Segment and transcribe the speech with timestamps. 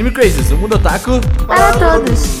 [0.00, 2.40] Anime Crazes, o mundo otaku Para todos.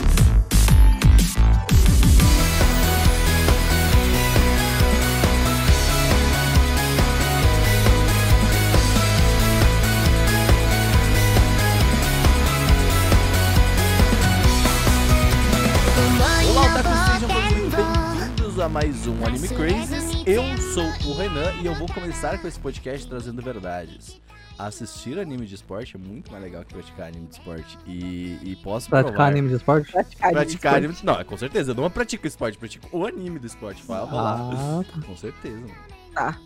[16.48, 20.22] Olá, otakus, sejam todos muito bem-vindos a mais um Anime Crazes.
[20.24, 20.42] Eu
[20.72, 24.18] sou o Renan e eu vou começar com esse podcast trazendo verdades.
[24.66, 27.78] Assistir anime de esporte é muito mais legal que praticar anime de esporte.
[27.86, 29.30] E, e posso Praticar provar...
[29.30, 29.92] anime de esporte?
[30.18, 30.94] Praticar anime...
[31.02, 31.70] Não, é com certeza.
[31.70, 33.82] Eu não pratico esporte, pratico o anime do esporte.
[33.82, 34.50] Fala lá.
[34.52, 35.06] Ah, tá.
[35.06, 35.74] Com certeza, mano.
[36.14, 36.38] Tá.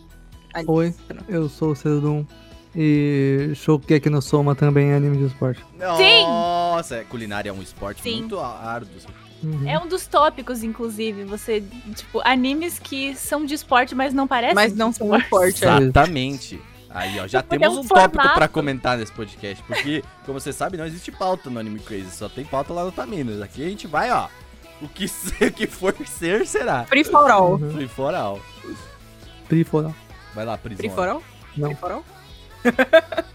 [0.53, 0.93] Aí- Oi,
[1.27, 2.25] eu sou o Cedum
[2.73, 5.63] e Shokugeki no Soma também é anime de esporte.
[5.77, 8.19] Nossa, é, culinária é um esporte Sim.
[8.19, 8.91] muito árduo.
[9.43, 9.69] Uhum.
[9.69, 11.61] É um dos tópicos, inclusive, você,
[11.93, 14.55] tipo, animes que são de esporte, mas não parecem.
[14.55, 15.61] Mas não de são esporte.
[15.61, 15.81] Tá.
[15.81, 16.61] Exatamente.
[16.95, 18.35] Aí, ó, já Tipo, temos é um um tópico formato.
[18.35, 19.61] pra comentar nesse podcast.
[19.63, 22.09] Porque, como você sabe, não existe pauta no Anime Crazy.
[22.11, 23.41] Só tem pauta lá no Taminos.
[23.41, 24.27] Aqui a gente vai, ó.
[24.81, 26.85] O que, ser, o que for ser, será.
[26.85, 27.53] Free for all.
[27.53, 27.71] Uhum.
[27.73, 28.41] Free for all.
[29.47, 29.93] Trifora.
[30.33, 30.79] Vai lá, prisão.
[30.79, 31.23] Free for all?
[31.55, 31.67] Não.
[31.69, 32.03] Free for all?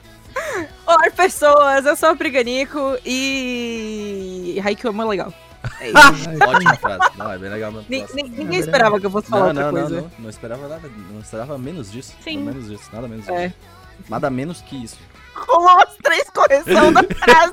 [0.86, 1.86] Olá, pessoas.
[1.86, 4.60] Eu sou a Priganico e...
[4.64, 5.32] Haikyuu é muito legal.
[5.80, 5.96] É isso.
[6.48, 7.10] Ótima frase.
[7.16, 7.86] Não, é bem legal mesmo.
[7.88, 8.14] Ni- Nossa.
[8.16, 10.00] ni- ninguém esperava que eu fosse falar Não, outra não, não, coisa.
[10.02, 10.10] não.
[10.24, 10.90] Não esperava nada.
[11.12, 12.14] Não esperava menos disso.
[12.22, 12.38] Sim.
[12.38, 12.88] Não menos disso.
[12.92, 13.48] Nada menos É.
[13.48, 13.58] disso.
[14.08, 14.96] Nada menos que isso.
[15.34, 17.52] Rolou as três correções da frase.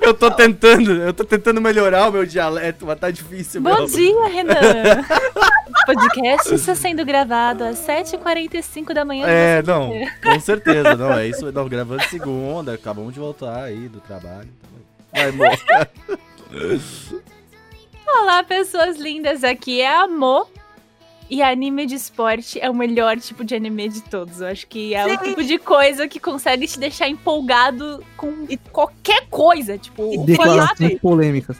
[0.00, 3.86] Eu tô tentando, eu tô tentando melhorar o meu dialeto, mas tá difícil, Bom meu.
[3.86, 4.54] dia, Renan!
[5.68, 9.26] O podcast está sendo gravado às 7h45 da manhã.
[9.28, 9.90] É, não,
[10.22, 14.48] com certeza, não, é isso, não, gravando segunda, acabamos de voltar aí do trabalho.
[15.12, 15.58] Vai, amor.
[18.08, 19.44] Olá, pessoas lindas!
[19.44, 20.48] Aqui é a Amor.
[21.30, 24.40] E anime de esporte é o melhor tipo de anime de todos.
[24.40, 25.16] Eu acho que é o Sim.
[25.18, 29.76] tipo de coisa que consegue te deixar empolgado com qualquer coisa.
[29.76, 31.58] Tipo, E o Declarações polêmicas.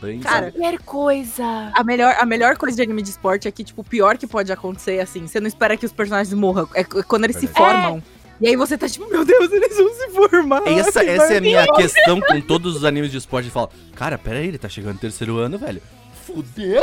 [0.00, 1.70] Bem, Cara, Qualquer coisa.
[1.74, 4.26] A melhor, a melhor coisa de anime de esporte é que, tipo, o pior que
[4.26, 6.66] pode acontecer, assim, você não espera que os personagens morram.
[6.74, 7.72] É c- quando eles se Verdade.
[7.82, 8.02] formam.
[8.40, 10.62] E aí você tá tipo, meu Deus, eles vão se formar.
[10.66, 13.48] essa, essa é a minha questão com todos os animes de esporte.
[13.50, 15.80] Fala, cara, pera aí, ele tá chegando no terceiro ano, velho.
[16.26, 16.80] Fudeu?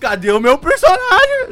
[0.00, 1.48] Cadê o meu personagem?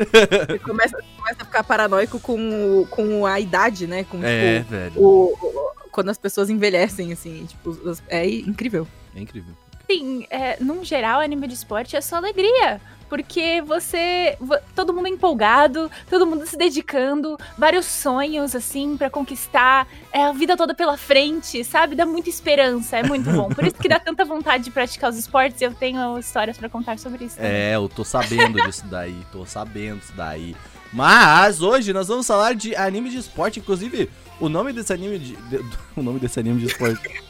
[0.48, 4.04] Você começa, começa a ficar paranoico com, o- com a idade, né?
[4.04, 4.92] Com, É, tipo, velho.
[4.96, 7.76] o, o- quando as pessoas envelhecem, assim, tipo,
[8.08, 8.86] é incrível.
[9.14, 9.54] É incrível.
[9.90, 12.80] Sim, é, num geral, anime de esporte é só alegria.
[13.08, 14.36] Porque você.
[14.40, 19.86] vo- Todo mundo é empolgado, todo mundo se dedicando, vários sonhos, assim, pra conquistar.
[20.12, 21.94] É a vida toda pela frente, sabe?
[21.94, 23.48] Dá muita esperança, é muito bom.
[23.48, 25.62] Por isso que dá tanta vontade de praticar os esportes.
[25.62, 27.36] Eu tenho histórias pra contar sobre isso.
[27.36, 27.52] também.
[27.52, 30.56] É, eu tô sabendo disso daí, tô sabendo disso daí.
[30.92, 34.10] Mas hoje nós vamos falar de anime de esporte, inclusive
[34.40, 35.64] o nome desse anime de, de-
[35.96, 37.22] o nome desse anime de esporte.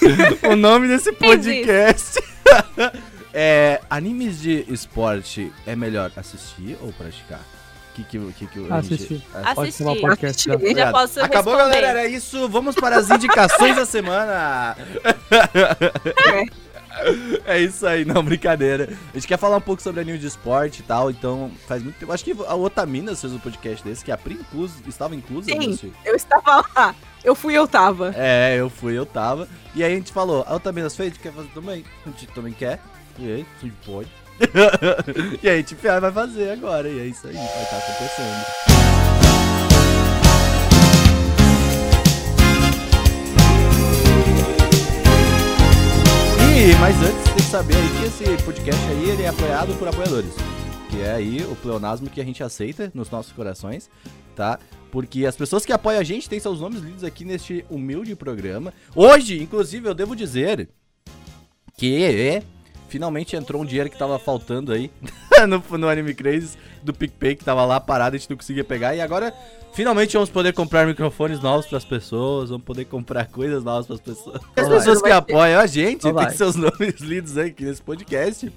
[0.50, 2.20] o nome desse podcast
[3.32, 7.40] é animes de esporte é melhor assistir ou praticar?
[7.94, 9.22] Que que que que a gente- Assistir.
[9.54, 10.00] Pode Assistir.
[10.00, 10.54] podcast já.
[10.54, 10.92] Assistir.
[10.92, 11.80] Posso Acabou, responder.
[11.80, 12.46] galera, era isso.
[12.48, 14.76] Vamos para as indicações da semana.
[17.44, 18.88] É isso aí, não, brincadeira.
[19.12, 21.96] A gente quer falar um pouco sobre anime de esporte e tal, então faz muito
[21.98, 22.10] tempo.
[22.10, 25.92] Acho que a Otaminas fez um podcast desse, que a Pri incluso, estava inclusa Sim.
[26.04, 26.94] Eu estava lá.
[27.26, 28.14] Eu fui eu tava.
[28.16, 29.48] É, eu fui, eu tava.
[29.74, 31.84] E aí a gente falou, a Otaminas fez, quer fazer também?
[32.06, 32.80] A gente também quer.
[33.18, 34.08] E aí, gente pode.
[35.42, 38.46] e aí a gente vai fazer agora, e é isso aí, vai estar acontecendo.
[46.54, 49.88] E, mas antes tem que saber aí que esse podcast aí ele é apoiado por
[49.88, 50.32] apoiadores.
[50.90, 53.90] Que é aí o pleonasmo que a gente aceita nos nossos corações,
[54.36, 54.60] tá?
[54.96, 58.72] Porque as pessoas que apoiam a gente têm seus nomes lidos aqui neste humilde programa.
[58.94, 60.70] Hoje, inclusive, eu devo dizer
[61.76, 62.42] que
[62.88, 64.90] finalmente entrou um dinheiro que tava faltando aí
[65.46, 68.96] no, no Anime Crazy do PicPay, que tava lá parado, a gente não conseguia pegar.
[68.96, 69.34] E agora,
[69.74, 74.40] finalmente vamos poder comprar microfones novos pras pessoas, vamos poder comprar coisas novas pras pessoas.
[74.56, 78.50] As pessoas que apoiam a gente têm seus nomes lidos aqui nesse podcast.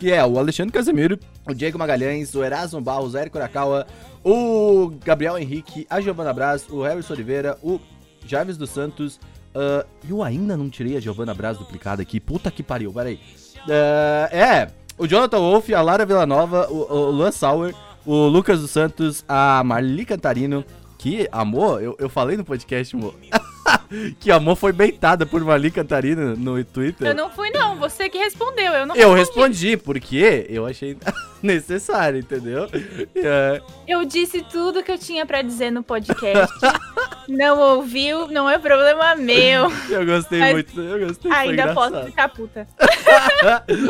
[0.00, 3.86] Que é o Alexandre Casemiro, o Diego Magalhães, o Erasmo Barros, o Érico Urakawa,
[4.24, 7.78] o Gabriel Henrique, a Giovana Braz, o Harrison Oliveira, o
[8.26, 9.20] Javes dos Santos.
[9.54, 12.18] ah, eu ainda não tirei a Giovana Braz duplicada aqui.
[12.18, 13.20] Puta que pariu, peraí.
[13.68, 17.74] Ah, é, o Jonathan Wolff, a Lara Villanova, o, o Luan Sauer,
[18.06, 20.64] o Lucas dos Santos, a Marli Cantarino.
[20.96, 23.14] Que amor, eu, eu falei no podcast, amor.
[24.20, 27.08] que amor foi beitada por Marli Cantarino no Twitter.
[27.08, 27.76] Eu não fui, não.
[27.76, 28.72] Você que respondeu.
[28.72, 29.68] Eu não Eu respondi.
[29.70, 30.96] respondi, porque eu achei.
[31.42, 32.68] necessário, entendeu?
[33.16, 36.52] É, Eu disse tudo que eu tinha pra dizer no podcast.
[37.26, 39.72] não ouviu, não é problema meu.
[39.88, 42.66] eu gostei Mas muito, eu gostei, Ainda posso ficar puta.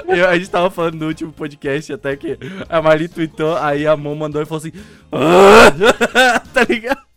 [0.06, 2.38] Eu- a gente tava falando no último podcast até que
[2.68, 4.72] a Marli tweetou, aí a Mon mandou e falou assim.
[5.10, 7.09] "Ah!" tá ligado?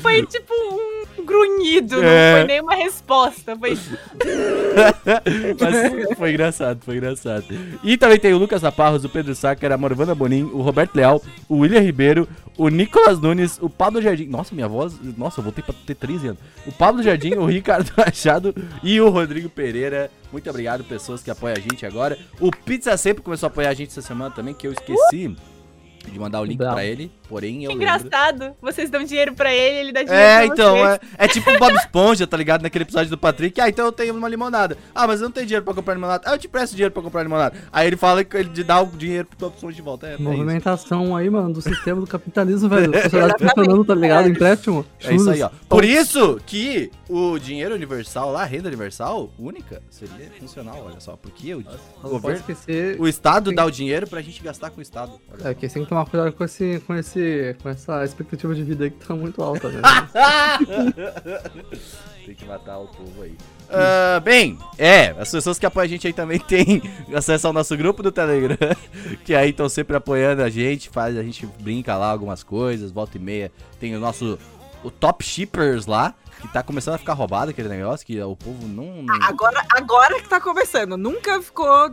[0.00, 2.30] Foi tipo um grunhido, É.
[2.32, 3.56] não foi nenhuma resposta.
[3.56, 3.76] Foi
[5.60, 7.44] Mas foi engraçado, foi engraçado.
[7.82, 11.22] E também tem o Lucas Naparros, o Pedro Sácar, a Morvana Bonin, o Roberto Leal,
[11.48, 14.26] o William Ribeiro, o Nicolas Nunes, o Pablo Jardim.
[14.26, 14.94] Nossa, minha voz.
[15.16, 16.40] Nossa, eu voltei pra ter 13 anos.
[16.66, 20.10] O Pablo Jardim, o Ricardo Machado e o Rodrigo Pereira.
[20.32, 22.16] Muito obrigado, pessoas que apoiam a gente agora.
[22.40, 25.34] O Pizza sempre começou a apoiar a gente essa semana também, que eu esqueci
[26.10, 26.74] de mandar o link Bravo.
[26.74, 27.10] pra ele.
[27.28, 27.82] Porém, eu que lembro.
[27.98, 28.54] engraçado.
[28.60, 31.00] Vocês dão dinheiro pra ele, ele dá dinheiro É, pra então, vocês.
[31.18, 32.62] é, é tipo o Bob Esponja, tá ligado?
[32.62, 33.60] Naquele episódio do Patrick.
[33.60, 34.76] Ah, então eu tenho uma limonada.
[34.94, 36.24] Ah, mas eu não tenho dinheiro pra comprar limonada.
[36.26, 37.56] Ah, eu te presto dinheiro pra comprar limonada.
[37.72, 40.06] Aí ele fala que ele dá o dinheiro pro Bob Esponja de volta.
[40.08, 40.18] É, é.
[40.18, 42.92] Movimentação aí, mano, do sistema do capitalismo, velho.
[43.02, 44.28] Sociedade funcionando, tá ligado?
[44.28, 44.84] Empréstimo.
[45.04, 45.50] É isso aí, ó.
[45.68, 51.16] Por isso que o dinheiro universal lá, a renda universal única, seria funcional, olha só.
[51.16, 51.64] Porque o,
[52.02, 52.96] o governo, esquecer.
[53.00, 55.12] o Estado dá o dinheiro pra gente gastar com o Estado.
[55.44, 58.62] É, que você tem que tomar cuidado com, esse, com, esse, com essa expectativa de
[58.62, 59.80] vida aí que tá muito alta, né?
[62.24, 63.36] Tem que matar o povo aí.
[63.68, 66.82] Ah, bem, é, as pessoas que apoiam a gente aí também têm
[67.14, 68.56] acesso ao nosso grupo do Telegram,
[69.24, 73.16] que aí estão sempre apoiando a gente, faz, a gente brinca lá algumas coisas, volta
[73.16, 73.52] e meia.
[73.78, 74.38] Tem o nosso,
[74.84, 78.66] o Top Shippers lá, que tá começando a ficar roubado aquele negócio, que o povo
[78.66, 79.02] não...
[79.02, 80.96] não Agora, agora que tá começando.
[80.96, 81.90] Nunca ficou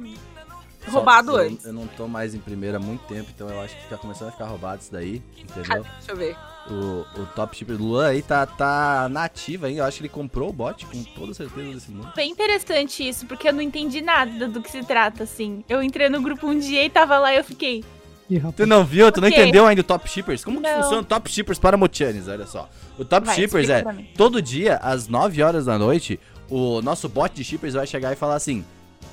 [0.92, 1.66] roubado eu, antes.
[1.66, 4.30] Eu não tô mais em primeira há muito tempo, então eu acho que tá começando
[4.30, 5.84] a ficar roubado isso daí, entendeu?
[5.84, 6.36] Deixa eu ver.
[6.70, 9.82] O, o Top Shipper Luan aí tá, tá na ativa ainda.
[9.82, 12.12] Eu acho que ele comprou o bot com toda certeza desse mundo.
[12.16, 15.64] Bem interessante isso, porque eu não entendi nada do que se trata, assim.
[15.70, 17.84] Eu entrei no grupo um dia e tava lá e eu fiquei.
[18.30, 18.56] Ih, rapaz.
[18.56, 19.10] Tu não viu?
[19.12, 20.44] Tu não entendeu ainda o Top Shippers?
[20.44, 20.82] Como que Não.
[20.82, 22.28] funciona o Top Shippers para Motianes?
[22.28, 22.70] Olha só.
[22.98, 23.84] O Top Vai, Shippers é
[24.18, 26.20] todo dia, às 9 horas da noite,
[26.50, 28.66] o nosso bot de Shippers vai chegar e falar assim: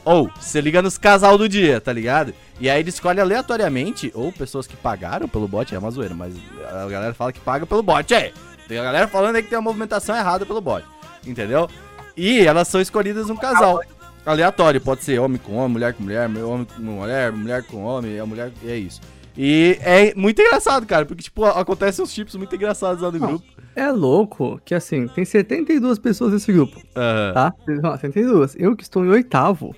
[0.05, 2.35] Ou, você liga nos casal do dia, tá ligado?
[2.61, 6.35] E aí ele escolhe aleatoriamente, ou pessoas que pagaram pelo bot, é uma zoeira, mas
[6.71, 8.33] a galera fala que paga pelo bot, é.
[8.69, 10.85] Tem a galera falando aí que tem uma movimentação errada pelo bot,
[11.27, 11.69] entendeu?
[12.17, 13.81] E elas são escolhidas um casal.
[14.27, 18.17] Aleatório, pode ser homem com homem, mulher com mulher, homem com mulher, mulher com homem,
[18.17, 19.01] é mulher, e é isso.
[19.37, 23.27] E é muito engraçado, cara, porque, tipo, acontecem uns chips muito engraçados lá no Não.
[23.29, 23.45] grupo.
[23.75, 27.33] É louco que, assim, tem 72 pessoas nesse grupo, Aham.
[27.35, 27.55] tá?
[27.67, 28.55] Não, 72.
[28.57, 29.75] Eu que estou em oitavo,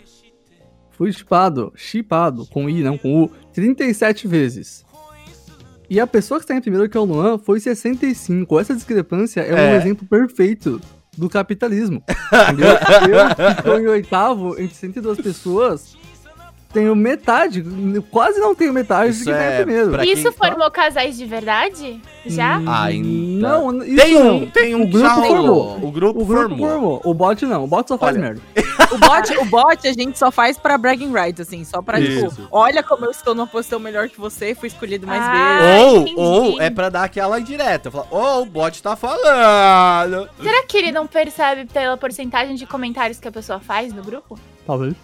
[0.97, 4.85] fui chipado, chipado, com I, não com U, 37 vezes.
[5.89, 8.59] E a pessoa que está em primeiro, que é o Luan, foi 65.
[8.59, 9.77] Essa discrepância é, um É.
[9.77, 10.81] exemplo perfeito
[11.17, 12.03] do capitalismo.
[12.53, 12.71] Entendeu?
[12.71, 15.97] Eu que estou em oitavo, entre 102 pessoas,
[16.73, 17.65] tenho metade,
[18.11, 20.05] quase não tenho metade Isso de quem tá é em primeiro.
[20.05, 22.01] isso formou casais de verdade?
[22.27, 22.59] Já?
[22.59, 23.49] Hum, Ainda.
[23.49, 24.37] Não, isso Tem não.
[24.37, 25.77] um, tem um O que grupo formou.
[25.83, 26.69] O grupo, O grupo formou.
[26.71, 27.01] formou.
[27.05, 27.65] O bot não.
[27.65, 28.43] O bot só faz Olha, merda.
[28.93, 32.29] O bot, o bot a gente só faz pra bragging rights, assim, só pra, Isso.
[32.37, 35.59] tipo, olha como eu estou numa posição melhor que você, fui escolhido mais Ah.
[35.61, 36.15] vezes.
[36.17, 37.91] Ou, ou é pra dar aquela indireta.
[37.91, 40.29] Falar, ô, o bot tá falando.
[40.41, 44.39] Será que ele não percebe pela porcentagem de comentários que a pessoa faz no grupo?
[44.65, 44.95] Talvez.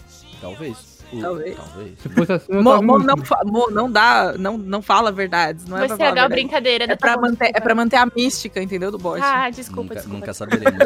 [0.40, 0.76] Talvez.
[1.20, 1.56] Talvez.
[1.56, 1.92] Talvez.
[1.98, 3.14] Se fosse assim, eu Mo, Mo não,
[3.44, 6.32] Mo não dá, não, não fala verdades, não é Vou pra falar estragar a verdade.
[6.48, 6.84] brincadeira.
[6.84, 9.20] É pra, tá bom, manter, é pra manter a mística, entendeu, do bot.
[9.22, 10.18] Ah, desculpa, nunca, desculpa.
[10.18, 10.78] nunca saberemos.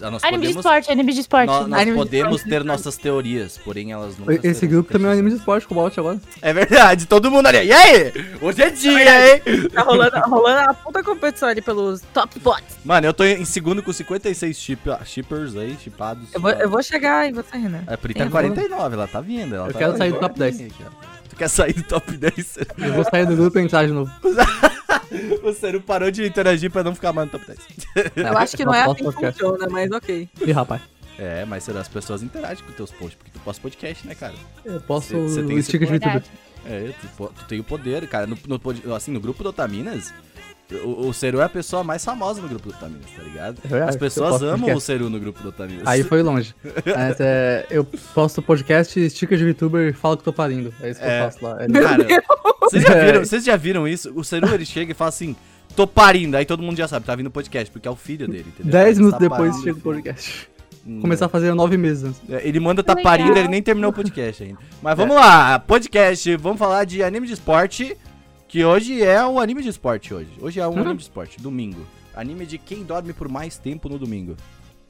[0.00, 1.46] Nós Anime de esporte, anime de esporte.
[1.46, 2.50] nó- nós Anime de podemos esporte.
[2.50, 5.66] ter nossas teorias, porém elas nunca Esse serão grupo também é um anime de esporte
[5.66, 6.20] com o bot agora.
[6.40, 7.58] É verdade, todo mundo ali.
[7.66, 8.12] E aí?
[8.40, 9.42] Hoje é dia, hein?
[9.72, 12.76] Tá rolando, rolando a puta competição ali pelos top bots.
[12.84, 16.28] Mano, eu tô em segundo com 56 chip, shippers aí, chipados.
[16.34, 17.82] Eu vou, eu vou chegar em você, Renan.
[17.86, 19.54] É, Pri tá Eu vou- 49, ela tá vindo.
[19.54, 20.60] Ela Eu quero sair do top 10.
[20.60, 20.90] aqui, ó.
[21.28, 22.58] Tu quer sair do top 10?
[22.78, 24.10] Eu vou sair do grupo e entrar de novo.
[25.42, 28.12] o Cero parou de interagir pra não ficar mais no top 10.
[28.16, 29.40] Eu acho que não é Posso assim que podcast.
[29.42, 30.28] funciona, mas ok.
[30.46, 30.82] Ih, rapaz.
[31.18, 34.34] É, mas será as pessoas interagem com teus posts, porque tu posta podcast, né, cara?
[34.64, 35.98] Eu posso Cê- cê tem o sticker de.
[35.98, 36.22] VTuber.
[36.64, 38.26] É, tu, tu tem o poder, cara.
[38.26, 40.12] No, no assim, no grupo do Otaminas,
[40.84, 43.58] o, o Ceru é a pessoa mais famosa no grupo do Otaminas, tá ligado?
[43.70, 44.76] É As pessoas amam podcast.
[44.76, 45.86] o Ceru no grupo do Otaminas.
[45.86, 46.54] Aí foi longe.
[46.64, 50.72] Mas, é, eu posto podcast, sticker de VTuber e falo que tô parindo.
[50.80, 51.20] É isso que É.
[51.20, 51.58] eu faço lá.
[51.62, 52.06] É, Cara,
[52.60, 53.04] vocês já, É.
[53.06, 54.12] viram, vocês já viram isso?
[54.14, 55.34] O Ceru, ele chega e fala assim,
[55.76, 56.36] tô parindo.
[56.36, 58.72] Aí todo mundo já sabe, tá vindo podcast, porque é o filho dele, entendeu?
[58.72, 60.48] Dez Ele minutos tá depois parindo, chega o podcast.
[60.86, 61.00] Hum.
[61.00, 62.20] Começar a fazer nove meses antes.
[62.28, 63.04] É, Ele manda tá Legal.
[63.12, 64.58] parindo, ele nem terminou o podcast ainda.
[64.82, 67.96] Mas vamos lá, podcast, vamos falar de anime de esporte,
[68.52, 70.28] que hoje é o anime de esporte hoje.
[70.38, 70.78] Hoje é um Uhum.
[70.80, 71.86] anime de esporte, domingo.
[72.14, 74.36] Anime de quem dorme por mais tempo no domingo.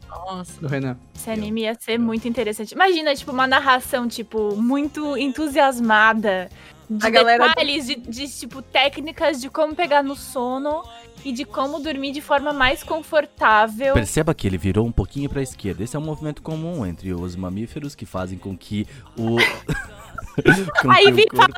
[0.09, 0.61] Nossa.
[0.61, 0.99] Do Renan.
[1.15, 2.73] Esse anime ia ser muito interessante.
[2.73, 6.49] Imagina, tipo, uma narração, tipo, muito entusiasmada.
[6.91, 10.83] De A galera- detalhes, de, de, tipo, técnicas de como pegar no sono
[11.25, 13.95] e de como dormir de forma mais confortável.
[13.95, 15.85] Perceba que ele virou um pouquinho pra esquerda.
[15.85, 19.37] Esse é um movimento comum entre os mamíferos que fazem com que o.
[20.83, 21.55] com Aí que o vi- corpo-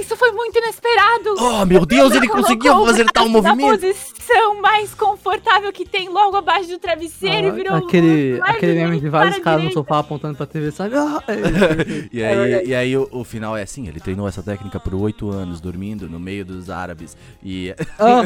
[0.00, 1.34] Isso foi muito inesperado!
[1.38, 3.80] Oh, meu Deus, ele conseguiu fazer tal braço na movimento!
[3.80, 9.00] posição mais confortável que tem logo abaixo do travesseiro e virou aquele, mais aquele meme
[9.00, 10.94] de vários caras no sofá apontando pra TV, sabe?
[10.96, 12.10] Ah, é.
[12.12, 15.30] E aí, e aí o, o final é assim, ele treinou essa técnica por oito
[15.30, 17.16] anos, dormindo no meio dos árabes.
[17.42, 17.74] E.
[17.98, 18.22] Ah,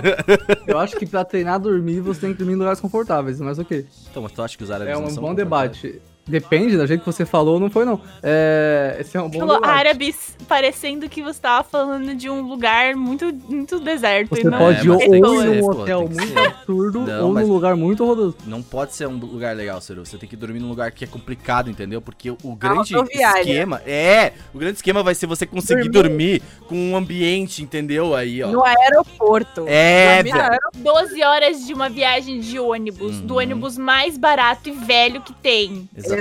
[0.66, 3.84] eu acho que pra treinar dormir, você tem que dormir em lugares confortáveis, mas ok.
[4.08, 6.00] Então, mas tu acha que os árabes É não um são bom debate.
[6.26, 8.00] Depende do jeito que você falou, não foi não.
[8.22, 9.78] É, esse é um bom Falou debate.
[9.78, 14.30] árabes, parecendo que você tava falando de um lugar muito, muito deserto.
[14.30, 17.26] Você e não pode É, ou ir num ser, pô, hotel que muito absurdo Não,
[17.28, 18.36] ou num lugar muito horroroso.
[18.46, 20.04] Não pode ser um lugar legal, Ciro.
[20.06, 22.00] Você tem que dormir num lugar que é complicado, entendeu?
[22.00, 23.82] Porque o, o grande esquema.
[23.86, 24.32] É!
[24.54, 28.14] O grande esquema vai ser você conseguir dormir, com um ambiente, entendeu?
[28.14, 28.48] Aí, ó.
[28.48, 29.64] No aeroporto.
[29.68, 30.78] É, Dormir no aeroporto.
[30.78, 33.40] 12 horas de uma viagem de ônibus, do Uhum.
[33.40, 35.88] ônibus mais barato e velho que tem.
[35.96, 36.13] Já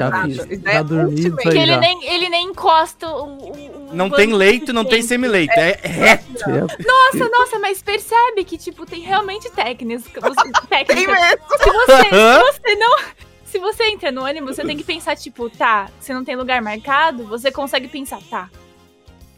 [0.63, 0.83] Já é
[1.51, 3.91] Que ele nem, ele nem encosta o.
[3.93, 5.53] Não tem leito, não tem semi-leito.
[5.59, 6.49] É reto.
[6.49, 10.23] É, Nossa, nossa, mas percebe que, tipo, tem realmente técnicas.
[10.23, 11.19] você- Tem técnicas.
[11.19, 11.43] mesmo.
[11.57, 12.97] Se você, se você não.
[13.45, 16.59] Se você entra no ônibus, você tem que pensar, tipo, tá, se não tem lugar
[16.59, 18.49] marcado, você consegue pensar, tá.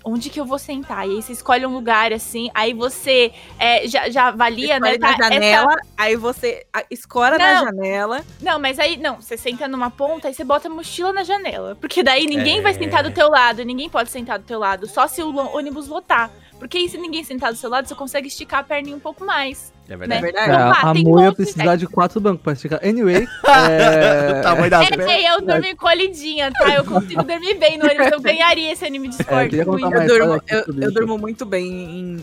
[0.07, 1.07] Onde que eu vou sentar?
[1.07, 4.91] E aí você escolhe um lugar assim, aí você é, já, já avalia, né?
[4.91, 7.63] Escolhe na tá, essa- janela, aí você escora na Não.
[7.65, 8.23] janela.
[8.39, 11.75] Não, mas aí, não, você senta numa ponta e você bota a mochila na janela.
[11.81, 12.61] Porque daí ninguém É.
[12.61, 15.87] vai sentar do teu lado, ninguém pode sentar do teu lado, só se o ônibus
[15.87, 16.29] lotar.
[16.59, 19.25] Porque aí se ninguém sentar do seu lado, você consegue esticar a perninha um pouco
[19.25, 19.73] mais.
[19.87, 20.21] É É verdade.
[20.21, 20.47] verdade.
[20.49, 22.79] Então, É, lá, a Mo ia precisar de quatro bancos pra esticar.
[22.83, 24.39] Anyway, é...
[24.39, 25.07] o tamanho das pernas.
[25.07, 26.73] É, eu dormi colidinha, tá?
[26.75, 28.11] Eu consigo dormir bem no ônibus.
[28.11, 29.55] Eu ganharia esse anime de É, eu esporte.
[29.69, 29.89] muito.
[29.89, 31.67] mais Eu durmo, eu, eu durmo muito bem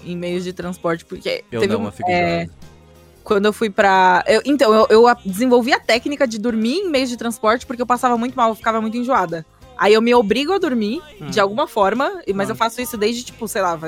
[0.05, 2.49] em, em meios de transporte, porque Eu teve não, um, eu fico é,
[3.23, 4.25] quando eu fui pra.
[4.27, 7.81] eu- então, eu, eu a- desenvolvi a técnica de dormir em meios de transporte porque
[7.81, 9.47] eu passava muito mal, eu ficava muito enjoada.
[9.79, 11.31] Aí eu me obrigo a dormir, Hum.
[11.31, 12.53] de alguma forma, mas Ah.
[12.53, 13.79] eu faço isso desde, tipo, sei lá,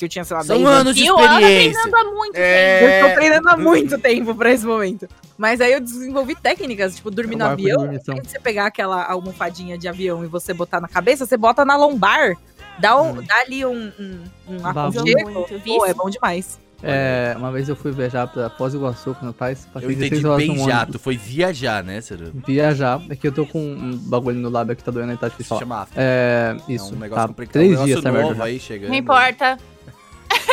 [0.00, 1.82] que eu tinha, sei lá, São 10 anos de E experiência.
[1.82, 2.44] treinando há muito tempo.
[2.44, 3.00] É.
[3.02, 5.08] Eu tô treinando há muito tempo pra esse momento.
[5.38, 7.92] Mas aí eu desenvolvi técnicas, tipo, dormir no É avião.
[7.92, 11.64] Em de você pegar aquela almofadinha de avião e você botar na cabeça, você bota
[11.64, 12.36] na lombar.
[12.78, 13.22] Dá, um, Hum.
[13.26, 15.46] dá ali um, um, um aconchego.
[15.64, 16.58] Pô, é bom demais.
[16.82, 20.08] É, uma vez eu fui viajar pra Foz do Iguaçu com meu pai, Eu entendi
[20.22, 20.92] 16 horas bem.
[20.92, 22.32] Tu foi viajar, né, Ciro?
[22.46, 25.26] Viajar, é que eu tô com um bagulho no lábio que tá doendo aí, tá
[25.26, 25.60] Se difícil falar.
[25.60, 26.02] chama after.
[26.02, 27.52] É, É isso, um negócio tá complicado.
[27.52, 28.44] três um negócio dias merda novo já.
[28.44, 28.88] aí chegando.
[28.88, 29.58] Não importa.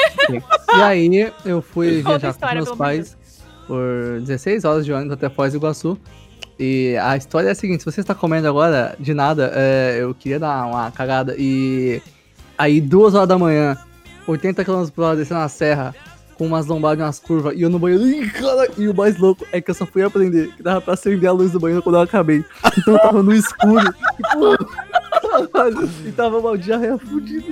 [0.78, 3.18] E aí eu fui viajar com meus pais
[3.66, 5.98] por 16 horas de ônibus até Foz do Iguaçu.
[6.60, 10.14] E a história é a seguinte, se você está comendo agora, de nada, é, eu
[10.14, 11.36] queria dar uma cagada.
[11.38, 12.02] E
[12.58, 13.78] aí, duas horas da manhã,
[14.28, 15.96] 80 km por hora descendo a serra,
[16.38, 19.46] com umas lombadas umas curvas, e eu no banheiro, Ih, cara, e o mais louco
[19.52, 21.96] é que eu só fui aprender que dava pra acender a luz do banheiro quando
[21.96, 22.46] eu acabei.
[22.78, 23.94] Então eu tava no escuro.
[24.20, 27.46] e, caralho, e tava uma diarreia fudida.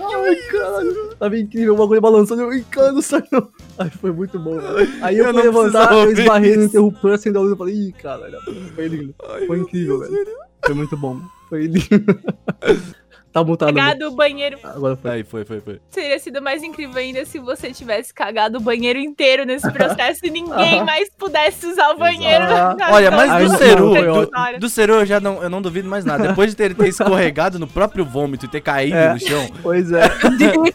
[0.00, 1.14] Ai, caralho.
[1.18, 2.42] Tava incrível, o bagulho balançando.
[2.42, 3.48] Eu, Ai, cara, não sai não.
[3.78, 4.88] Aí foi muito bom, velho.
[5.02, 7.92] Aí eu, Eu fui levantar, eu esbarrei no interruptor, acendeu a luz e falei, ih,
[7.92, 8.38] caralho,
[8.74, 9.14] foi lindo.
[9.46, 10.26] Foi incrível, velho.
[10.64, 11.20] Foi muito bom.
[11.48, 11.86] Foi lindo.
[13.32, 13.72] tá mutado.
[13.74, 13.80] né?
[13.80, 14.58] Cagado o banheiro.
[14.62, 15.10] Agora foi.
[15.10, 15.80] Aí foi, foi, foi.
[15.90, 20.30] Teria sido mais incrível ainda se você tivesse cagado o banheiro inteiro nesse processo e
[20.30, 22.44] ninguém mais pudesse usar o banheiro.
[22.78, 26.04] Na- Olha, mas do foi do, do Ceru eu já não, eu não duvido mais
[26.04, 26.28] nada.
[26.28, 29.12] Depois de ter, ter escorregado no próprio vômito e ter caído É.
[29.14, 29.48] no chão.
[29.62, 30.02] Pois é.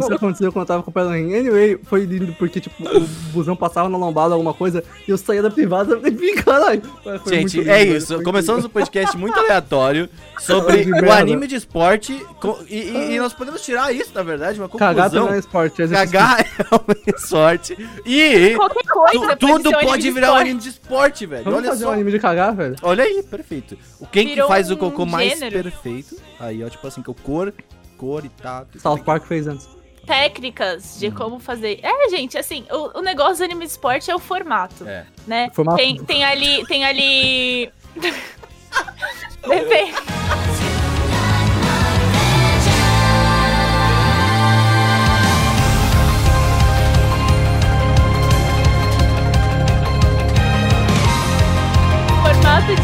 [0.00, 1.34] Isso aconteceu quando eu tava comprando rim.
[1.34, 3.00] Anyway, foi lindo porque, tipo, o
[3.32, 6.82] busão passava na lombada, alguma coisa, e eu saía da privada e falei, caralho.
[7.26, 8.22] Gente, é isso.
[8.22, 11.75] Começamos um podcast muito aleatório sobre o anime de esporte.
[12.40, 14.94] Co- E, e- e nós podemos tirar isso, na verdade, uma conclusão.
[14.94, 15.82] Cagar também é esporte.
[15.82, 17.76] exercício Cagar é uma sorte.
[18.04, 19.18] E Qualquer tu- coisa.
[19.36, 20.40] pode tudo um pode de virar um esporte.
[20.48, 21.44] anime de esporte, velho.
[21.44, 21.90] Vamos Olha fazer só.
[21.90, 22.76] um anime de cagar, velho?
[22.82, 23.76] Olha aí, perfeito.
[24.00, 25.62] O quem que Virou faz o um cocô mais gênero.
[25.70, 26.16] perfeito?
[26.40, 27.52] Aí, ó, tipo assim, que o cor,
[27.98, 28.80] cor e tato.
[28.80, 29.68] South Park fez antes.
[30.06, 30.98] Técnicas Hum.
[31.00, 31.80] de como fazer.
[31.82, 34.86] É, gente, assim, o, o negócio do anime de esporte é o formato.
[34.88, 35.04] É.
[35.26, 35.48] Né?
[35.50, 35.78] O formato?
[35.78, 36.64] Tem, tem ali.
[36.66, 37.70] Tem ali.
[39.46, 39.92] Depende.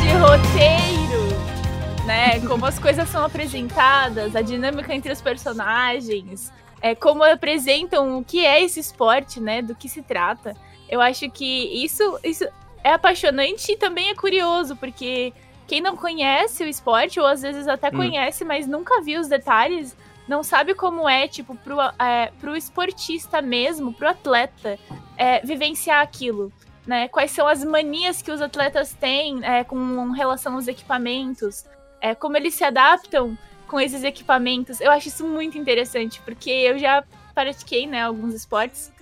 [0.00, 2.40] De roteiro, né?
[2.46, 8.44] Como as coisas são apresentadas, a dinâmica entre os personagens, é, como apresentam o que
[8.44, 9.62] é esse esporte, né?
[9.62, 10.56] Do que se trata.
[10.88, 12.44] Eu acho que isso, isso
[12.84, 15.32] é apaixonante e também é curioso, porque
[15.66, 17.96] quem não conhece o esporte, ou às vezes até Hum.
[17.96, 19.96] conhece, mas nunca viu os detalhes,
[20.28, 24.78] não sabe como é, tipo, pro, é, pro esportista mesmo, pro atleta,
[25.16, 26.52] é, vivenciar aquilo.
[26.86, 27.08] Né?
[27.08, 31.64] Quais são as manias que os atletas têm é, com relação aos equipamentos,
[32.00, 33.38] é, como eles se adaptam
[33.72, 34.80] com esses equipamentos.
[34.82, 37.02] Eu acho isso muito interessante, porque eu já
[37.34, 38.92] pratiquei, né, alguns esportes.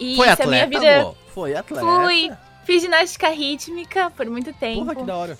[0.00, 1.16] E Foi se a atleta, minha vida amor?
[1.34, 1.84] Foi atleta.
[1.84, 2.32] Fui.
[2.64, 4.80] Fiz ginástica rítmica por muito tempo.
[4.80, 5.38] Porra, que da hora.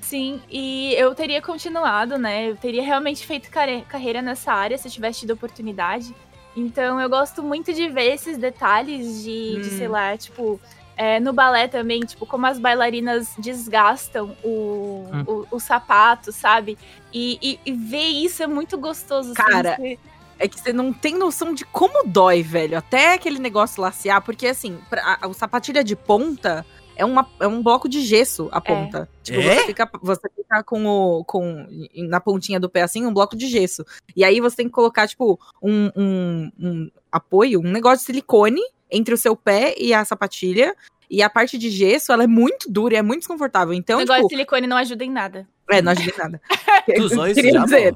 [0.00, 2.48] Sim, e eu teria continuado, né?
[2.48, 6.14] Eu teria realmente feito carreira nessa área se eu tivesse tido oportunidade.
[6.56, 9.78] Então eu gosto muito de ver esses detalhes de, de, Hum.
[9.78, 10.60] sei lá, tipo,
[10.96, 15.24] é, no balé também, tipo, como as bailarinas desgastam o, Hum.
[15.50, 16.78] o, o sapato, sabe?
[17.12, 19.32] E, e, e ver isso é muito gostoso.
[19.32, 19.98] assim, Cara, você-
[20.38, 22.76] É que você não tem noção de como dói, velho.
[22.76, 27.46] Até aquele negócio lacear, porque assim, pra- a, o sapatilha de ponta é, uma, é
[27.46, 29.08] um bloco de gesso a ponta.
[29.22, 29.54] Tipo, É?
[29.60, 31.24] você fica, você fica com o.
[31.24, 31.66] Com,
[32.08, 33.84] na pontinha do pé assim, um bloco de gesso.
[34.16, 38.60] E aí você tem que colocar, tipo, um, um, um apoio, um negócio de silicone
[38.96, 40.74] entre o seu pé e a sapatilha.
[41.10, 43.74] E a parte de gesso, ela é muito dura e é muito desconfortável.
[43.74, 45.46] Então, o negócio tipo, de silicone não ajuda em nada.
[45.70, 46.40] é, não ajuda em nada.
[46.96, 47.94] Tu usou isso já, dizer?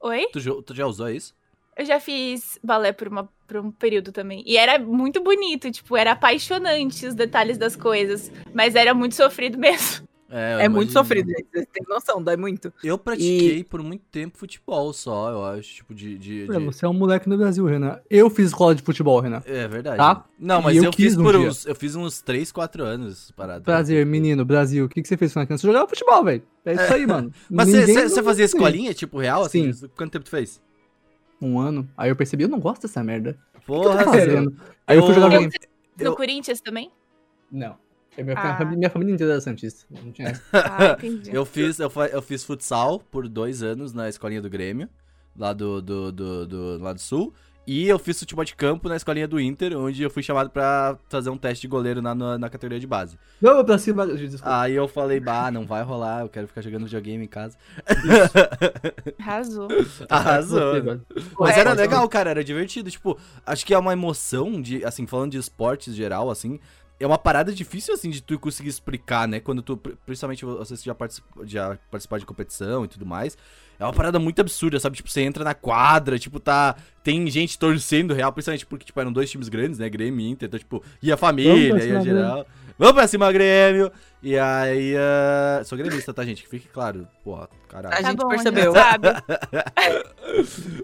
[0.00, 0.26] Oi?
[0.32, 1.34] Tu, tu já usou isso?
[1.76, 4.42] Eu já fiz balé por, uma, por um período também.
[4.46, 8.32] E era muito bonito, tipo, era apaixonante os detalhes das coisas.
[8.52, 10.08] Mas era muito sofrido mesmo.
[10.30, 11.46] Eu É muito sofrido, gente.
[11.50, 12.72] Vocês têm noção, dói muito.
[12.84, 15.74] Eu pratiquei por muito tempo futebol só, eu acho.
[15.76, 16.18] Tipo, de.
[16.18, 17.98] de, de- Você é um moleque no Brasil, Renan.
[18.10, 19.42] Eu fiz escola de futebol, Renan.
[19.46, 19.96] É verdade.
[19.96, 20.24] Tá?
[20.38, 21.48] Não, E mas eu eu, fiz um por dia.
[21.48, 21.64] uns.
[21.66, 23.64] Eu fiz uns 3, 4 anos parado.
[23.64, 24.84] Prazer, menino, Brasil.
[24.84, 25.62] O que, que você fez quando criança?
[25.62, 26.42] Você jogava futebol, velho.
[26.64, 27.32] É isso aí, mano.
[27.50, 29.42] Mas você fazia escolinha, tipo, real?
[29.44, 29.72] Assim?
[29.72, 29.88] Sim.
[29.96, 30.60] Quanto tempo tu fez?
[31.40, 31.88] Um ano.
[31.96, 33.38] Aí eu percebi, eu não gosto dessa merda.
[33.54, 34.56] O que que eu Porra, tô fazendo?
[34.86, 35.42] Aí eu fui jogar Eu-.
[35.42, 35.50] No
[36.04, 36.90] Eu- Corinthians também?
[37.50, 37.76] Não.
[38.18, 38.56] É Minha, Ah.
[38.58, 39.86] família, minha família inteira era Santista.
[39.90, 40.42] Não tinha essa.
[40.52, 41.30] Ah, entendi.
[41.32, 44.88] Eu fiz, eu, eu fiz futsal por dois anos na escolinha do Grêmio,
[45.36, 47.32] lá do, do, do, do- lá do sul.
[47.70, 50.96] E eu fiz futebol de campo na escolinha do Inter, onde eu fui chamado pra
[51.10, 53.18] fazer um teste de goleiro na, na, na categoria de base.
[53.42, 54.06] Vamos pra cima.
[54.06, 54.60] Desculpa.
[54.62, 57.58] Aí eu falei, bah, não vai rolar, eu quero ficar jogando videogame em casa.
[59.18, 59.68] Arrasou.
[60.08, 61.00] Arrasou.
[61.38, 62.90] Mas era legal, cara, era divertido.
[62.90, 66.58] Tipo, acho que é uma emoção de, assim, falando de esportes geral, assim.
[67.00, 69.38] É uma parada difícil, assim, de tu conseguir explicar, né?
[69.38, 71.78] Quando tu, pri- principalmente você já, participa, já
[72.18, 73.36] de competição e tudo mais.
[73.78, 74.96] É uma parada muito absurda, sabe?
[74.96, 76.74] Tipo, você entra na quadra, tipo, tá.
[77.04, 79.88] Tem gente torcendo real, principalmente porque, tipo, eram dois times grandes, né?
[79.88, 82.46] Grêmio e Inter, então, tipo, ia a família, ia geral.
[82.76, 83.90] Vamos pra cima, Grêmio!
[84.22, 84.94] E aí.
[84.96, 86.42] ah, Sou gremista, tá, gente?
[86.44, 87.06] Que fique claro.
[87.24, 87.94] Porra, caralho.
[87.94, 88.72] A Tá gente bom, percebeu.
[88.72, 89.08] já sabe.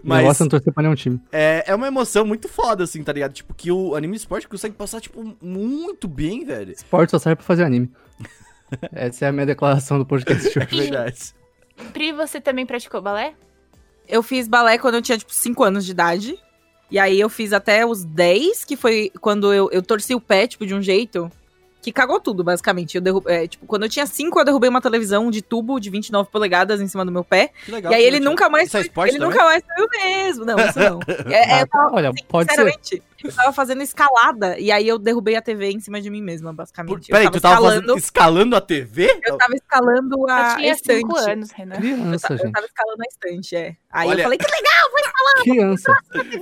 [0.03, 1.21] Negócio é não torcer pra nenhum time.
[1.31, 3.33] É, é uma emoção muito foda, assim, tá ligado?
[3.33, 6.71] Tipo, que o anime esporte consegue passar, tipo, muito bem, velho.
[6.71, 7.89] Esporte só serve pra fazer anime.
[8.91, 10.57] Essa é a minha declaração do podcast.
[10.59, 11.33] É verdade.
[11.93, 13.33] Pri, você também praticou balé?
[14.07, 16.39] Eu fiz balé quando eu tinha, tipo, 5 anos de idade.
[16.89, 20.47] E aí eu fiz até os 10, que foi quando eu, eu torci o pé,
[20.47, 21.31] tipo, de um jeito
[21.85, 22.95] que cagou tudo, basicamente.
[22.95, 25.89] Eu derru- é, tipo, quando eu tinha 5, eu derrubei uma televisão de tubo de
[25.91, 27.51] 29 polegadas em cima do meu pé.
[27.63, 27.91] Que legal.
[27.91, 28.67] e aí que ele nunca mais.
[28.67, 29.19] Isso é ele também?
[29.19, 30.45] nunca mais saiu mesmo.
[30.45, 30.99] Não, isso não.
[31.31, 32.55] É, é, eu tava, Olha, pode ser.
[32.59, 34.57] sinceramente, eu tava fazendo escalada.
[34.59, 37.07] E aí eu derrubei a TV em cima de mim mesma, basicamente.
[37.09, 37.81] Peraí, eu tu tava escalando.
[37.81, 39.19] fazendo, escalando a TV?
[39.25, 40.97] Eu tava escalando a eu tinha estante.
[41.01, 41.75] 5 anos, Renan.
[41.75, 42.51] Eu, Criança, ta- eu gente.
[42.51, 43.75] tava escalando a estante, é.
[43.91, 44.89] Aí Olha- eu falei, que legal,
[45.43, 45.93] Criança.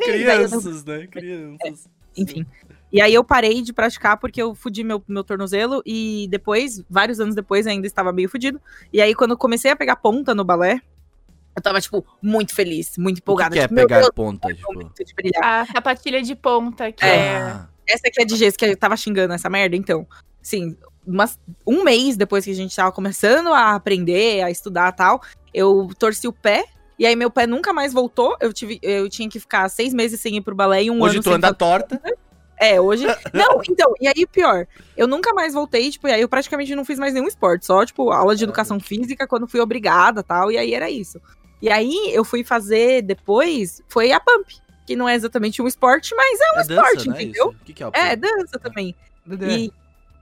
[0.04, 1.08] Crianças, né?
[1.08, 1.90] Crianças.
[2.16, 2.46] Enfim.
[2.94, 7.20] E aí eu parei de praticar porque eu fudi meu, meu tornozelo e depois, vários
[7.20, 8.62] anos depois, ainda estava meio fudido.
[8.94, 10.80] E aí, quando eu comecei a pegar ponta no balé,
[11.56, 13.54] eu tava, tipo, muito feliz, muito O que, empolgada.
[13.56, 14.92] que é tipo, pegar Deus, ponta, é tipo?
[15.16, 15.44] brilhar.
[15.44, 17.16] A sapatilha de ponta, que É.
[17.16, 17.38] é.
[17.42, 20.08] Ah, Essa aqui é de gesso, que eu tava xingando essa merda, então.
[20.42, 24.96] Sim, umas, um mês depois que a gente tava começando a aprender, a estudar e
[24.96, 25.20] tal,
[25.52, 26.64] eu torci o pé.
[27.00, 28.38] E aí meu pé nunca mais voltou.
[28.40, 31.16] Eu, tive, eu tinha que ficar seis meses sem ir pro balé e um Hoje
[31.16, 32.02] ano tu sem anda fazer- torta.
[32.64, 33.06] É, hoje.
[33.34, 34.66] Não, então, e aí pior.
[34.96, 37.86] Eu nunca mais voltei, tipo, e aí eu praticamente não fiz mais nenhum esporte, só,
[37.86, 41.20] tipo, aula de educação física quando fui obrigada tal, e aí era isso.
[41.62, 44.54] E aí eu fui fazer depois, foi a pump,
[44.86, 47.24] que não é exatamente um esporte, mas é um É esporte, dança, né?
[47.24, 47.56] entendeu?
[47.66, 48.96] Que, que é É, dança também.
[49.26, 49.48] Dedé.
[49.48, 49.74] E,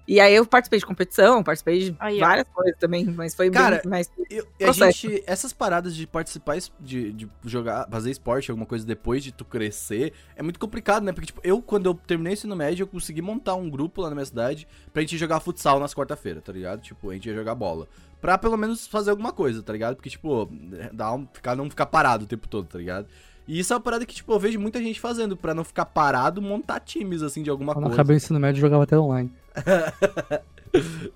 [0.08, 3.90] e aí eu participei de competição, participei de várias coisas também, mas foi Cara, bem
[3.90, 4.12] mais.
[4.30, 9.24] Eu, a gente, essas paradas de participar, de, de jogar, fazer esporte, alguma coisa depois
[9.24, 11.12] de tu crescer, é muito complicado, né?
[11.12, 14.10] Porque, tipo, eu, quando eu terminei o ensino médio, eu consegui montar um grupo lá
[14.10, 16.82] na minha cidade pra gente jogar futsal nas quarta-feiras, tá ligado?
[16.82, 17.88] Tipo, a gente ia jogar bola.
[18.20, 19.96] Pra pelo menos fazer alguma coisa, tá ligado?
[19.96, 20.50] Porque, tipo,
[20.94, 23.08] dá um, ficar, não ficar parado o tempo todo, tá ligado?
[23.48, 25.86] E isso é uma parada que, tipo, eu vejo muita gente fazendo pra não ficar
[25.86, 28.02] parado, montar times, assim, de alguma Quando eu coisa.
[28.02, 29.32] acabei o ensino médio, eu jogava até online.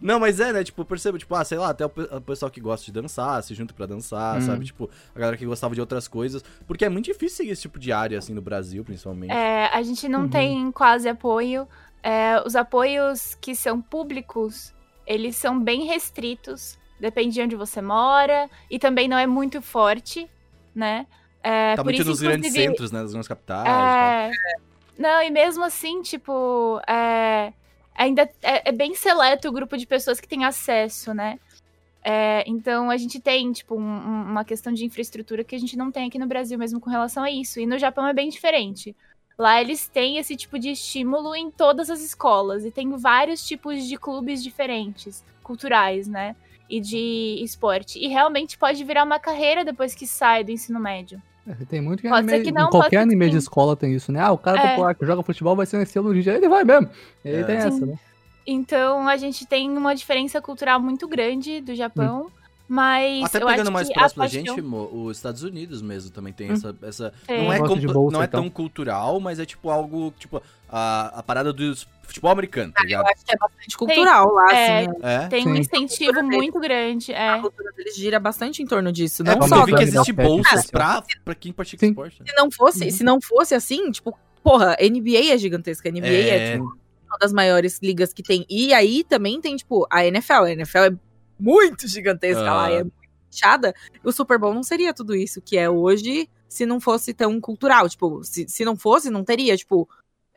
[0.02, 0.64] Não, mas é, né?
[0.64, 2.92] Tipo, eu percebo, tipo, ah, sei lá, até o, pe- o pessoal que gosta de
[2.92, 4.42] dançar, se junta pra dançar, Hum.
[4.42, 4.66] sabe?
[4.66, 6.44] Tipo, a galera que gostava de outras coisas.
[6.68, 9.32] Porque é muito difícil seguir esse tipo de área, assim, no Brasil, principalmente.
[9.32, 10.30] É, a gente não Uhum.
[10.30, 11.68] tem quase apoio.
[12.04, 14.74] É, os apoios que são públicos,
[15.08, 16.78] eles são bem restritos.
[17.00, 18.50] Depende de onde você mora.
[18.70, 20.30] E também não é muito forte,
[20.76, 21.08] né?
[21.42, 23.02] É, tá por muito isso, nos grandes centros, né?
[23.02, 23.68] Nas grandes capitais.
[23.68, 24.32] É...
[24.98, 27.54] Não, e mesmo assim, tipo, é...
[27.96, 31.40] ainda é, é bem seleto o grupo de pessoas que tem acesso, né?
[32.04, 35.76] É, então a gente tem, tipo, um- um- uma questão de infraestrutura que a gente
[35.76, 37.60] não tem aqui no Brasil mesmo com relação a isso.
[37.60, 38.96] E no Japão é bem diferente.
[39.38, 42.64] Lá eles têm esse tipo de estímulo em todas as escolas.
[42.64, 46.36] E tem vários tipos de clubes diferentes, culturais, né?
[46.70, 47.98] E de esporte.
[48.00, 51.22] E realmente pode virar uma carreira depois que sai do ensino médio.
[51.48, 53.30] É, Tem muito que Pode ser anime, que não, em qualquer pode ser que anime
[53.30, 54.20] de escola tem isso, né?
[54.20, 54.70] Ah, o cara É.
[54.70, 56.90] popular que joga futebol vai ser um estilo de ele vai mesmo.
[57.24, 57.44] E aí É.
[57.44, 57.68] tem Sim.
[57.68, 58.00] essa, né?
[58.48, 62.30] Então a gente tem uma diferença cultural muito grande do Japão,
[62.68, 64.62] mas Até eu pegando acho mais que próximo a da gente.
[64.62, 66.54] Mo, os Estados Unidos mesmo também tem Hum.
[66.54, 66.76] essa.
[66.82, 67.44] essa Tem.
[67.44, 68.42] não é, compa- bolsa, não é então.
[68.42, 70.14] tão cultural, mas é tipo algo.
[70.18, 73.06] Tipo, a, a parada do futebol americano, tá Eu ligado?
[73.08, 74.90] acho que é bastante cultural lá, é, assim.
[75.04, 75.28] É.
[75.28, 75.60] Tem um Sim.
[75.62, 77.14] incentivo muito grande.
[77.14, 77.42] A É.
[77.42, 79.22] cultura deles gira bastante em torno disso.
[79.24, 80.70] É Não porque só eu vi que existe bolsas assim.
[80.70, 81.92] pra, pra quem pratica Sim.
[81.92, 82.20] esporte.
[82.22, 82.26] né?
[82.30, 82.92] se não fosse, Uhum.
[82.92, 85.90] se não fosse assim, tipo, porra, NBA é gigantesca.
[85.90, 86.52] NBA é, É.
[86.54, 88.46] tipo, uma das maiores ligas que tem.
[88.50, 90.34] E aí também tem, tipo, a NFL.
[90.44, 90.92] A NFL é
[91.40, 92.54] muito gigantesca Ah.
[92.56, 92.94] lá, é muito
[93.32, 93.74] fechada.
[94.04, 97.90] O Super Bowl não seria tudo isso que é hoje se não fosse tão cultural.
[97.90, 99.88] Tipo, se, se não fosse, não teria, tipo,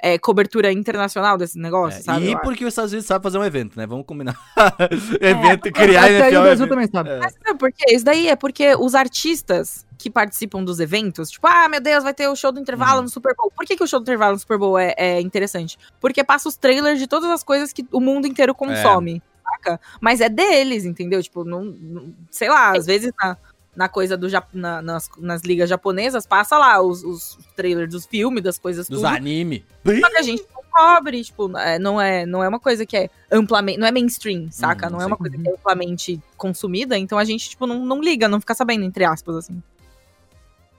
[0.01, 2.31] é, cobertura internacional desse negócio, É, sabe?
[2.31, 3.87] E porque os Estados Unidos sabem fazer um evento, né?
[3.87, 4.37] Vamos combinar.
[5.21, 6.39] evento, criar Até aí NFL.
[6.39, 6.69] o Brasil evento.
[6.69, 7.11] também sabe.
[7.11, 7.19] É.
[7.19, 7.95] Mas sabe por quê?
[7.95, 12.15] Isso daí é porque os artistas que participam dos eventos, tipo, ah, meu Deus, vai
[12.15, 13.03] ter o show do intervalo Uhum.
[13.05, 13.51] no Super Bowl.
[13.55, 15.77] Por que, que o show do intervalo no Super Bowl é, é interessante?
[16.01, 19.21] Porque passa os trailers de todas as coisas que o mundo inteiro consome,
[19.59, 19.81] saca?
[20.01, 21.23] Mas é deles, entendeu?
[21.23, 23.37] Tipo, não, não- sei lá, às vezes na,
[23.77, 28.07] na coisa do Jap- na- nas, nas ligas japonesas passa lá os, os trailers dos
[28.07, 29.07] filmes, das coisas Dos tudo.
[29.09, 29.64] anime.
[29.85, 32.97] Só que a gente não cobre, tipo, é, não, é, não é uma coisa que
[32.97, 34.87] é amplamente, não é mainstream, saca?
[34.87, 35.07] Uhum, não é sim.
[35.09, 38.55] uma coisa que é amplamente consumida, então a gente, tipo, não, não liga, não fica
[38.55, 39.62] sabendo, entre aspas, assim.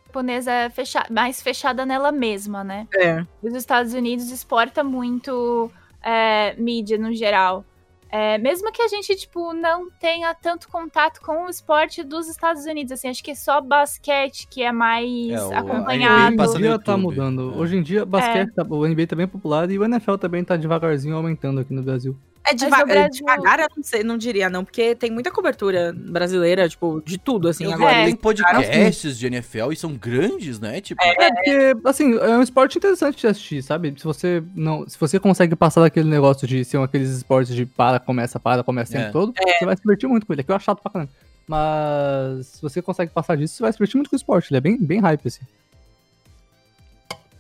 [0.08, 1.06] japonesa é fecha...
[1.10, 2.88] mais fechada nela mesma, né?
[2.96, 3.24] É.
[3.42, 7.64] Os Estados Unidos exporta muito é, mídia no geral.
[8.12, 12.66] É, mesmo que a gente, tipo, não tenha tanto contato com o esporte dos Estados
[12.66, 16.36] Unidos, assim, acho que é só basquete que é mais É, o- acompanhado.
[16.36, 17.54] NBA em dia tá mudando.
[17.54, 17.58] É.
[17.58, 20.56] Hoje em dia, basquete, tá- o NBA tá bem popular e o NFL também tá
[20.58, 22.18] devagarzinho aumentando aqui no Brasil.
[22.50, 25.94] É, deva é, Brasil- devagar, eu não, sei, não diria, não, porque tem muita cobertura
[25.96, 27.94] brasileira, tipo, de tudo, assim, Eu agora.
[27.94, 28.06] É.
[28.06, 30.82] tem podcasts de NFL e são grandes, né?
[30.82, 33.94] Tipo, É porque, assim, é um esporte interessante de assistir, sabe?
[33.98, 37.66] Se você não, se você consegue passar daquele negócio de ser um aqueles esportes de
[37.66, 39.12] para, começa, para, começa o tempo É.
[39.12, 40.42] todo, você vai se divertir muito com ele.
[40.42, 41.12] Aqui eu acho chato pra caramba.
[41.48, 44.52] Mas se você consegue passar disso, você vai se divertir muito com o esporte.
[44.52, 45.42] Ele é bem, bem hype, assim.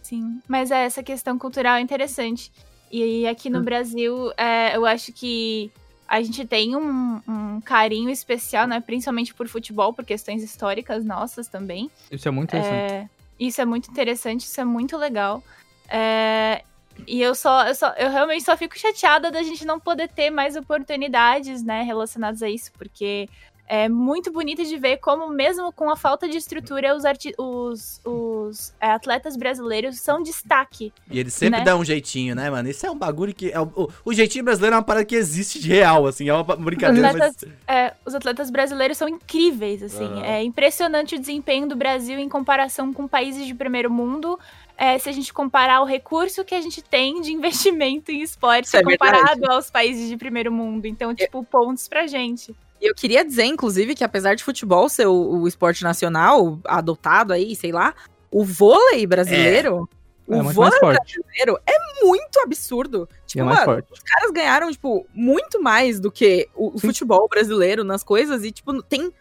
[0.01, 2.51] Sim, mas é, essa questão cultural é interessante.
[2.91, 3.63] E aqui no Hum.
[3.63, 5.71] Brasil, é, eu acho que
[6.07, 8.79] a gente tem um, um carinho especial, né?
[8.79, 11.91] Principalmente por futebol, por questões históricas nossas também.
[12.11, 12.93] Isso é muito interessante.
[12.93, 15.43] É, isso é muito interessante, isso é muito legal.
[15.87, 16.63] É,
[17.07, 20.29] e eu só, eu só, eu realmente só fico chateada da gente não poder ter
[20.29, 23.29] mais oportunidades, né, relacionadas a isso, porque
[23.69, 27.03] é muito bonito de ver como, mesmo com a falta de estrutura, os,
[27.37, 30.91] os, os, é, atletas brasileiros são destaque.
[31.09, 31.63] E ele sempre Né?
[31.63, 32.67] dá um jeitinho, né, mano?
[32.67, 33.51] Isso é um bagulho que.
[33.51, 36.27] É o, o, jeitinho brasileiro é uma parada que existe de real, assim.
[36.27, 37.21] É uma brincadeira, mas.
[37.21, 40.05] Atletas- É, os atletas brasileiros são incríveis, assim.
[40.05, 40.25] Aham.
[40.25, 44.39] É impressionante o desempenho do Brasil em comparação com países de primeiro mundo.
[44.75, 48.75] É, se a gente comparar o recurso que a gente tem de investimento em esporte
[48.75, 49.53] é comparado verdade.
[49.53, 50.87] aos países de primeiro mundo.
[50.87, 52.55] Então, tipo, pontos pra gente.
[52.81, 57.33] E eu queria dizer, inclusive, que apesar de futebol ser o, o esporte nacional, adotado
[57.33, 57.93] aí, sei lá,
[58.31, 59.89] o vôlei brasileiro.
[60.29, 63.09] É, O muito vôlei brasileiro é muito absurdo.
[63.11, 63.87] E Tipo, é mais mano, forte.
[63.91, 68.43] os caras ganharam, tipo, muito mais do que o, futebol brasileiro nas coisas.
[68.43, 69.11] E, tipo, tem.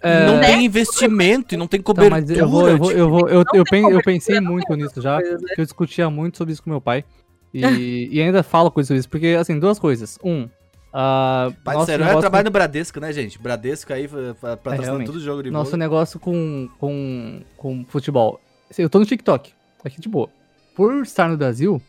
[0.00, 2.20] É, Não tem investimento e não tem Então, cobertura.
[2.22, 5.02] mas eu vou, eu vou, eu vou, eu, eu, pen- eu cobertura, pensei muito nisso
[5.02, 5.48] já, coisas, né?
[5.58, 7.04] eu discutia muito sobre isso com meu pai.
[7.52, 7.60] E,
[8.10, 10.18] e ainda falo coisas sobre isso, porque, assim, duas coisas.
[10.24, 10.48] Um,
[10.92, 13.38] ah, Pai é negócio- trabalho no Bradesco, né, gente?
[13.38, 15.06] Bradesco aí fa- patrocinando realmente.
[15.06, 18.40] todo jogo de nosso negócio com, com, com futebol.
[18.76, 19.52] Eu tô no TikTok,
[19.84, 20.28] aqui de boa.
[20.74, 21.80] Por estar no Brasil,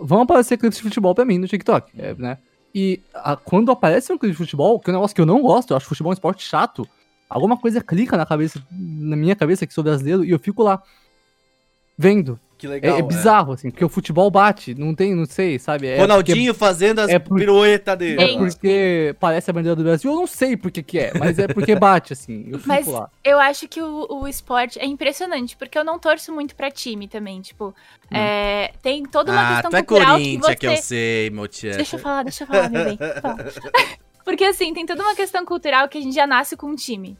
[0.00, 2.38] vão aparecer clipes de futebol pra mim no TikTok, é, né?
[2.74, 5.40] E a- quando aparece um clipe de futebol, que é um negócio que eu não
[5.42, 6.86] gosto, eu acho futebol um esporte chato,
[7.28, 10.82] alguma coisa clica na cabeça, na minha cabeça, que sou brasileiro, e eu fico lá,
[11.96, 12.38] vendo.
[12.58, 12.96] Que legal.
[12.96, 15.86] É, é bizarro, assim, porque o futebol bate, não tem, não sei, sabe?
[15.86, 18.34] É Ronaldinho fazendo as é por- piruetas porque, dele.
[18.34, 21.38] é porque parece a bandeira do Brasil, eu não sei por que que é, mas
[21.38, 23.08] é porque bate, assim, eu fico Mas lá.
[23.22, 27.06] eu acho que o, o esporte é impressionante, porque eu não torço muito pra time
[27.06, 27.72] também, tipo,
[28.10, 30.56] é, tem toda uma ah, questão tu é cultural Corinthians que você...
[30.56, 31.76] que eu sei, meu tia.
[31.76, 32.98] Deixa eu falar, deixa eu falar, meu bem.
[34.24, 37.16] Porque assim, tem toda uma questão cultural que a gente já nasce com um time.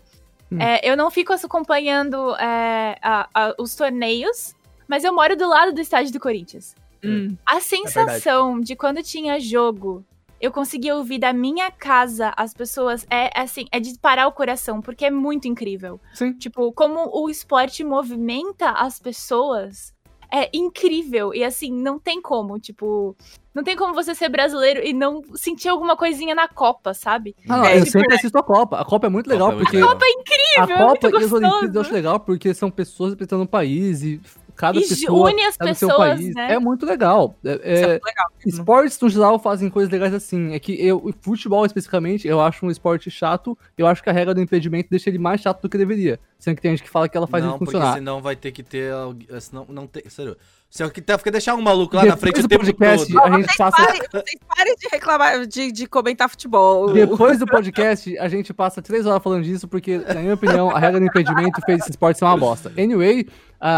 [0.51, 0.61] Hum.
[0.61, 4.55] É, eu não fico acompanhando é, a- a- os torneios,
[4.89, 6.75] mas eu moro do lado do estádio do Corinthians.
[7.05, 7.37] Hum.
[7.47, 10.05] A sensação de quando tinha jogo,
[10.41, 14.81] eu conseguia ouvir da minha casa as pessoas, é assim, é de parar o coração,
[14.81, 16.01] porque é muito incrível.
[16.15, 16.33] Sim.
[16.33, 19.93] Tipo, como o esporte movimenta as pessoas,
[20.33, 21.35] é incrível.
[21.35, 23.17] E assim, não tem como, tipo,
[23.55, 27.35] não tem como você ser brasileiro e não sentir alguma coisinha na Copa, sabe?
[27.49, 28.81] Ah, não, É, eu tipo, sempre assisto a Copa.
[28.81, 31.13] A Copa é muito legal, Copa é porque a Incrível, é muito Copa e as
[31.13, 31.37] gostoso.
[31.47, 34.21] Olimpíadas eu acho legal, porque são pessoas representando o país e
[34.59, 36.35] cada E pessoa une as tá no seu pessoas, país.
[36.35, 36.53] né?
[36.53, 37.35] É muito legal.
[37.45, 38.27] É- Isso é- é legal.
[38.45, 40.53] Esportes no geral fazem coisas legais assim.
[40.53, 43.57] É que eu, o futebol especificamente, eu acho um esporte chato.
[43.77, 46.19] Eu acho que a regra do impedimento deixa ele mais chato do que deveria.
[46.39, 47.95] Sendo que tem gente que fala que ela faz não, ele porque funcionar.
[47.95, 48.93] senão vai ter que ter.
[48.93, 50.03] alguém- Senão, não tem.
[50.09, 50.37] Sério.
[50.71, 53.11] Se eu quiser ficar deixar um maluco lá na Depois frente o do tempo podcast,
[53.13, 53.23] todo.
[53.25, 53.77] a gente passa.
[53.87, 56.93] Parem, vocês parem de reclamar, de, de comentar futebol.
[56.93, 60.79] Depois do podcast, a gente passa três horas falando disso, porque, na minha opinião, a
[60.79, 62.71] regra do impedimento fez esse esporte ser uma bosta.
[62.77, 63.27] Anyway,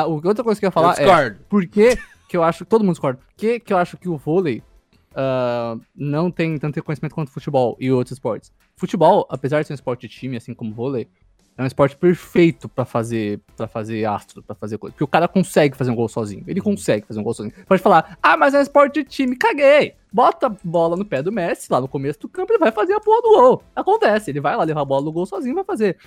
[0.09, 1.05] o- outra coisa que eu ia Eu falar é.
[1.05, 1.39] discordo.
[1.49, 1.97] Por que
[2.29, 2.65] que eu acho.
[2.65, 3.19] Todo mundo discorda.
[3.21, 4.61] Por que, que eu acho que o vôlei
[5.15, 8.53] ah, não tem tanto reconhecimento quanto o futebol e outros esportes?
[8.77, 11.09] Futebol, apesar de ser um esporte de time, assim como o vôlei,
[11.57, 14.93] é um esporte perfeito pra fazer para fazer astro, pra fazer coisa.
[14.93, 16.43] Porque o cara consegue fazer um gol sozinho.
[16.47, 17.55] Ele consegue fazer um gol sozinho.
[17.67, 19.95] Pode falar, ah, mas é um esporte de time, caguei.
[20.13, 22.95] Bota a bola no pé do Messi, lá no começo do campo, ele vai fazer
[22.95, 23.63] a porra do gol.
[23.77, 25.99] Acontece, ele vai lá levar a bola no gol sozinho e vai fazer.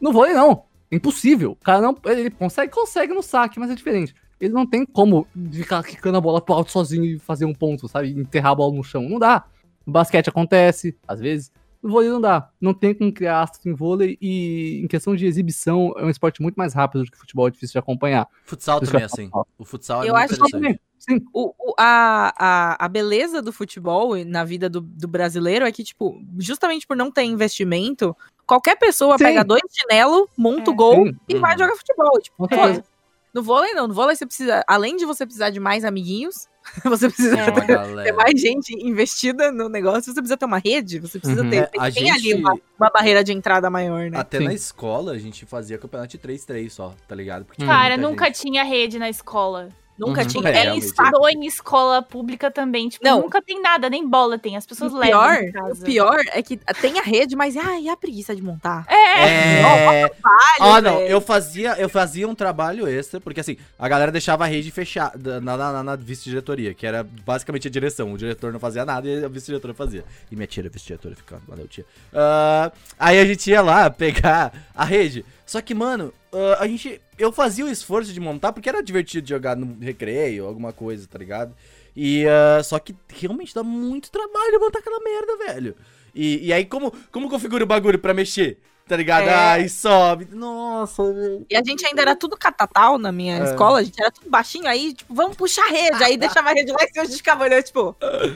[0.00, 0.64] No vôlei, não.
[0.90, 1.52] É impossível.
[1.52, 1.96] O cara não.
[2.04, 4.14] Ele consegue, consegue no saque, mas é diferente.
[4.40, 7.88] Ele não tem como ficar quicando a bola pro alto sozinho e fazer um ponto,
[7.88, 8.10] sabe?
[8.10, 9.08] Enterrar a bola no chão.
[9.08, 9.44] Não dá.
[9.84, 11.50] No basquete acontece, às vezes.
[11.82, 12.50] No vôlei não dá.
[12.60, 16.42] Não tem como criar astros em vôlei e em questão de exibição é um esporte
[16.42, 18.26] muito mais rápido do que futebol, é difícil de acompanhar.
[18.44, 19.30] Futsal também é eu assim.
[19.56, 20.80] O futsal é Eu muito acho que.
[20.98, 21.20] Sim.
[21.32, 25.84] O, o- a, a, a beleza do futebol na vida do, do brasileiro é que,
[25.84, 29.24] tipo, justamente por não ter investimento, qualquer pessoa Sim.
[29.24, 30.76] pega dois chinelos, monta o É.
[30.76, 31.16] gol Sim.
[31.28, 31.58] e vai Uhum.
[31.60, 32.20] jogar futebol.
[32.20, 32.84] Tipo, certeza.
[33.32, 33.86] no vôlei não.
[33.86, 36.48] No vôlei você precisa, além de você precisar de mais amiguinhos,
[36.84, 37.50] você precisa É.
[37.52, 41.50] Ter, ter mais gente investida no negócio, você precisa ter uma rede, você precisa Uhum.
[41.50, 41.56] ter.
[41.56, 44.18] É, tem, a tem ali gente- uma, uma barreira de entrada maior, né?
[44.18, 44.44] Até Sim.
[44.44, 47.44] na escola a gente fazia campeonato de 3-3 só, tá ligado?
[47.44, 48.40] Porque Cara, nunca gente.
[48.40, 49.68] tinha rede na escola.
[49.98, 50.26] Nunca Uhum.
[50.28, 50.48] tinha.
[50.50, 51.02] É, em saco.
[51.08, 52.88] Estudou em escola pública também.
[52.88, 53.22] Tipo, Não.
[53.22, 54.56] nunca tem nada, nem bola tem.
[54.56, 55.82] As pessoas O levam pior, em casa.
[55.82, 58.86] o pior é que tem a rede, mas ai, e a preguiça de montar?
[58.88, 59.58] É,
[60.02, 60.10] É.
[60.60, 61.08] Ah, não, velho.
[61.10, 65.40] eu fazia, eu fazia um trabalho extra, porque assim, a galera deixava a rede fechada
[65.40, 68.12] na, na, na- na vice-diretoria, que era basicamente a direção.
[68.12, 70.04] O diretor não fazia nada e a vice-diretora fazia.
[70.30, 71.84] E minha tia era vice-diretora, ficava, valeu, tia.
[72.14, 75.24] Ah, aí a gente ia lá pegar a rede.
[75.46, 77.00] Só que, mano, ah, a gente.
[77.18, 81.18] Eu fazia o esforço de montar, porque era divertido jogar no recreio, alguma coisa, tá
[81.18, 81.54] ligado?
[81.96, 85.74] E ah, só que realmente dá muito trabalho montar aquela merda, velho.
[86.14, 88.58] E, e aí, como, como configura o bagulho pra mexer?
[88.86, 89.28] Tá ligado?
[89.28, 89.34] É.
[89.34, 90.28] Ai, sobe.
[90.32, 91.44] Nossa, velho.
[91.50, 93.44] E a gente ainda era tudo catatal na minha É.
[93.44, 96.02] escola, a gente era tudo baixinho, aí, tipo, vamos puxar a rede.
[96.02, 97.94] Aí deixava a rede lá e cima a gente ficava olhando, tipo,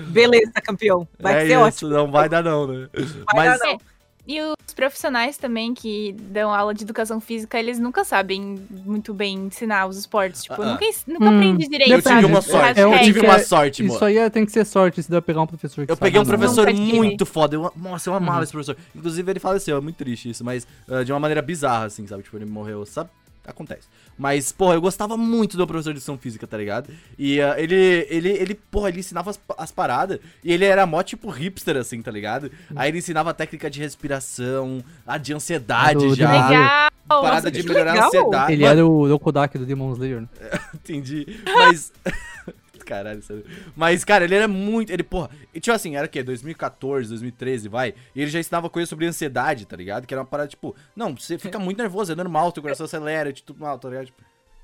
[0.08, 1.08] beleza, campeão.
[1.18, 1.90] Vai é ser isso, ótimo.
[1.90, 2.88] não vai dar não, né?
[2.92, 3.78] Vai Mas dar não.
[4.26, 9.36] E os profissionais também que dão aula de educação física, eles nunca sabem muito bem
[9.46, 10.44] ensinar os esportes.
[10.44, 10.70] Tipo, Ah, ah.
[10.72, 11.90] nunca, nunca Hum, aprendi direito.
[11.92, 12.24] eu tive sabe?
[12.26, 12.78] uma sorte.
[12.80, 13.06] É eu regras.
[13.06, 13.94] tive uma é- sorte, mano.
[13.96, 16.06] Isso aí é- tem que ser sorte, se deve pegar um professor que Eu sabe
[16.06, 16.80] peguei um professor tive.
[16.92, 17.56] muito foda.
[17.56, 18.42] Eu, nossa, eu amava Uhum.
[18.44, 18.76] esse professor.
[18.94, 22.22] Inclusive, ele faleceu, é muito triste isso, mas ah, de uma maneira bizarra, assim, sabe?
[22.22, 23.10] Tipo, ele morreu, sabe?
[23.44, 23.88] Acontece.
[24.16, 26.90] Mas, porra, eu gostava muito do professor de educação física, tá ligado?
[27.18, 31.02] E ah, ele, ele, ele, porra, ele ensinava as, as paradas e ele era mó
[31.02, 32.50] tipo hipster, assim, tá ligado?
[32.76, 36.30] Aí ele ensinava a técnica de respiração, a de ansiedade Do já.
[36.30, 36.92] Legal!
[37.08, 38.08] Parada nossa, de melhorar a legal.
[38.08, 38.52] ansiedade.
[38.52, 40.28] Ele Mano, era o Dokodak do Demon Slayer, né?
[40.74, 41.26] Entendi.
[41.44, 41.92] Mas.
[42.84, 43.44] Caralho, sério.
[43.76, 44.90] Mas, cara, ele era muito.
[44.92, 45.30] Ele, porra.
[45.54, 46.22] E, tipo assim, era o quê?
[46.22, 47.94] 2014, 2013, vai.
[48.14, 50.06] E ele já ensinava coisas sobre ansiedade, tá ligado?
[50.06, 53.32] Que era uma parada, tipo, não, você fica muito nervoso, é normal, teu coração acelera,
[53.32, 54.06] de tudo mal, tá ligado?
[54.06, 54.22] Tipo,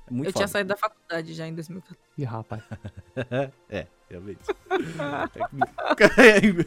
[0.09, 0.51] é muito Eu tinha foda.
[0.51, 1.97] saído da faculdade já em 2014.
[2.17, 2.61] Ih, rapaz.
[3.69, 4.39] É, realmente.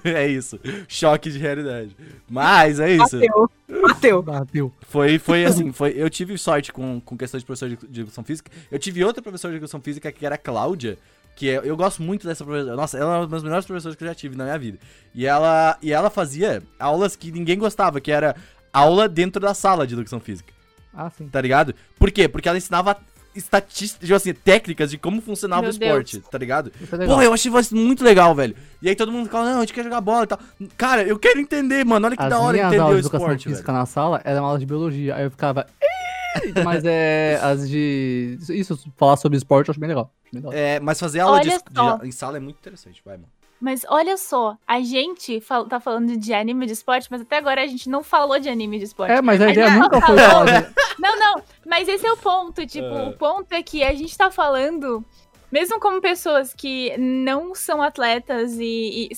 [0.05, 0.59] é isso.
[0.87, 1.97] Choque de realidade.
[2.29, 3.19] Mas é isso.
[3.19, 3.51] Bateu.
[3.83, 4.23] Bateu.
[4.23, 4.73] Bateu.
[4.83, 8.23] Foi, foi assim, foi, eu tive sorte com, com questão de professor de, de educação
[8.25, 8.51] física.
[8.71, 10.99] Eu tive outra professora de educação física que era a Cláudia,
[11.37, 12.77] que é- eu gosto muito dessa professora.
[12.77, 14.79] Nossa, ela é uma das melhores professoras que eu já tive na minha vida.
[15.15, 18.35] E ela, e ela fazia aulas que ninguém gostava, que era
[18.73, 20.53] aula dentro da sala de educação física,
[20.95, 21.29] Ah, sim.
[21.29, 21.75] tá ligado?
[21.99, 22.29] Por quê?
[22.29, 22.97] Porque ela ensinava
[23.35, 26.71] estatísticas, tipo assim, técnicas de como funcionava Meu o esporte, tá ligado?
[26.81, 27.07] Isso é.
[27.07, 28.55] Porra, eu achei isso muito legal, velho.
[28.83, 30.39] E aí todo mundo fala, não, a gente quer jogar bola e tal.
[30.77, 32.07] Cara, eu quero entender, mano.
[32.07, 33.79] Olha que As da hora entender o aulas de educação esporte, física velho.
[33.79, 35.17] na sala eram aulas de biologia.
[35.17, 35.67] Aí eu ficava.
[35.83, 36.02] "Ih!"
[36.65, 37.39] Mas é.
[37.43, 38.39] As de.
[38.51, 40.11] Isso, falar sobre esporte eu acho bem legal.
[40.25, 40.53] Acho bem legal.
[40.53, 43.29] É, mas fazer aula de, de- em sala é muito interessante, vai, mano.
[43.61, 47.63] Mas olha só, a gente fal- tá falando de anime de esporte, mas até agora
[47.63, 49.13] a gente não falou de anime de esporte.
[49.13, 50.63] É, mas a A ideia gente nunca foi falou- falar.
[50.63, 52.67] de- Não, não, mas esse é o ponto.
[52.67, 53.09] Tipo, É.
[53.09, 55.05] o ponto é que a gente tá falando,
[55.51, 59.09] mesmo como pessoas que não são atletas e.
[59.11, 59.17] e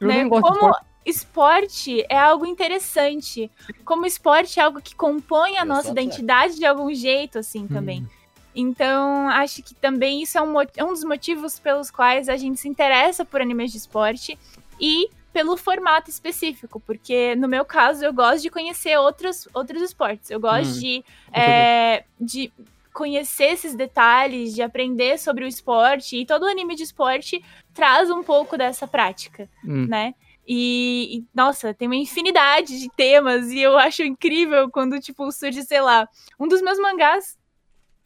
[0.00, 0.86] Eu né, nem gosto de como esporte.
[1.04, 3.50] Esporte é algo interessante.
[3.84, 6.02] Como esporte é algo que compõe a nossa atleta.
[6.02, 8.02] identidade de algum jeito, assim, também.
[8.02, 8.06] Hum.
[8.54, 12.60] Então, acho que também isso é um, é um dos motivos pelos quais a gente
[12.60, 14.38] se interessa por animes de esporte
[14.78, 20.30] e pelo formato específico, porque no meu caso eu gosto de conhecer outros, outros esportes.
[20.30, 22.52] Eu gosto Hum, de, é, de
[22.92, 28.22] conhecer esses detalhes, de aprender sobre o esporte, e todo anime de esporte traz um
[28.22, 29.86] pouco dessa prática, Hum.
[29.88, 30.14] né?
[30.46, 35.62] E, e, nossa, tem uma infinidade de temas, e eu acho incrível quando, tipo, surge,
[35.62, 37.38] sei lá, um dos meus mangás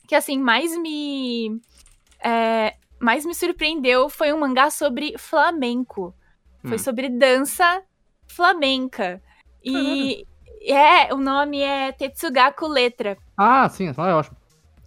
[0.06, 1.60] que, assim, mais me.
[2.22, 6.14] é, mais me surpreendeu foi um mangá sobre flamenco.
[6.64, 6.82] Foi Hum.
[6.82, 7.82] sobre dança
[8.28, 9.22] flamenca.
[9.64, 10.26] E
[10.62, 13.16] é, o nome é Tetsugaku Letra.
[13.36, 14.36] Ah, sim, é ótimo.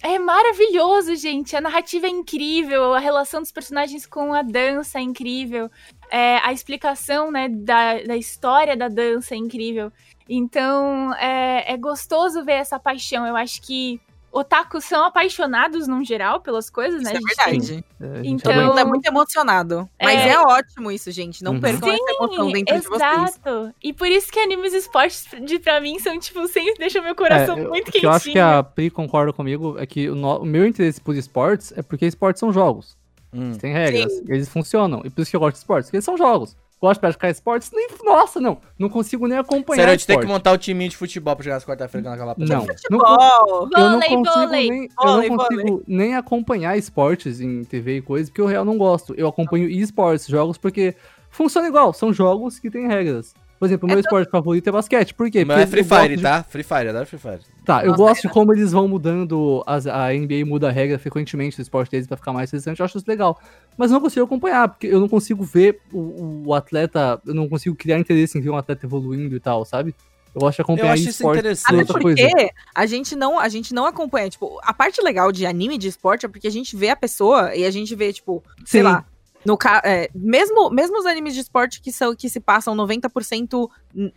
[0.02, 1.56] É maravilhoso, gente.
[1.56, 5.70] A narrativa é incrível, a relação dos personagens com a dança é incrível,
[6.10, 9.92] é, a explicação né, da, da história da dança é incrível.
[10.28, 13.26] Então, é, é gostoso ver essa paixão.
[13.26, 14.00] Eu acho que
[14.32, 17.12] otakus são apaixonados, num geral, pelas coisas, né?
[17.14, 17.86] Isso é verdade.
[18.00, 18.54] É, Então-.
[18.54, 19.90] Todo mundo é muito emocionado.
[20.02, 20.30] Mas É.
[20.30, 21.44] é, ótimo isso, gente.
[21.44, 21.60] Não Uhum.
[21.60, 23.02] percam essa emoção dentro de vocês.
[23.30, 23.74] exato.
[23.84, 27.16] E por isso que animes e esportes, de, pra mim, são, tipo, sempre deixam meu
[27.16, 28.10] coração É, muito o que quentinho.
[28.10, 31.16] eu acho que a Pri concorda comigo é que o, no- o meu interesse por
[31.16, 32.98] esportes é porque esportes são jogos.
[33.34, 33.54] Hum.
[33.54, 35.02] Tem regras, eles funcionam.
[35.06, 36.56] E por isso que eu gosto de esportes, porque eles são jogos.
[36.82, 37.90] Gosto de praticar esportes, nem.
[38.06, 38.58] Nossa, não.
[38.78, 39.82] Não consigo nem acompanhar.
[39.82, 42.14] Sério, a gente tem que montar o timinho de futebol pra jogar as quarta-feira quando
[42.16, 42.48] acabar a Não.
[42.48, 42.76] pandemia.
[42.90, 43.70] não Futebol.
[43.78, 44.70] eu não Vôlei, consigo, vôlei.
[44.70, 48.64] nem, Vôlei, eu não consigo nem acompanhar esportes em TV e coisa, porque eu real
[48.64, 49.14] não gosto.
[49.18, 50.96] Eu acompanho esportes, jogos, porque
[51.30, 53.34] funciona igual, são jogos que têm regras.
[53.60, 55.14] Por exemplo, o meu esporte favorito é basquete.
[55.14, 55.44] Por quê?
[55.44, 56.44] Mas é Free Fire, de- tá?
[56.44, 57.42] Free Fire, adoro Free Fire.
[57.70, 58.32] Tá, eu Nossa, gosto de é.
[58.32, 62.18] como eles vão mudando, as, a NBA muda a regra frequentemente do esporte deles pra
[62.18, 63.40] ficar mais interessante, eu acho isso legal.
[63.78, 67.48] Mas eu não consigo acompanhar, porque eu não consigo ver o, o atleta, eu não
[67.48, 69.94] consigo criar interesse em ver um atleta evoluindo e tal, sabe?
[70.34, 71.38] Eu gosto de Eu acompanhar acho isso esporte.
[71.40, 71.76] interessante.
[71.76, 72.50] Até porque coisa.
[72.74, 76.26] a gente não, a gente não acompanha, tipo, a parte legal de anime de esporte
[76.26, 78.88] é porque a gente vê a pessoa e a gente vê, tipo, sei Sim.
[78.88, 79.06] lá,
[79.46, 83.54] no ca- é, mesmo, mesmo os animes de esporte que são que se passam 90%
[83.54, 83.70] n-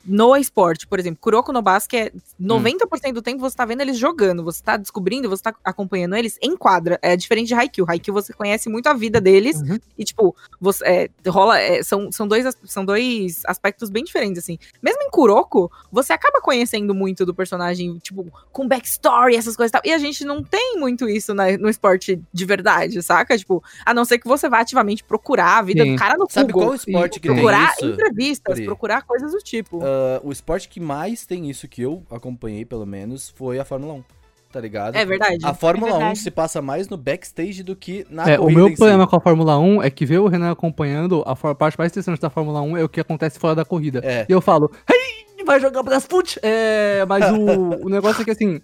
[0.05, 3.97] no esporte, por exemplo, Kuroko no Basque é 90% do tempo você tá vendo eles
[3.99, 6.99] jogando, você tá descobrindo, você tá acompanhando eles em quadra.
[7.03, 7.87] É diferente de Haikyuu.
[7.89, 9.79] Haikyuu você conhece muito a vida deles Uhum.
[9.99, 11.59] e, tipo, você, é, rola.
[11.59, 14.59] é, são, são, dois, são dois aspectos bem diferentes, assim.
[14.83, 19.73] Mesmo em Kuroko, você acaba conhecendo muito do personagem, tipo, com backstory, essas coisas e
[19.73, 19.83] tal.
[19.85, 23.37] E a gente não tem muito isso na- no esporte de verdade, saca?
[23.39, 25.93] Tipo, a não ser que você vá ativamente procurar a vida Sim.
[25.95, 26.69] do cara no Sabe Google.
[26.69, 27.35] qual esporte que Sim.
[27.35, 27.87] tem Procurar isso?
[27.87, 28.65] entrevistas, Pri?
[28.65, 29.62] procurar coisas do tipo.
[29.83, 33.95] Ah, o esporte que mais tem isso que eu acompanhei, pelo menos, foi a Fórmula
[33.95, 34.05] 1.
[34.53, 34.95] Tá ligado?
[34.97, 35.39] é verdade.
[35.47, 36.19] A Fórmula É 1 verdade.
[36.19, 38.77] se passa mais no backstage do que na É, o corrida meu em si.
[38.77, 42.21] problema com a Fórmula 1 é que ver o Renan acompanhando, a parte mais interessante
[42.21, 44.03] da Fórmula 1 é o que acontece fora da corrida.
[44.05, 44.27] É.
[44.29, 46.39] E eu falo, hey, vai jogar Brasfoot!
[46.43, 48.61] É, mas o, o negócio é que assim.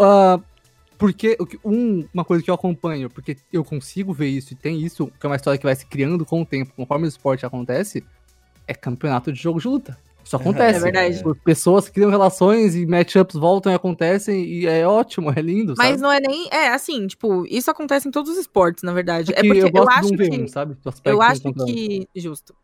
[0.00, 0.40] ah,
[0.98, 4.56] porque o que- um- uma coisa que eu acompanho, porque eu consigo ver isso e
[4.56, 7.08] tem isso, que é uma história que vai se criando com o tempo, conforme o
[7.08, 8.04] esporte acontece,
[8.68, 9.98] é campeonato de jogo de luta.
[10.24, 10.78] Isso acontece.
[10.78, 11.16] É verdade.
[11.16, 15.88] Tipo, Pessoas criam relações e matchups voltam e acontecem e é ótimo, é lindo, Mas
[15.92, 16.02] sabe?
[16.02, 16.46] não é nem.
[16.50, 19.32] É, assim, tipo, isso acontece em todos os esportes, na verdade.
[19.32, 20.24] É É que porque eu eu, gosto acho de um que.
[20.36, 20.76] V1, sabe?
[20.84, 21.72] Aspecto Eu acho encontrando.
[21.72, 22.06] que.
[22.14, 22.54] Justo.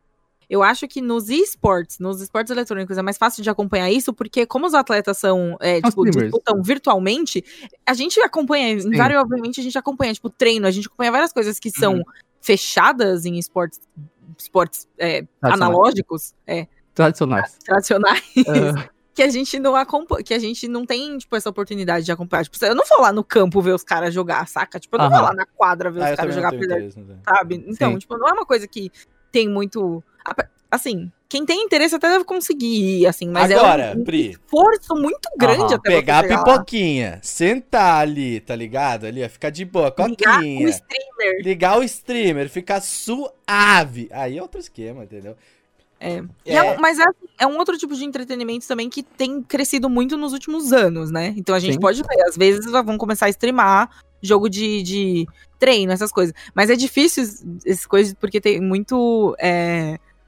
[0.50, 4.44] Eu acho que nos esportes, nos esportes eletrônicos, é mais fácil de acompanhar isso, porque
[4.44, 7.42] como os atletas são, é, São tipo, disputam virtualmente,
[7.86, 11.70] a gente acompanha, invariavelmente, a gente acompanha, tipo, treino, a gente acompanha várias coisas que
[11.70, 12.02] são Uhum.
[12.42, 13.80] fechadas em esportes,
[14.38, 17.58] esportes é, analógicos, é, Tradicionais.
[17.64, 18.44] tradicionais, É,
[19.14, 22.44] que a gente não acompanha, que a gente não tem, tipo, essa oportunidade de acompanhar.
[22.44, 24.78] Tipo, eu não vou lá no campo ver os caras jogar, saca?
[24.78, 25.26] Tipo, eu não vou Aham.
[25.28, 27.64] lá na quadra ver Ah, os caras jogar interesse, sabe?
[27.66, 27.98] Então, Sim.
[27.98, 28.90] tipo, não é uma coisa que
[29.32, 30.02] tem muito.
[30.70, 34.30] Assim, quem tem interesse até deve conseguir ir, assim, mas Agora, é um, um Pri,
[34.30, 35.74] esforço muito grande Aham.
[35.74, 36.44] até pegar a chegar lá.
[36.44, 39.04] pipoquinha, sentar ali, tá ligado?
[39.04, 40.64] Ali, ó, ficar de boa, Ligar coquinha.
[40.64, 41.42] o streamer.
[41.42, 44.08] Ligar o streamer, ficar suave.
[44.12, 45.36] Aí é outro esquema, entendeu?
[45.98, 46.22] É.
[46.44, 46.54] É.
[46.54, 47.04] é mas é,
[47.40, 51.34] é um outro tipo de entretenimento também que tem crescido muito nos últimos anos, né?
[51.36, 51.80] Então a gente Sim.
[51.80, 53.90] pode ver, às vezes vão começar a streamar
[54.22, 55.26] jogo de, de
[55.58, 56.32] treino, essas coisas.
[56.54, 59.34] Mas é difícil es- essas coisas porque tem muito.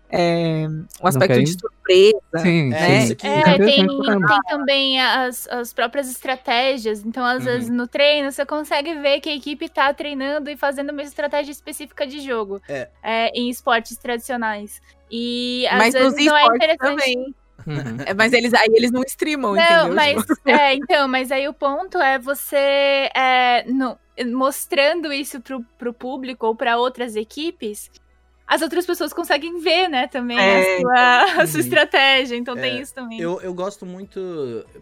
[0.09, 2.19] É, é, um aspecto de surpresa.
[2.39, 3.05] Sim, né?
[3.11, 3.27] aqui.
[3.27, 7.05] É, é tem, tem também as, as próprias estratégias.
[7.05, 7.45] Então, às Uhum.
[7.45, 11.51] vezes, no treino, você consegue ver que a equipe tá treinando e fazendo uma estratégia
[11.53, 12.61] específica de jogo.
[12.69, 12.89] É.
[13.35, 14.81] em esportes tradicionais.
[15.11, 16.79] E às Mas vezes não é interessante.
[16.79, 17.35] também.
[17.67, 17.97] Uhum.
[18.07, 19.95] É, mas eles, aí eles não streamam, Não, entendeu?
[19.95, 23.99] mas Tipo, é, então, mas aí o ponto é você é, no-
[24.33, 27.91] mostrando isso pro, pro público ou para outras equipes,
[28.47, 31.65] as outras pessoas conseguem ver, né, também É, a, sua, a sua Uhum.
[31.65, 32.37] estratégia.
[32.37, 33.19] Então É, tem isso também.
[33.21, 34.19] Eu, eu gosto muito.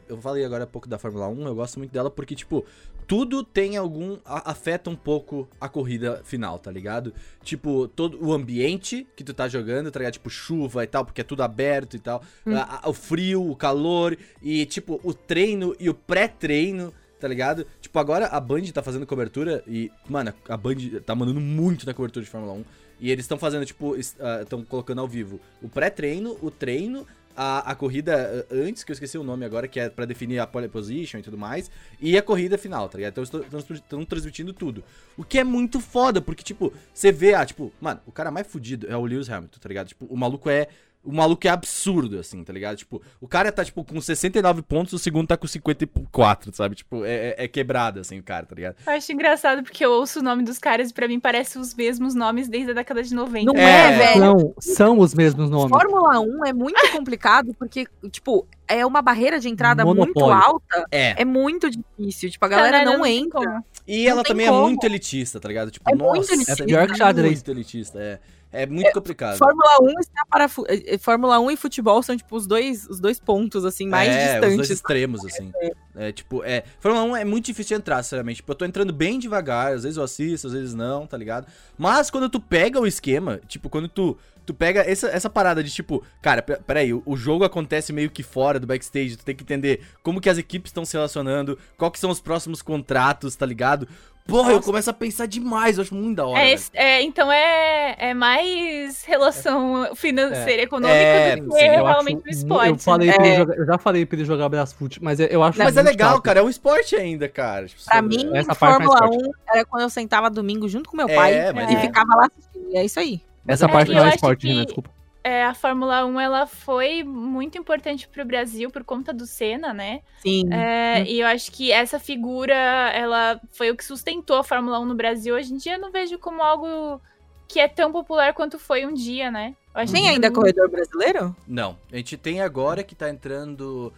[0.09, 2.65] Eu falei agora há pouco da Fórmula 1, eu gosto muito dela porque, tipo,
[3.07, 4.19] tudo tem algum.
[4.25, 7.13] a- afeta um pouco a corrida final, tá ligado?
[7.43, 10.15] Tipo, todo o ambiente que tu tá jogando, tá ligado?
[10.15, 12.23] Tipo, chuva e tal, porque é tudo aberto e tal.
[12.47, 12.57] Hum.
[12.57, 16.93] A- o frio, o calor e, tipo, o treino e o pré-treino.
[17.21, 17.67] Tá ligado?
[17.81, 20.75] Tipo, agora a Band tá fazendo cobertura e, mano, a Band
[21.07, 22.65] tá mandando muito na cobertura de Fórmula 1.
[23.01, 27.75] E eles estão fazendo, tipo, estão colocando ao vivo o pré-treino, o treino, a, a
[27.75, 30.69] corrida uh, antes, que eu esqueci o nome agora, que é pra definir a pole
[30.69, 31.71] position e tudo mais,
[32.01, 33.21] e a corrida final, tá ligado?
[33.21, 34.85] Então estão transmitindo tudo.
[35.17, 38.47] O que é muito foda, porque, tipo, você vê, ah, tipo, mano, o cara mais
[38.47, 39.89] fudido é o Lewis Hamilton, tá ligado?
[39.89, 40.69] Tipo, o maluco é.
[41.05, 42.77] O maluco é absurdo, assim, tá ligado?
[42.79, 46.75] Tipo, o cara tá, tipo, com 69 pontos, o segundo tá com 54, sabe?
[46.77, 48.77] Tipo, é, é- é quebrado, assim, o cara, tá ligado?
[48.87, 51.75] Eu acho engraçado porque eu ouço o nome dos caras e pra mim parecem os
[51.75, 53.53] mesmos nomes desde a década de 90.
[53.53, 54.21] Não É, é, velho.
[54.21, 55.69] São, são os mesmos nomes.
[55.71, 60.35] Fórmula 1 é muito complicado porque, tipo, é uma barreira de entrada muito Monopólio.
[60.43, 60.87] alta.
[60.91, 61.21] É.
[61.21, 62.31] É muito difícil.
[62.31, 63.41] Tipo, a galera não, tem entra.
[63.41, 63.65] como.
[63.87, 64.59] E Não ela também como.
[64.61, 65.71] é muito elitista, tá ligado?
[65.71, 66.63] Tipo, É nossa, muito elitista.
[66.63, 67.35] É pior que xadrez.
[67.35, 68.19] Muito elitista, é.
[68.55, 69.37] É muito complicado.
[69.37, 73.01] Fórmula 1 está para fu- eh, Fórmula 1 e futebol são tipo os dois, os
[73.01, 74.57] dois pontos assim mais é, os distantes.
[74.57, 75.53] dois extremos, assim.
[75.97, 76.65] É, tipo, é.
[76.81, 78.37] Fórmula 1 é muito difícil de entrar, sinceramente.
[78.37, 81.47] Tipo, eu tô entrando bem devagar, às vezes eu assisto, às vezes não, tá ligado?
[81.77, 84.17] Mas quando tu pega o esquema, tipo, quando tu.
[84.47, 88.11] Tu pega essa, essa parada de tipo, cara, pe- peraí, o, o jogo acontece meio
[88.11, 91.59] que fora do backstage, tu tem que entender como que as equipes estão se relacionando,
[91.79, 93.89] qual que são os próximos contratos, tá ligado?
[94.27, 96.41] Porra, eu começo a pensar demais, eu acho muito da hora.
[96.43, 102.21] É, é, então é, é mais relação financeira, econômica É, do sim, que eu realmente
[102.21, 102.69] o mu- esporte.
[102.71, 103.17] Eu, falei né?
[103.21, 103.37] É.
[103.37, 106.23] jogar- eu já falei pra ele jogar Brasfoot, mas eu- acho Mas é legal, chato.
[106.23, 107.67] cara, é um esporte ainda, cara.
[107.67, 109.17] Tipo, Pra mim, Essa Fórmula parte.
[109.19, 111.35] 1 era quando eu sentava domingo junto com meu É, pai
[111.71, 111.81] e é.
[111.83, 112.71] ficava lá assistindo.
[112.73, 113.21] E é isso aí.
[113.47, 114.65] Essa É, parte não é esporte, que- né?
[114.65, 114.91] Desculpa.
[115.27, 120.03] É, a Fórmula 1 ela foi muito importante pro Brasil por conta do Senna, né?
[120.21, 120.53] Sim.
[120.53, 124.85] É, E eu acho que essa figura, ela foi o que sustentou a Fórmula 1
[124.85, 125.35] no Brasil.
[125.35, 127.01] Hoje em dia eu não vejo como algo
[127.49, 129.55] que é tão popular quanto foi um dia, né?
[129.75, 131.35] Eu acho Tem que- ainda corredor brasileiro?
[131.49, 133.93] Não, a gente tem agora que tá entrando.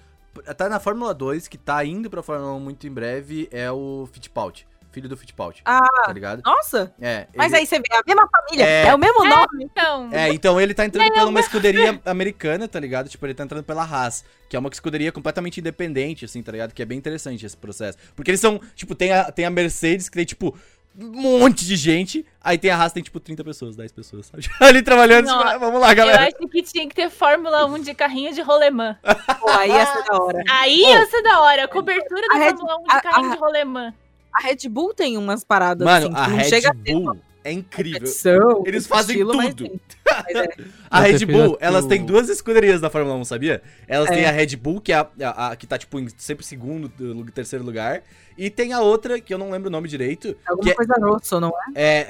[0.57, 4.09] Tá na Fórmula 2, que tá indo pra Fórmula 1 muito em breve, é o
[4.12, 4.66] Fittipaldi.
[4.97, 5.61] Filho do Fittipaldi.
[5.66, 6.40] Ah, Tá ligado?
[6.42, 6.90] Nossa!
[6.99, 7.26] É.
[7.36, 8.86] Mas ele- aí você vê a mesma família, É.
[8.86, 9.64] é, o mesmo nome.
[9.64, 13.07] Então, É, então ele tá entrando pela uma escuderia americana, tá ligado?
[13.11, 16.72] Tipo, ele tá entrando pela Haas, que é uma escuderia completamente independente, assim, tá ligado?
[16.72, 17.99] Que é bem interessante esse processo.
[18.16, 20.57] Porque eles são, tipo, tem a, tem a Mercedes, que tem, tipo,
[20.99, 24.49] um monte de gente, aí tem a Haas, tem, tipo, 30 pessoas, 10 pessoas, sabe?
[24.59, 26.22] Ali trabalhando, tipo, ah, vamos lá, eu galera.
[26.24, 28.97] acho que tinha que ter Fórmula 1 de carrinho de rolemã.
[29.40, 30.42] Pô, aí ia ser da hora.
[30.51, 31.68] Aí ia ser da hora.
[31.68, 33.94] Cobertura da Fórmula 1 de a- carrinho a- de rolemã.
[34.39, 37.16] A Red Bull tem umas paradas Mano, assim, a não Red chega a ter Bull
[37.45, 38.01] é incrível.
[38.01, 39.68] competição, Eles fazem estilo, mas tudo.
[39.70, 39.80] tem.
[40.05, 40.49] Mas é.
[40.91, 43.62] A Red Bull, que elas o- têm duas escuderias na Fórmula 1, sabia?
[43.87, 44.14] Elas É.
[44.14, 46.89] têm a Red Bull, que é a, a- a que tá, tipo, em sempre segundo,
[47.32, 48.03] terceiro lugar.
[48.37, 51.39] E tem a outra, que eu não lembro o nome direito, Alguma que coisa rosso,
[51.41, 51.53] não é?
[51.76, 52.07] é,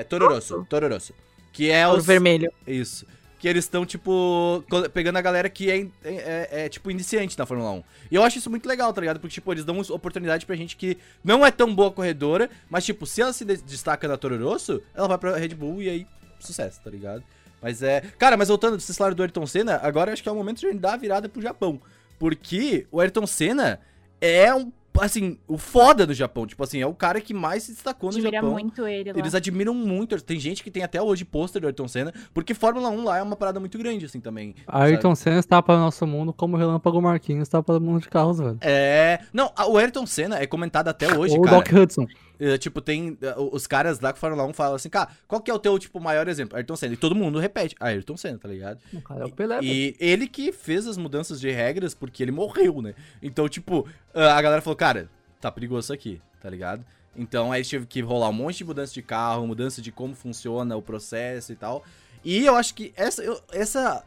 [0.00, 0.64] é Toro Rosso.
[0.70, 1.12] Toro Rosso.
[1.52, 2.06] Que é os...
[2.06, 2.50] vermelho.
[2.66, 3.04] Isso.
[3.44, 4.64] Que eles estão, tipo,
[4.94, 7.82] pegando a galera que é, é- é, tipo, iniciante na Fórmula 1.
[8.10, 9.20] E eu acho isso muito legal, tá ligado?
[9.20, 13.04] Porque, tipo, eles dão oportunidade pra gente que não é tão boa corredora, mas, tipo,
[13.04, 16.06] se ela se de- destaca na Toro Rosso, ela vai pra Red Bull e aí,
[16.40, 17.22] sucesso, tá ligado?
[17.60, 18.00] Mas é.
[18.18, 20.66] Cara, mas voltando, vocês falaram do Ayrton Senna, agora acho que é o momento de
[20.66, 21.78] a gente dar a virada pro Japão.
[22.18, 23.78] Porque o Ayrton Senna
[24.22, 24.72] é um.
[25.00, 26.46] Assim, o foda do Japão.
[26.46, 28.52] Tipo assim, é o cara que mais se destacou no Admira Japão.
[28.52, 29.18] muito ele lá.
[29.18, 30.20] Eles admiram muito.
[30.22, 33.22] Tem gente que tem até hoje pôster do Ayrton Senna, porque Fórmula 1 lá é
[33.22, 34.54] uma parada muito grande, assim, também.
[34.66, 38.02] Ayrton Senna está para o nosso mundo como o Relâmpago Marquinhos está para o mundo
[38.02, 38.58] de carros, velho.
[38.60, 39.18] É.
[39.32, 41.56] Não, a- o Ayrton Senna é comentado até hoje, Ou o cara.
[41.56, 42.06] Doc Hudson.
[42.38, 43.16] É, tipo, tem.
[43.22, 45.78] é, Os caras lá que Fórmula 1 falam assim, cara, qual que é o teu,
[45.78, 46.56] tipo, maior exemplo?
[46.56, 46.94] Ayrton Senna.
[46.94, 47.76] E todo mundo repete.
[47.78, 48.78] Ah, Ayrton Senna, tá ligado?
[48.92, 49.60] O cara é o Pelé.
[49.62, 52.94] E ele que fez as mudanças de regras porque ele morreu, né?
[53.22, 55.08] Então, tipo, a galera falou, cara,
[55.40, 56.84] tá perigoso isso aqui, tá ligado?
[57.16, 60.76] Então aí teve que rolar um monte de mudança de carro, mudança de como funciona
[60.76, 61.84] o processo e tal.
[62.24, 64.02] E eu acho que essa, eu- essa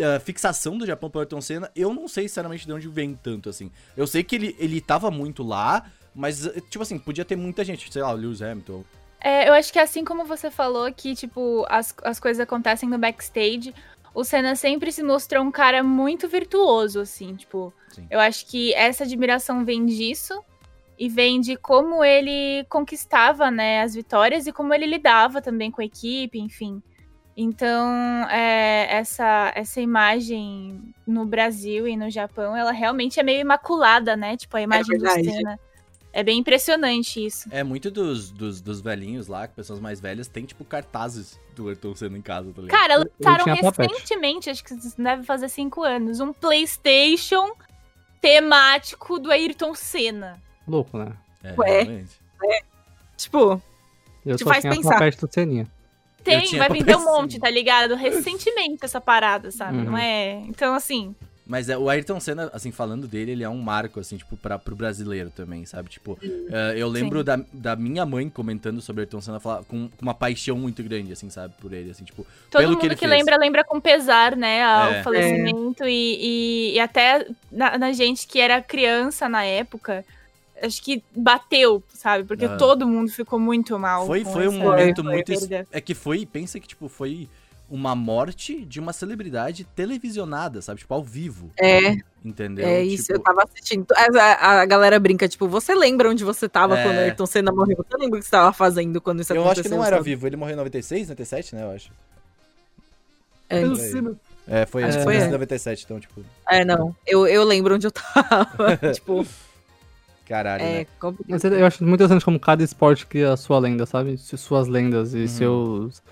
[0.00, 3.50] ah, fixação do Japão pelo Ayrton Senna, eu não sei sinceramente de onde vem tanto
[3.50, 3.70] assim.
[3.96, 7.92] Eu sei que ele, ele tava muito lá, Mas, tipo assim, podia ter muita gente,
[7.92, 8.82] sei lá, o Lewis Hamilton.
[9.20, 12.98] É, eu acho que assim como você falou que, tipo, as, as coisas acontecem no
[12.98, 13.72] backstage,
[14.12, 17.72] o Senna sempre se mostrou um cara muito virtuoso, assim, tipo.
[17.90, 18.08] Sim.
[18.10, 20.42] Eu acho que essa admiração vem disso
[20.98, 25.80] e vem de como ele conquistava, né, as vitórias e como ele lidava também com
[25.80, 26.82] a equipe, enfim.
[27.36, 27.88] Então,
[28.28, 34.36] é, essa, essa imagem no Brasil e no Japão, ela realmente é meio imaculada, né?
[34.36, 35.30] Tipo, a imagem do verdade.
[35.30, 35.67] Senna.
[36.12, 37.48] É bem impressionante isso.
[37.50, 41.94] É, muito dos, dos, dos velhinhos lá, pessoas mais velhas, tem, tipo, cartazes do Ayrton
[41.94, 42.78] Senna em casa, tá ligado?
[42.78, 47.52] Cara, lançaram recentemente, acho que deve fazer cinco anos, um PlayStation
[48.20, 50.42] temático do Ayrton Senna.
[50.66, 51.12] Louco, né?
[51.42, 51.82] É, Ué.
[51.82, 52.18] realmente.
[53.16, 53.60] Tipo,
[54.24, 55.10] Eu Te só faz tinha pensar.
[55.10, 55.66] do Seninha.
[56.22, 57.94] Tem, vai vender um monte, tá ligado?
[57.94, 59.78] Recentemente essa parada, sabe?
[59.78, 59.84] Uhum.
[59.84, 60.32] Não é.
[60.46, 61.14] Então, assim.
[61.48, 64.58] Mas é, o Ayrton Senna, assim, falando dele, ele é um marco, assim, tipo, pra,
[64.58, 65.88] pro brasileiro também, sabe?
[65.88, 67.24] Tipo, eh, eu lembro Sim.
[67.24, 71.10] da, da minha mãe comentando sobre Ayrton Senna falar, com, com uma paixão muito grande,
[71.10, 71.54] assim, sabe?
[71.58, 73.10] Por ele, assim, tipo, Todo Pelo mundo que que, ele fez.
[73.10, 74.58] lembra, lembra com pesar, né?
[74.58, 75.00] É.
[75.00, 75.84] O falecimento.
[75.84, 80.04] E, e, e até na, na gente que era criança na época,
[80.62, 82.24] acho que bateu, sabe?
[82.24, 82.58] Porque Aham.
[82.58, 84.06] todo mundo ficou muito mal.
[84.06, 85.26] Foi, foi um momento foi muito.
[85.26, 85.66] perda.
[85.72, 87.28] É que foi, pensa que, tipo, foi
[87.70, 90.80] uma morte de uma celebridade televisionada, sabe?
[90.80, 91.50] Tipo, ao vivo.
[91.60, 92.66] é, Entendeu?
[92.66, 93.04] é isso.
[93.08, 93.86] Tipo, Eu tava assistindo.
[93.94, 96.82] A, a- a galera brinca, tipo, você lembra onde você tava É.
[96.82, 97.76] quando o Ayrton Senna morreu?
[97.76, 99.60] Você lembra o que você tava fazendo quando isso Eu aconteceu?
[99.60, 100.10] acho que não era sabe?
[100.10, 100.26] vivo.
[100.26, 101.62] Ele morreu em 96, 97, né?
[101.64, 101.90] Eu acho.
[104.46, 105.32] É, foi Acho antes que foi de antes.
[105.32, 106.94] 97, então, tipo, É, não.
[107.06, 108.48] Eu, eu lembro onde eu tava.
[108.94, 109.26] tipo,
[110.26, 110.80] caralho, né?
[110.82, 111.30] é complicado.
[111.30, 114.16] Mas eu acho muito interessante como cada esporte cria a sua lenda, sabe?
[114.18, 115.28] Su- Suas lendas e Uhum.
[115.28, 116.02] seus,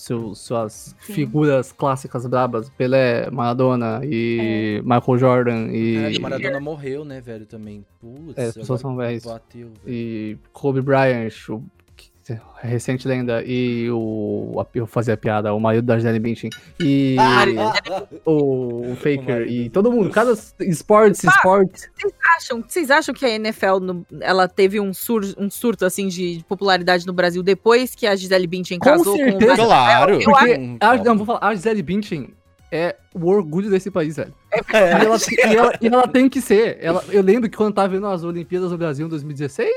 [0.00, 0.38] seus.
[0.40, 1.12] Suas Sim.
[1.12, 2.70] figuras clássicas brabas.
[2.70, 6.16] Pelé, Maradona e Michael Jordan e.
[6.16, 7.84] O Maradona morreu, né, velho, também.
[8.00, 9.24] Putz, É, as pessoas são velhas.
[9.24, 9.94] Bateu, velho.
[9.96, 11.62] e Kobe Bryant, o
[12.60, 14.58] recente lenda, e o.
[14.60, 16.50] a- Eu fazia piada, o marido da Gisele Bündchen.
[16.80, 17.16] E
[18.24, 19.22] o, o Faker.
[19.24, 19.50] marido.
[19.52, 21.88] e todo mundo, cada esportes, esportes.
[22.36, 26.44] acham, vocês acham que a NFL no- ela teve um, sur, um surto assim de
[26.48, 29.56] popularidade no Brasil depois que a Gisele Bündchen Com casou certeza.
[29.56, 30.18] com o Claro!
[30.24, 32.30] Porque Hum, a, não, vou falar, a Gisele Bündchen
[32.72, 34.32] é o orgulho desse país, velho.
[34.72, 34.90] E É.
[34.90, 36.78] ela, e ela- e ela tem que ser.
[36.80, 39.70] Ela, eu lembro que quando eu tava vendo as Olimpíadas do Brasil em 2016,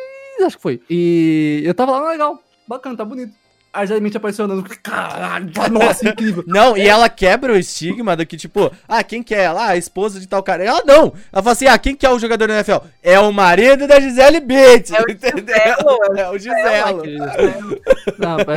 [0.46, 0.82] acho que foi.
[0.90, 3.34] E eu tava lá, ah, legal, bacana, tá bonito.
[3.72, 6.44] A Gisele Bündchen apareceu andando, caralho, nossa, incrível.
[6.48, 9.62] Não, e ela quebra o estigma do que, tipo, ah, quem que é ela?
[9.64, 10.64] Ah, a esposa de tal cara.
[10.64, 11.14] Ela não!
[11.32, 12.78] Ela fala assim, ah, quem que é o jogador da NFL?
[13.04, 15.46] É o marido da Gisele Bates, É o entendeu?
[15.46, 17.04] Giselo, É o Giselo.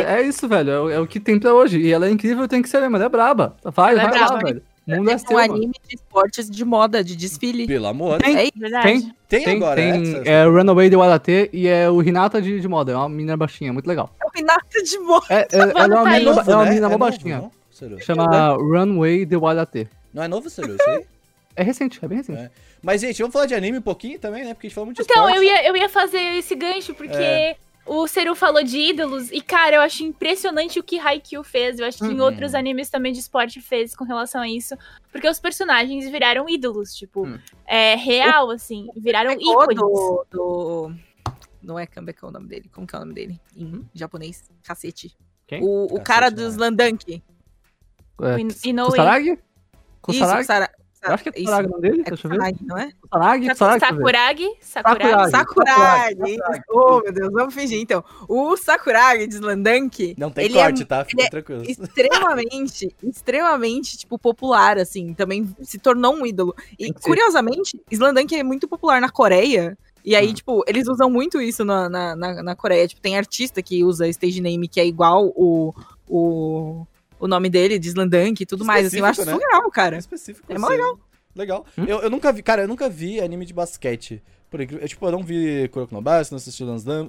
[0.01, 0.71] É é isso, velho.
[0.71, 1.79] É, o- é o que tem pra hoje.
[1.79, 2.79] E ela é incrível, tem que ser.
[2.83, 3.55] Ela é braba.
[3.65, 4.45] Vai, Ela é vai lá, braba.
[4.47, 4.63] velho.
[4.87, 7.67] Mundo é um anime de esportes de moda, de desfile.
[7.67, 8.21] Pelo amor.
[8.21, 8.53] Tem, É isso.
[8.57, 8.87] Verdade.
[8.87, 10.29] Tem, Tem, tem, agora, tem essa?
[10.29, 12.93] é Runaway de Waratê e é o Hinata de, de moda.
[12.93, 14.13] É uma menina baixinha, muito legal.
[14.21, 15.27] É o Renata de moda.
[15.31, 16.69] É, é, ela é uma tá menina, novo, é uma né?
[16.71, 17.39] menina mó É novo, baixinha.
[17.39, 18.01] não?
[18.01, 19.87] Chama Runway de Waratê.
[20.13, 21.05] Não é novo, isso aí?
[21.55, 22.39] É recente, é bem recente.
[22.41, 22.51] É.
[22.83, 24.55] Mas, gente, vamos falar de anime um pouquinho também, né?
[24.55, 25.37] Porque a gente falou muito de Então, esporte.
[25.37, 27.57] eu ia, eu ia fazer esse gancho, porque É.
[27.85, 31.79] o Seru falou de ídolos, e, cara, eu acho impressionante o que Haikyuu fez.
[31.79, 32.23] Eu acho que em Uhum.
[32.25, 34.75] outros animes também de esporte fez com relação a isso.
[35.11, 37.39] Porque os personagens viraram ídolos, tipo, Hum.
[37.67, 38.87] é real, assim.
[38.97, 39.79] Viraram Pegou ícones.
[39.79, 40.95] do, do...
[41.63, 42.69] Não é Kambeka o nome dele.
[42.73, 43.41] Como que é o nome dele?
[43.57, 44.51] Em japonês.
[44.65, 45.17] Cacete.
[45.47, 45.63] Quem?
[45.63, 46.37] O, o Cacete, cara né?
[46.37, 47.23] dos Landank.
[48.19, 48.91] O In- É, Inoue.
[48.91, 49.31] Kusaragi?
[49.33, 49.41] Isso,
[50.01, 50.73] Kusaragi?
[51.05, 51.45] Eu acho que é isso.
[51.45, 52.55] Kusaragi o nome dele, É deixa eu ver.
[52.63, 52.85] Não é?
[52.87, 53.57] Ver.
[53.57, 54.51] Sakuragi.
[54.61, 55.31] Sakuragi.
[55.31, 56.37] Sakuragi.
[56.71, 58.05] Oh, meu Deus, vamos fingir então.
[58.29, 61.05] O Sakuragi de Slandank, Não tem ele é corte, tá?
[61.05, 61.63] Fica é tranquilo.
[61.65, 65.13] extremamente, extremamente, tipo, popular, assim.
[65.15, 66.55] Também se tornou um ídolo.
[66.79, 69.77] E, curiosamente, Slandank é muito popular na Coreia.
[70.05, 70.35] E aí, Hum.
[70.35, 72.87] tipo, eles usam muito isso na, na, na, na Coreia.
[72.89, 75.73] Tipo, tem artista que usa stage name que é igual o,
[76.09, 76.87] o,
[77.23, 78.87] o nome dele, de Slandank e tudo mais.
[78.87, 79.97] Assim, eu acho Específico, surreal, cara.
[79.97, 80.53] específico.
[80.53, 80.77] É mó assim.
[81.35, 81.65] Legal.
[81.79, 81.85] Hum?
[81.87, 84.23] Eu, eu nunca vi, cara, eu nunca vi anime de basquete.
[84.51, 86.87] Por incrível, eu, tipo, eu não vi Kuroko no Basket, não assisti Lance.
[86.87, 87.07] Eu,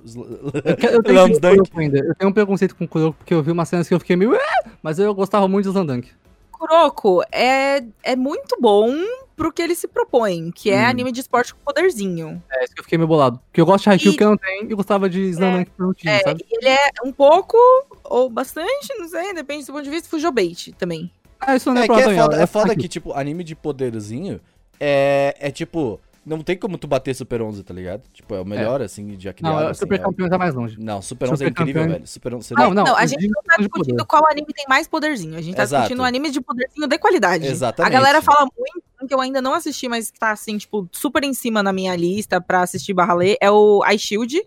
[0.77, 1.39] que- eu tenho que.
[1.41, 1.97] Kuroko ainda.
[1.99, 4.15] Eu tenho um preconceito com o Kuroko, porque eu vi umas cenas que eu fiquei
[4.15, 4.33] meio.
[4.35, 6.09] "Ah", Mas eu gostava muito de Slandank.
[6.51, 8.89] Kuroko é, é muito bom
[9.35, 10.89] pro que ele se propõe, que é Hum.
[10.89, 12.41] anime de esporte com poderzinho.
[12.49, 13.39] É isso que eu fiquei meio bolado.
[13.47, 15.87] Porque eu gosto de Haikyuu E- que eu não tenho e gostava de Slandank por
[15.87, 16.45] um time, É, sabe?
[16.49, 17.57] ele é um pouco,
[18.03, 21.11] ou bastante, não sei, depende do ponto de vista, Fujobait também.
[21.39, 23.55] Ah, isso não é, É que é foda, Tonhão, é foda que, tipo, anime de
[23.55, 24.39] poderzinho
[24.79, 25.99] é, é tipo.
[26.25, 28.03] Não tem como tu bater Super 11, tá ligado?
[28.13, 30.55] Tipo, é o melhor, assim, de Não, criado, é, assim, Super é- Campeões é mais
[30.55, 30.79] longe.
[30.79, 32.07] Não, Super 11 é Super incrível, Campeões- velho.
[32.07, 32.53] Super 11...
[32.55, 35.35] Não, não, não, a gente de- não tá de discutindo qual anime tem mais poderzinho.
[35.37, 35.81] A gente tá Exato.
[35.81, 37.45] discutindo um anime de poderzinho de qualidade.
[37.45, 37.91] Exatamente.
[37.93, 41.25] A galera fala muito, que eu ainda não assisti, mas que tá, assim, tipo, super
[41.25, 44.41] em cima na minha lista pra assistir barra ler, é o iShield,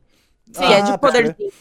[0.54, 1.34] que é de Ah, pode crer.
[1.34, 1.52] poderzinho.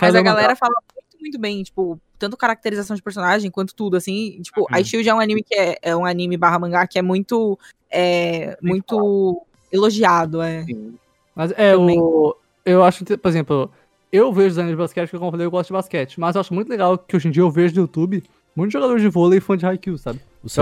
[0.00, 0.74] Mas a galera fala
[1.22, 4.38] muito, bem, tipo, tanto caracterização de personagem quanto tudo, assim.
[4.42, 4.78] Tipo, Uhum.
[4.78, 7.58] iShield é um anime que é, é um anime barra mangá que é muito.
[7.90, 10.64] É, muito elogiado, é.
[10.64, 10.94] Sim.
[11.34, 11.98] Mas é, Também.
[11.98, 12.36] o.
[12.64, 13.70] Eu acho, por exemplo,
[14.12, 16.20] eu vejo os animes de basquete, que como eu falei, eu gosto de basquete.
[16.20, 18.22] Mas eu acho muito legal que hoje em dia eu vejo no YouTube
[18.54, 20.20] muitos jogadores de vôlei fã de Haikyuu, sabe?
[20.44, 20.60] O Sim.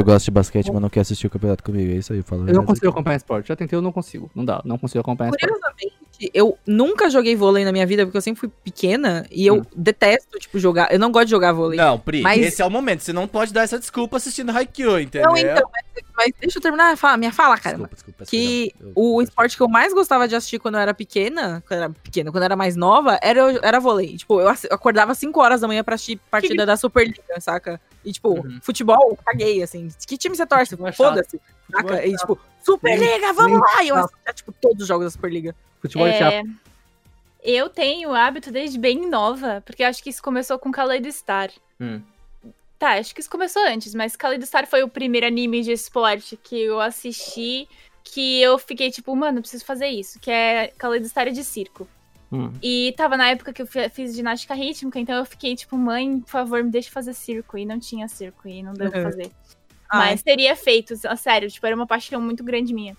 [0.00, 1.92] o gosta de basquete, mas não quer assistir o campeonato comigo.
[1.92, 2.44] É isso aí, eu falo.
[2.44, 2.94] a Eu não consigo aqui.
[2.94, 3.48] acompanhar esporte.
[3.48, 4.30] Já tentei, eu não consigo.
[4.34, 5.92] Não dá, não consigo acompanhar esporte.
[6.32, 9.62] Eu nunca joguei vôlei na minha vida, porque eu sempre fui pequena e eu Hum.
[9.76, 10.90] detesto, tipo, jogar.
[10.92, 11.76] Eu não gosto de jogar vôlei.
[11.78, 13.00] Não, Pri, Mas- esse é o momento.
[13.02, 15.28] Você não pode dar essa desculpa assistindo Haikyuu, entendeu?
[15.30, 17.76] Não, então, mas, mas deixa eu terminar a fala- minha fala, cara.
[17.76, 18.24] Desculpa, desculpa.
[18.26, 18.72] que.
[18.80, 21.78] Eu- o eu- esporte que eu mais gostava de assistir quando eu era pequena, quando
[21.80, 24.16] eu era pequena, quando eu era mais nova, era, era vôlei.
[24.16, 27.80] Tipo, eu acordava 5 horas da manhã pra assistir partida da Superliga, saca?
[28.04, 28.58] E, tipo, Uhum.
[28.62, 29.88] futebol, caguei, assim.
[30.06, 30.74] Que time você torce?
[30.82, 30.92] É.
[30.92, 31.40] Foda-se.
[31.70, 31.96] Saca?
[31.96, 33.82] é E, tipo, Superliga, vamos lá!
[33.82, 35.54] E eu assistia, tipo, todos os jogos da Superliga.
[35.86, 36.34] Futebol é chato.
[36.34, 36.42] É,
[37.42, 41.50] eu tenho o hábito desde bem nova, porque acho que isso começou com Kaleido Star.
[41.80, 42.00] Hum.
[42.78, 46.36] Tá, acho que isso começou antes, mas Kaleido Star foi o primeiro anime de esporte
[46.36, 47.66] que eu assisti,
[48.04, 51.88] que eu fiquei tipo, mano, preciso fazer isso, que é Kaleido Star de circo.
[52.30, 52.52] Hum.
[52.62, 56.20] E tava na época que eu fi- fiz ginástica rítmica, então eu fiquei tipo, mãe,
[56.20, 57.56] por favor, me deixa fazer circo.
[57.56, 59.04] E não tinha circo, e não deu pra Uhum.
[59.04, 59.30] fazer.
[59.88, 60.10] Ai.
[60.10, 62.96] Mas teria feito, sério, tipo, era uma paixão muito grande minha.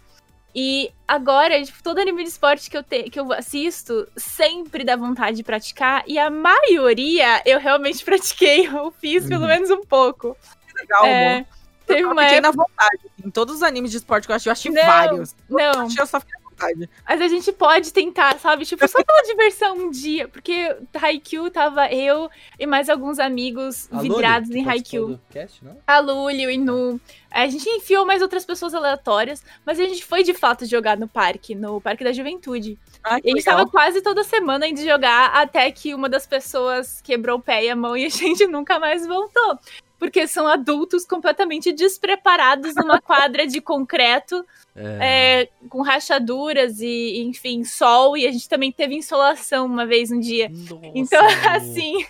[0.59, 4.95] E agora, tipo, todo anime de esporte que eu, te, que eu assisto sempre dá
[4.95, 6.03] vontade de praticar.
[6.07, 8.65] E a maioria eu realmente pratiquei.
[8.65, 9.47] Eu fiz pelo Uhum.
[9.49, 10.35] menos um pouco.
[10.75, 11.45] Legal, É, amor.
[11.85, 12.41] teve eu uma época.
[12.41, 12.99] na vontade.
[13.23, 15.35] Em todos os animes de esporte que eu assisti, eu assisti Não, vários.
[15.47, 15.59] não.
[15.59, 16.89] Eu assisti, eu só fiquei vontade.
[17.07, 18.65] Mas a gente pode tentar, sabe?
[18.65, 20.27] Tipo, só pela diversão um dia.
[20.27, 22.29] Porque Haikyuu tava eu
[22.59, 25.19] e mais alguns amigos A vidrados que em Haikyuu.
[25.29, 25.77] cast, não?
[25.85, 26.99] A Luli, o Inu.
[27.29, 31.07] A gente enfiou mais outras pessoas aleatórias, mas a gente foi de fato jogar no
[31.07, 32.79] parque, no Parque da Juventude.
[33.03, 33.57] Ai, E a gente legal.
[33.59, 37.69] tava quase toda semana indo jogar, até que uma das pessoas quebrou o pé e
[37.69, 39.59] a mão e a gente nunca mais voltou.
[39.99, 44.45] Porque são adultos completamente despreparados numa quadra de concreto,
[44.75, 45.41] É.
[45.41, 48.15] é, com rachaduras e, enfim, sol.
[48.15, 50.49] E a gente também teve insolação uma vez um dia.
[50.49, 51.25] Nossa, Então,
[51.55, 52.05] assim,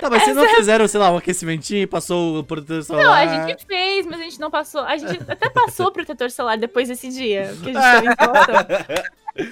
[0.00, 3.04] Tá, mas vocês não fizeram, sei lá, um aquecimentinho e passou o protetor solar?
[3.04, 4.82] Não, a gente fez, mas a gente não passou.
[4.82, 8.54] A gente até passou protetor solar depois desse dia que a gente teve insolação.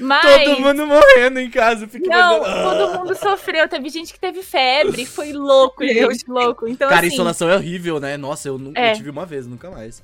[0.01, 0.45] Mas.
[0.45, 1.85] Todo mundo morrendo em casa.
[1.85, 3.69] eu Fico Não, imaginando- todo mundo sofreu.
[3.69, 5.05] Teve gente que teve febre.
[5.07, 6.25] Foi louco, gente.
[6.29, 6.67] Louco.
[6.69, 8.17] Então, Cara, assim, insolação é horrível, né?
[8.17, 8.93] Nossa, eu nunca É.
[8.93, 10.03] eu tive uma vez, nunca mais.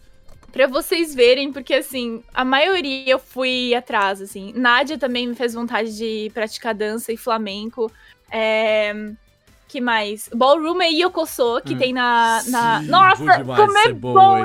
[0.52, 4.52] pra vocês verem, porque assim, a maioria eu fui atrás, assim.
[4.56, 7.90] Nádia também me fez vontade de praticar dança e flamenco.
[8.30, 8.92] É.
[9.68, 10.28] Que mais?
[10.34, 11.78] Ballroom e Yokoso, que Hum.
[11.78, 12.42] tem na.
[12.48, 12.80] na...
[12.80, 14.44] Sim, Nossa, como é é bom,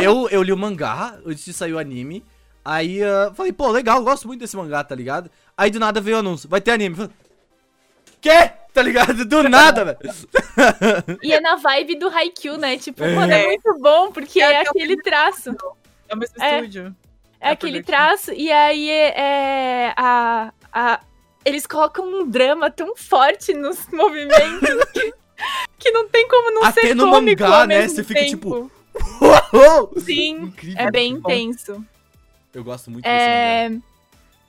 [0.00, 2.24] Eu, eu li o mangá antes de sair o anime.
[2.64, 5.30] Aí ah, falei, pô, legal, gosto muito desse mangá, tá ligado?
[5.56, 6.94] Aí do nada veio o anúncio, vai ter anime.
[6.96, 7.10] Falei,
[8.20, 8.52] Quê?
[8.72, 9.24] Tá ligado?
[9.24, 9.98] Do nada, velho.
[11.22, 12.78] E é na vibe do Haikyuu, né?
[12.78, 13.14] Tipo, É.
[13.14, 15.50] mano, é muito bom, porque É é aquele traço.
[16.08, 16.56] É o mesmo É.
[16.58, 16.94] estúdio.
[17.40, 18.06] É É aquele production.
[18.08, 21.00] traço, e aí é, é a, a-
[21.44, 25.12] Eles colocam um drama tão forte nos movimentos que,
[25.80, 27.88] que não tem como não Até ser no cômico mangá, ao né?
[27.88, 28.70] Você fica, tempo.
[29.52, 29.92] Uou!
[29.98, 30.76] Sim, Incrível.
[30.86, 31.28] é bem bom.
[31.30, 31.84] intenso.
[32.54, 33.26] Eu gosto muito desse mangá.
[33.28, 33.92] É...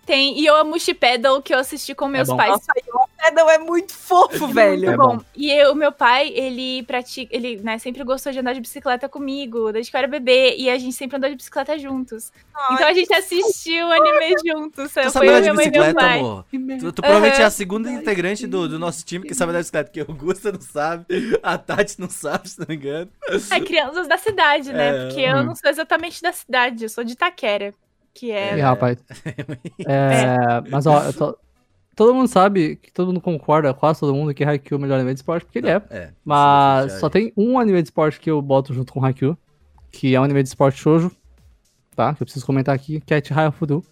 [0.05, 2.35] Tem Yoamushi Pedal, que eu assisti com meus bom.
[2.35, 2.49] pais.
[2.51, 4.71] Nossa, o Pedal é muito fofo, velho.
[4.79, 5.15] Muito É bom.
[5.15, 5.23] bom.
[5.33, 9.07] E eu- o meu pai, ele pratica, ele, né, sempre gostou de andar de bicicleta
[9.07, 12.33] comigo, desde que eu era bebê, e a gente sempre andou de bicicleta juntos.
[12.73, 14.91] Então a gente assistiu o anime juntos.
[14.91, 16.45] Tu sabe eu, andar de bicicleta, amor?
[16.51, 19.63] Tu, tu provavelmente é a segunda integrante do, do nosso time que sabe andar de
[19.63, 21.05] bicicleta, porque o Gusta não sabe,
[21.41, 23.09] a Tati não sabe, se não me engano.
[23.49, 24.89] É crianças da cidade, né?
[24.89, 25.05] É.
[25.07, 25.43] Porque eu Hum.
[25.43, 27.73] não sou exatamente da cidade, eu sou de Itaquera.
[28.13, 28.61] Que Ih, é.
[28.61, 28.97] rapaz.
[29.85, 31.37] É, mas ó, eu tô-
[31.95, 34.95] todo mundo sabe, que todo mundo concorda, quase todo mundo, que Haikyuu é o melhor
[34.95, 35.81] anime de esporte, porque ele é.
[35.89, 36.09] É.
[36.23, 39.37] Mas só tem um anime de esporte que eu boto junto com Haikyuu,
[39.91, 41.11] que é um anime de esporte shoujo,
[41.95, 42.13] tá?
[42.13, 43.83] Que eu preciso comentar aqui, que é Chihaya Fudu.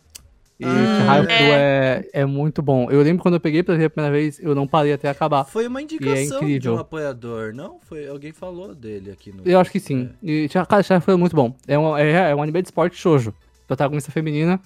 [0.59, 2.89] E Hum, Chihaya Fudu é, é muito bom.
[2.91, 5.43] Eu lembro quando eu peguei pra ver a primeira vez, eu não parei até acabar.
[5.45, 6.75] Foi uma indicação de incrível.
[6.75, 7.79] um apoiador, não?
[7.81, 9.41] Foi alguém falou dele aqui no.
[9.43, 10.11] Eu acho que sim.
[10.21, 11.55] E, Chihaya- cara, Chihaya Fudu é muito bom.
[11.67, 13.33] É um, é, é um anime de esporte shoujo.
[13.71, 14.59] Protagonista feminina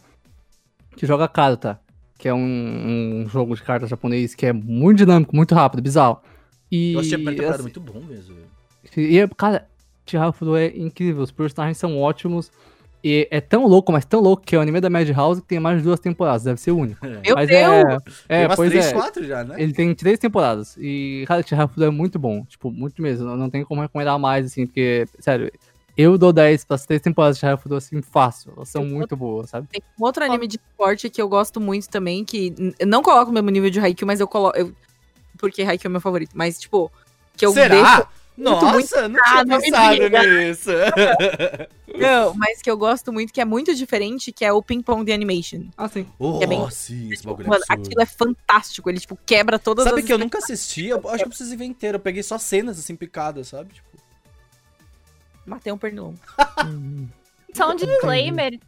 [0.98, 1.80] que joga carta.
[2.18, 6.22] Que é um, um jogo de cartas japonês que é muito dinâmico, muito rápido, bizarro.
[6.72, 8.36] E, Eu achei a primeira temporada assim, muito bom mesmo.
[8.98, 9.68] E, é- cara,
[10.08, 12.52] Chihaya Fudo é incrível, os personagens são ótimos.
[13.04, 15.60] E é tão louco, mas tão louco que é o anime da Madhouse que tem
[15.60, 17.06] mais de duas temporadas, deve ser o único.
[17.06, 17.62] Meu mas Deus!
[17.62, 17.84] é.
[17.84, 18.94] Tem É, umas pois três, é.
[18.94, 19.56] quatro já, né?
[19.62, 20.76] Ele tem três temporadas.
[20.80, 22.44] E, cara, Chihaya Fudo é muito bom.
[22.46, 23.28] Tipo, muito mesmo.
[23.28, 25.52] Não, não tem como recomendar mais, assim, porque, sério,
[25.98, 28.52] Eu dou 10 para as três temporadas de Haikyuu, assim, fácil.
[28.56, 29.68] Elas são muito boas, sabe?
[29.72, 32.54] Tem um outro anime de esporte que eu gosto muito também, que
[32.86, 34.58] não coloco no mesmo nível de Haikyuu, mas eu coloco.
[34.58, 34.74] eu-
[35.38, 36.32] porque Haikyuu é meu favorito.
[36.34, 36.92] Mas, tipo,
[37.38, 37.76] que eu Será?
[37.98, 38.08] deixo.
[38.38, 40.70] Nossa, muito não tinha Ah, pensado nisso.
[41.98, 45.06] Não, mas que eu gosto muito, que é muito diferente, que é o Ping Pong
[45.06, 45.68] The Animation.
[45.78, 46.06] Ah, sim.
[46.20, 47.88] Oh, É bem- sim, esse bagulho é Mano, absurdo.
[47.88, 48.90] aquilo é fantástico.
[48.90, 50.06] Ele, tipo, quebra todas Sabe as.
[50.06, 50.88] que eu nunca assisti?
[50.88, 51.96] Eu acho que eu preciso ver inteiro.
[51.96, 53.74] Eu peguei só cenas assim picadas, sabe?
[53.76, 53.88] Tipo,
[55.46, 56.20] Matei um pernilongo.
[56.66, 57.08] Hum.
[57.54, 58.60] Só um disclaimer.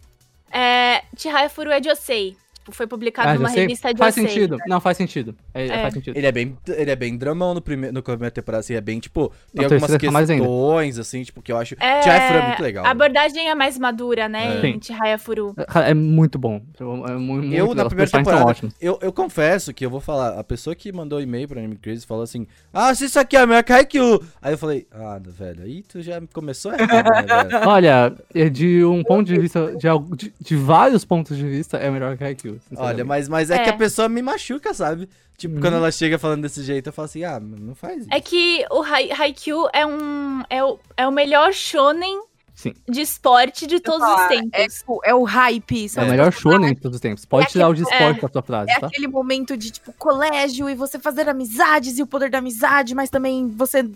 [0.51, 2.37] É, Chihaya Furu é Josei.
[2.67, 3.61] Tipo, foi publicado Ah, numa sei.
[3.61, 4.27] revista Faz Josei.
[4.29, 4.57] sentido.
[4.67, 5.33] Não, faz sentido.
[5.53, 5.81] É, É.
[5.83, 6.17] Faz sentido.
[6.17, 8.99] ele é bem, ele é bem dramão no primeiro, no primeiro temporada, assim, é bem,
[8.99, 11.75] tipo, tem Na algumas questões, assim, tipo, que eu acho...
[11.79, 12.85] É, é muito legal.
[12.85, 14.59] A abordagem é mais madura, né?
[14.61, 14.67] É.
[14.67, 15.55] Em Chihaya Furu.
[15.75, 16.61] É muito bom.
[16.79, 18.73] É mu- muito, Eu, na primeira temporada, ótimos.
[18.81, 22.05] eu, eu confesso que eu vou falar, a pessoa que mandou e-mail pra Anime Crazy
[22.05, 24.21] falou assim, ah, se isso aqui é meu Haikyuu.
[24.41, 27.67] Aí eu falei, ah, velho, aí tu já começou errado, né, velho?
[27.69, 29.87] Olha, é de um ponto de vista, de,
[30.17, 32.56] de, de vários pontos de vista, é melhor que Haikyuu.
[32.75, 33.63] Olha, mas, mas é, É.
[33.63, 35.09] que a pessoa me machuca, sabe?
[35.37, 35.61] Tipo, Uhum.
[35.61, 38.07] quando ela chega falando desse jeito, eu falo assim, ah, não faz isso.
[38.11, 40.41] É que o Hai- Haikyuu é um.
[40.49, 42.23] É o, é o melhor shonen
[42.57, 42.73] Sim.
[42.89, 44.49] de esporte de todos os falar, tempos.
[45.05, 45.87] É, é o hype.
[45.95, 47.23] É o melhor shonen de todos os tempos.
[47.23, 48.87] Pode É tirar o de aquele- esporte da sua frase, É tá?
[48.87, 53.11] aquele momento de, tipo, colégio e você fazer amizades e o poder da amizade, mas
[53.11, 53.87] também você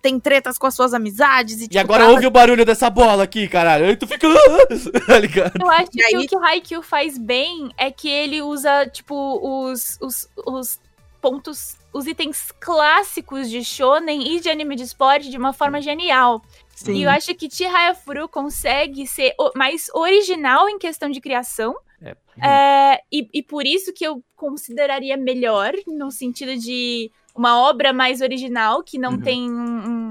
[0.00, 1.60] tem tretas com as suas amizades.
[1.60, 3.84] E, E tipo, agora cada- ouve o barulho dessa bola aqui, caralho.
[3.84, 4.26] Aí tu fica.
[5.06, 5.52] tá ligado?
[5.60, 8.86] Eu acho E que aí- o que o Haikyuu faz bem é que ele usa,
[8.86, 10.80] tipo, os, os, os
[11.20, 16.42] pontos, os itens clássicos de shonen e de anime de esporte de uma forma genial.
[16.76, 16.92] Sim.
[16.94, 21.74] E eu acho que Chihaya Furu consegue ser mais original em questão de criação.
[22.02, 22.14] É.
[22.46, 28.20] É, e, e por isso que eu consideraria melhor, no sentido de uma obra mais
[28.20, 29.20] original, que não Uhum.
[29.20, 29.54] tem um.
[29.88, 30.05] um-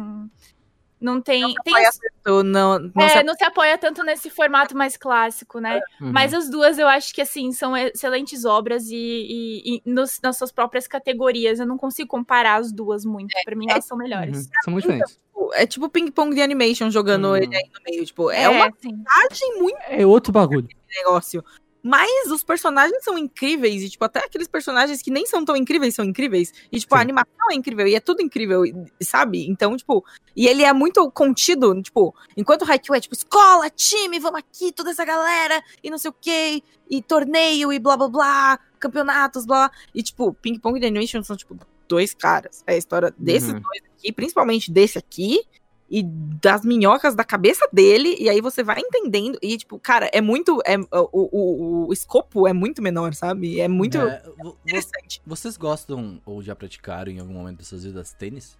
[1.05, 1.41] não tem.
[1.63, 1.89] tem apoia
[2.25, 5.79] Eu não, não é, sei- não se apoia tanto nesse formato mais clássico, né?
[6.01, 6.11] Uhum.
[6.11, 10.37] Mas as duas eu acho que, assim, são excelentes obras e, e- e nos- nas
[10.37, 11.59] suas próprias categorias.
[11.59, 13.33] Eu não consigo comparar as duas muito.
[13.45, 14.37] Pra mim, elas são melhores.
[14.45, 14.51] Uhum.
[14.63, 15.19] São muito diferentes.
[15.53, 17.35] é tipo ping-pong de animation jogando Hum.
[17.37, 18.03] ele aí no meio.
[18.05, 18.89] Tipo, é, uma sim.
[18.89, 20.67] imagem muito É outro bagulho.
[20.97, 21.43] negócio.
[21.87, 25.93] Mas os personagens são incríveis, e, tipo, até aqueles personagens que nem são tão incríveis
[25.93, 26.51] são incríveis.
[26.71, 27.03] E, tipo, a Sim.
[27.03, 28.73] animação é incrível, e é tudo incrível, e-
[29.03, 29.47] sabe?
[29.47, 30.03] Então, tipo,
[30.35, 34.71] e ele é muito contido, tipo, enquanto o Haikyuu é, tipo, escola, time, vamos aqui,
[34.71, 39.45] toda essa galera, e não sei o quê, e torneio, e blá blá blá, campeonatos,
[39.45, 39.69] blá.
[39.93, 41.55] E, tipo, Ping Pong The Animation são, tipo,
[41.87, 42.63] dois caras.
[42.65, 43.59] É a história desses Uhum.
[43.59, 45.43] dois aqui, principalmente desse aqui,
[45.89, 50.19] e das minhocas da cabeça dele, e aí você vai entendendo, e tipo, cara, é
[50.19, 53.59] muito, é, o, o, o escopo é muito menor, sabe?
[53.59, 54.23] É muito É,
[54.65, 55.21] interessante.
[55.25, 58.57] vocês gostam ou já praticaram em algum momento das suas vidas tênis?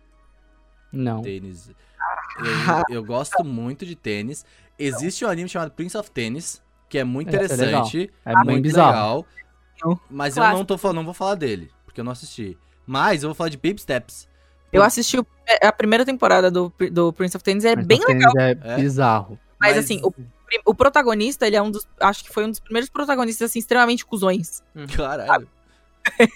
[0.92, 1.22] Não.
[1.24, 1.72] Tênis.
[2.00, 2.84] Ah.
[2.90, 4.46] Eu, eu gosto muito de tênis.
[4.78, 7.56] Existe um anime chamado Prince of Tennis, que é muito É, é legal.
[7.88, 8.12] interessante.
[8.24, 8.92] É bem muito bizarro.
[8.92, 9.26] legal.
[9.84, 10.00] Não.
[10.10, 10.58] Mas eu Clássico.
[10.60, 12.58] não, tô, falando- não vou falar dele, porque eu não assisti.
[12.86, 14.28] Mas eu vou falar de Baby Steps.
[14.76, 15.26] Eu assisti o-
[15.62, 18.76] a primeira temporada do, do Prince of Tennis, é Mas bem o legal, É, É?
[18.78, 19.40] bizarro.
[19.60, 20.12] mas, assim, o,
[20.66, 24.06] o protagonista, ele é um dos, acho que foi um dos primeiros protagonistas, assim, extremamente
[24.06, 24.62] cuzões.
[24.96, 25.48] Caralho.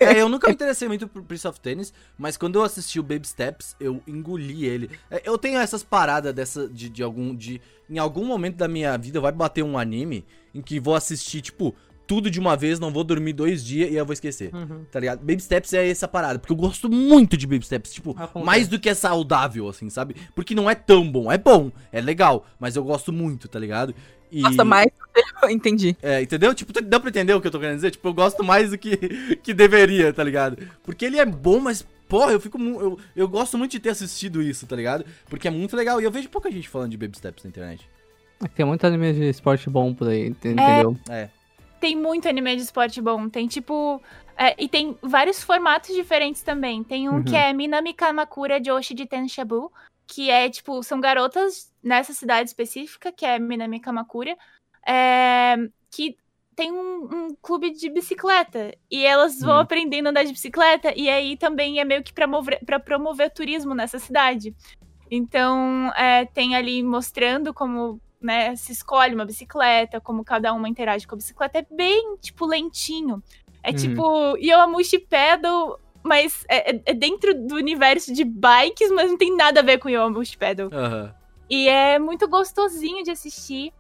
[0.02, 3.04] É, eu nunca me interessei muito por Prince of Tennis, mas quando eu assisti o
[3.04, 4.90] Baby Steps, eu engoli ele.
[5.12, 8.98] É, Eu tenho essas paradas dessa de, de algum de em algum momento da minha
[8.98, 10.26] vida vai bater um anime
[10.56, 11.76] em que vou assistir tipo
[12.10, 14.50] tudo de uma vez, não vou dormir dois dias e eu vou esquecer.
[14.92, 15.20] Tá ligado?
[15.20, 18.44] Baby Steps é essa parada, porque eu gosto muito de Baby Steps, tipo, Acontece.
[18.44, 20.16] mais do que é saudável assim, sabe?
[20.34, 23.94] Porque não é tão bom, é bom, é legal, mas eu gosto muito, tá ligado?
[24.32, 24.42] E...
[24.42, 24.88] Gosta mais,
[25.52, 25.96] entendi.
[26.02, 26.52] É, entendeu?
[26.56, 27.92] Tipo, dá pra entender o que eu tô querendo dizer?
[27.92, 28.98] Tipo, eu gosto mais do que,
[29.44, 30.58] que deveria, tá ligado?
[30.84, 34.42] Porque ele é bom, mas, porra, eu fico eu, eu gosto muito de ter assistido
[34.42, 35.06] isso, tá ligado?
[35.30, 36.02] Porque é muito legal.
[36.02, 37.88] E eu vejo pouca gente falando de Baby Steps na internet.
[38.56, 40.98] Tem muito anime de esporte bom por aí, ent- entendeu?
[41.10, 41.30] É.
[41.80, 43.30] Tem muito anime de esporte bom.
[43.30, 44.02] Tem tipo.
[44.38, 46.84] é, e tem vários formatos diferentes também.
[46.84, 47.24] Tem um Uhum.
[47.24, 49.72] que é Minami Kamakura Joshi de Tenshabu.
[50.08, 54.36] Que é, tipo, são garotas nessa cidade específica, que é Minami Kamakura.
[54.88, 55.56] é,
[55.92, 56.18] que
[56.56, 58.74] tem um, um clube de bicicleta.
[58.90, 59.60] E elas vão Hum.
[59.60, 60.92] aprendendo a andar de bicicleta.
[60.96, 64.56] E aí também é meio que pra promover o turismo nessa cidade.
[65.12, 71.08] Então, é, tem ali mostrando como né, se escolhe uma bicicleta, como cada uma interage
[71.08, 71.60] com a bicicleta.
[71.60, 73.24] É bem, tipo, lentinho.
[73.64, 73.76] É Uhum.
[73.76, 79.36] tipo Yoamushi Pedal, mas é, é- é dentro do universo de bikes, mas não tem
[79.36, 80.70] nada a ver com Yoamushi Pedal.
[80.72, 81.14] Aham.
[81.50, 83.74] E é muito gostosinho de assistir.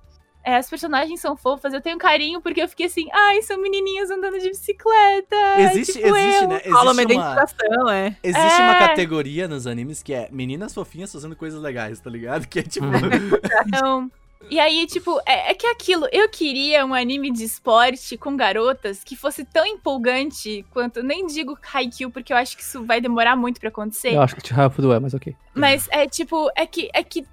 [0.44, 4.10] É, as personagens são fofas, eu tenho carinho porque eu fiquei assim, ai, são menininhas
[4.10, 5.36] andando de bicicleta.
[5.60, 6.48] Existe, tipo existe, eu.
[6.50, 6.62] né?
[6.66, 8.16] Rola uma Existe uma, identificação, é.
[8.24, 8.80] existe uma É.
[8.88, 12.48] categoria nos animes que é meninas fofinhas fazendo coisas legais, tá ligado?
[12.48, 12.86] Que é tipo.
[13.68, 14.10] Então,
[14.48, 19.04] e aí, tipo, é, é que aquilo, eu queria um anime de esporte com garotas
[19.04, 23.36] que fosse tão empolgante quanto, nem digo Haikyuu, porque eu acho que isso vai demorar
[23.36, 24.14] muito pra acontecer.
[24.14, 25.36] Eu acho que Fudo é, mas ok.
[25.54, 27.28] Mas é tipo, é que, é que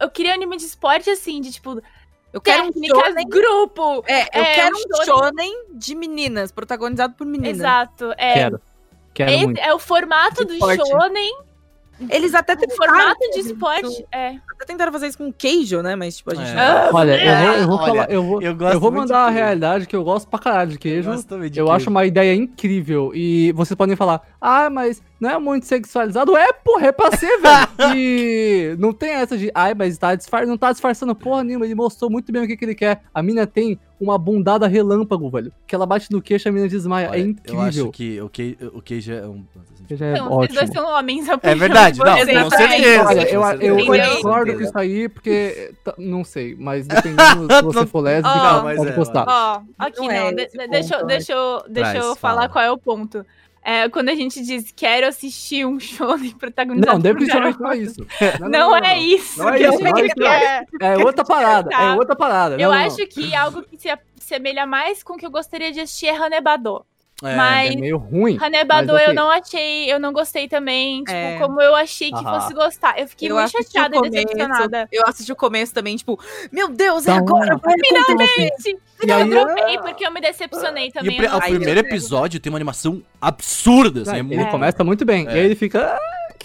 [0.00, 1.82] eu queria um anime de esporte assim, de tipo,
[2.32, 3.28] Eu quero um shonen.
[3.28, 4.04] grupo.
[4.06, 7.58] É, eu é, quero um um shonen de meninas, protagonizado por meninas.
[7.58, 8.12] Exato.
[8.16, 8.60] É, Quero.
[9.14, 9.60] Quero esse muito.
[9.60, 10.88] é o formato De do esporte.
[10.88, 11.32] shonen,
[12.10, 14.06] Eles até tentaram, formato de esporte.
[14.12, 14.28] É.
[14.54, 15.94] até tentaram fazer isso com o Keijo, né?
[15.96, 16.54] Mas, tipo, a gente É.
[16.54, 16.62] não...
[16.62, 19.26] Ah, Olha, eu vou, eu vou Olha, falar, eu vou, eu eu, vou mandar a
[19.28, 19.44] de queijo.
[19.44, 21.10] realidade que eu gosto pra caralho de queijo.
[21.10, 21.76] gosto também de Eu queijo.
[21.76, 23.12] acho uma ideia incrível.
[23.14, 26.36] E vocês podem falar, ah, mas não é muito sexualizado.
[26.36, 27.62] É, porra, é pra ser, velho.
[27.94, 30.46] E não tem essa de, ai, mas tá disfar...
[30.46, 31.64] não tá disfarçando porra nenhuma.
[31.64, 33.02] Ele mostrou muito bem o que, que ele quer.
[33.14, 35.52] A mina tem uma bundada relâmpago, velho.
[35.64, 37.10] Que ela bate no queixo e a mina desmaia.
[37.10, 37.60] Olha, é incrível.
[37.60, 39.44] Eu acho que o que o queijo é um.
[39.86, 40.82] Que já é Então, vocês dois ótimo.
[40.82, 41.28] são homens.
[41.28, 43.08] É verdade, não, com certeza.
[43.08, 47.86] Olha, eu, eu, concordo com isso aí, porque tá, não sei, mas dependendo se você
[47.86, 49.24] for lésbica, Não, mas pode é, postar.
[49.28, 50.12] Ó, aqui Não não.
[50.12, 52.34] é de- ponto, deixa, deixa eu, deixa Traz, eu fala.
[52.34, 53.26] falar qual é o ponto.
[53.64, 57.96] É, quando a gente diz quero assistir um show protagonizado Não, definitivamente não é garotas.
[57.98, 58.06] isso.
[58.50, 59.38] Não, é isso.
[59.38, 60.26] Não é que eu isso, não é isso, não.
[60.26, 60.66] quero.
[60.80, 61.82] É outra parada, Tá.
[61.82, 62.54] é outra parada.
[62.56, 63.88] Eu Não, não, acho que algo que se
[64.20, 66.84] assemelha mais com o que eu gostaria de assistir é Hanebado.
[67.22, 68.36] É, mas É meio ruim.
[68.40, 71.38] Hanebado mas eu não achei, eu não gostei também, tipo, É.
[71.38, 72.40] como eu achei que Aham.
[72.40, 72.98] fosse gostar.
[72.98, 74.88] Eu fiquei Eu muito o chateada e decepcionada.
[74.90, 76.18] Eu assisti o começo também, tipo,
[76.50, 77.74] meu Deus, é Tá agora, vai
[78.36, 81.20] Gente, E eu aí, dropei porque eu me decepcionei E o, também.
[81.20, 81.50] não o sei.
[81.56, 84.50] primeiro episódio tem uma animação absurda, assim, é ele muito.
[84.50, 85.26] começa muito bem.
[85.28, 85.30] É.
[85.30, 85.94] E aí ele fica.
[85.96, 85.98] ah,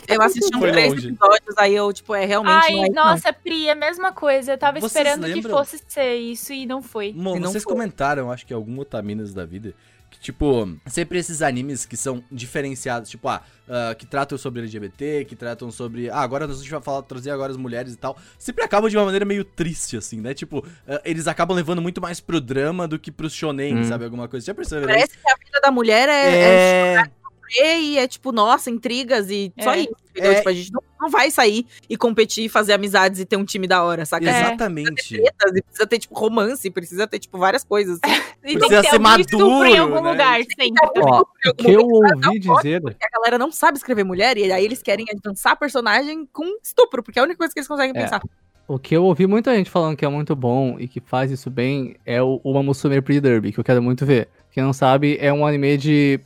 [0.07, 1.07] Eu assisti uns três longe.
[1.09, 4.53] episódios, aí eu, tipo, é realmente Ai, não é nossa, Pri, é a mesma coisa.
[4.53, 5.57] Eu tava Vocês esperando que lembram?
[5.57, 7.13] fosse ser isso e não foi.
[7.15, 7.73] Mo, E não vocês foi.
[7.73, 9.73] comentaram, acho que algum Otaminas da vida,
[10.09, 15.25] que, tipo, sempre esses animes que são diferenciados, tipo, ah, ah, que tratam sobre LGBT,
[15.25, 16.09] que tratam sobre.
[16.09, 18.17] Ah, agora a gente vai falar, trazer agora as mulheres e tal.
[18.39, 20.33] Sempre acabam de uma maneira meio triste, assim, né?
[20.33, 23.83] Tipo, ah, eles acabam levando muito mais pro drama do que pro shonen, Hum.
[23.83, 24.05] sabe?
[24.05, 24.45] Alguma coisa.
[24.45, 25.17] Já percebeu Parece isso?
[25.23, 27.11] que a vida da mulher é, é É.
[27.49, 29.79] e é tipo, nossa, intrigas e só É.
[29.81, 29.95] isso.
[30.11, 30.31] Entendeu?
[30.31, 30.35] É.
[30.35, 33.67] Tipo, a gente não, não vai sair e competir, fazer amizades e ter um time
[33.67, 34.25] da hora, saca?
[34.25, 34.29] É.
[34.29, 35.15] Exatamente.
[35.15, 37.99] Tretas, e precisa ter, tipo, romance, precisa ter, tipo, várias coisas.
[38.03, 38.13] assim.
[38.47, 40.11] E Precisa ser maduro, em algum né?
[40.11, 41.01] lugar, sempre.
[41.03, 42.81] Ó, o que eu ouvi dizer.
[43.01, 47.19] A galera não sabe escrever mulher e aí eles querem avançar personagem com estupro, porque
[47.19, 48.01] é a única coisa que eles conseguem É.
[48.03, 48.21] pensar.
[48.65, 51.49] O que eu ouvi muita gente falando que é muito bom e que faz isso
[51.49, 54.29] bem é o Uma Musume Pretty Derby, que eu quero muito ver.
[54.51, 56.19] Quem não sabe, é um anime de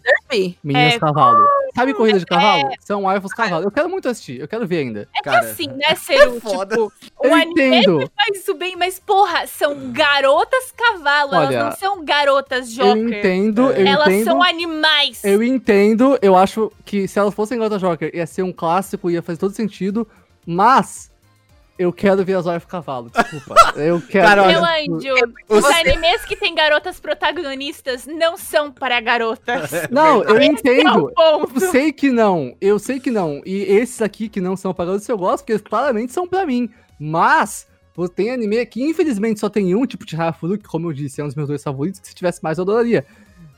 [0.63, 1.45] Meninas É, cavalo.
[1.75, 2.69] Sabe corrida de cavalo?
[2.79, 3.63] São waifus cavalo.
[3.65, 5.07] Eu quero muito assistir, eu quero ver ainda.
[5.15, 6.39] É que Cara, assim, né, Ciro?
[6.41, 6.75] foda.
[6.75, 6.91] tipo,
[7.23, 8.11] Eu o anime entendo.
[8.15, 13.19] faz isso bem, mas porra, são garotas cavalo, Olha, elas não são garotas Eu joker.
[13.19, 14.23] entendo, eu elas entendo.
[14.25, 15.23] são animais.
[15.23, 19.21] Eu entendo, eu acho que se elas fossem Gota Joker ia ser um clássico, ia
[19.21, 20.07] fazer todo sentido,
[20.45, 21.10] mas
[21.81, 23.55] eu quero ver as waifus cavalo, desculpa.
[23.75, 24.27] Eu quero.
[24.27, 29.71] Cara, olha, Meu anjo, os animes que tem garotas protagonistas não são para garotas.
[29.89, 31.11] Não, eu é entendo.
[31.11, 31.63] ponto.
[31.63, 33.41] Eu sei que não, eu sei que não.
[33.45, 36.69] E esses aqui que não são pagados eu gosto, porque eles claramente são pra mim.
[36.99, 37.67] Mas,
[38.15, 41.23] tem anime que infelizmente só tem um, tipo de Hafuru, que como eu disse, é
[41.23, 43.05] um dos meus dois favoritos, que se tivesse mais eu adoraria.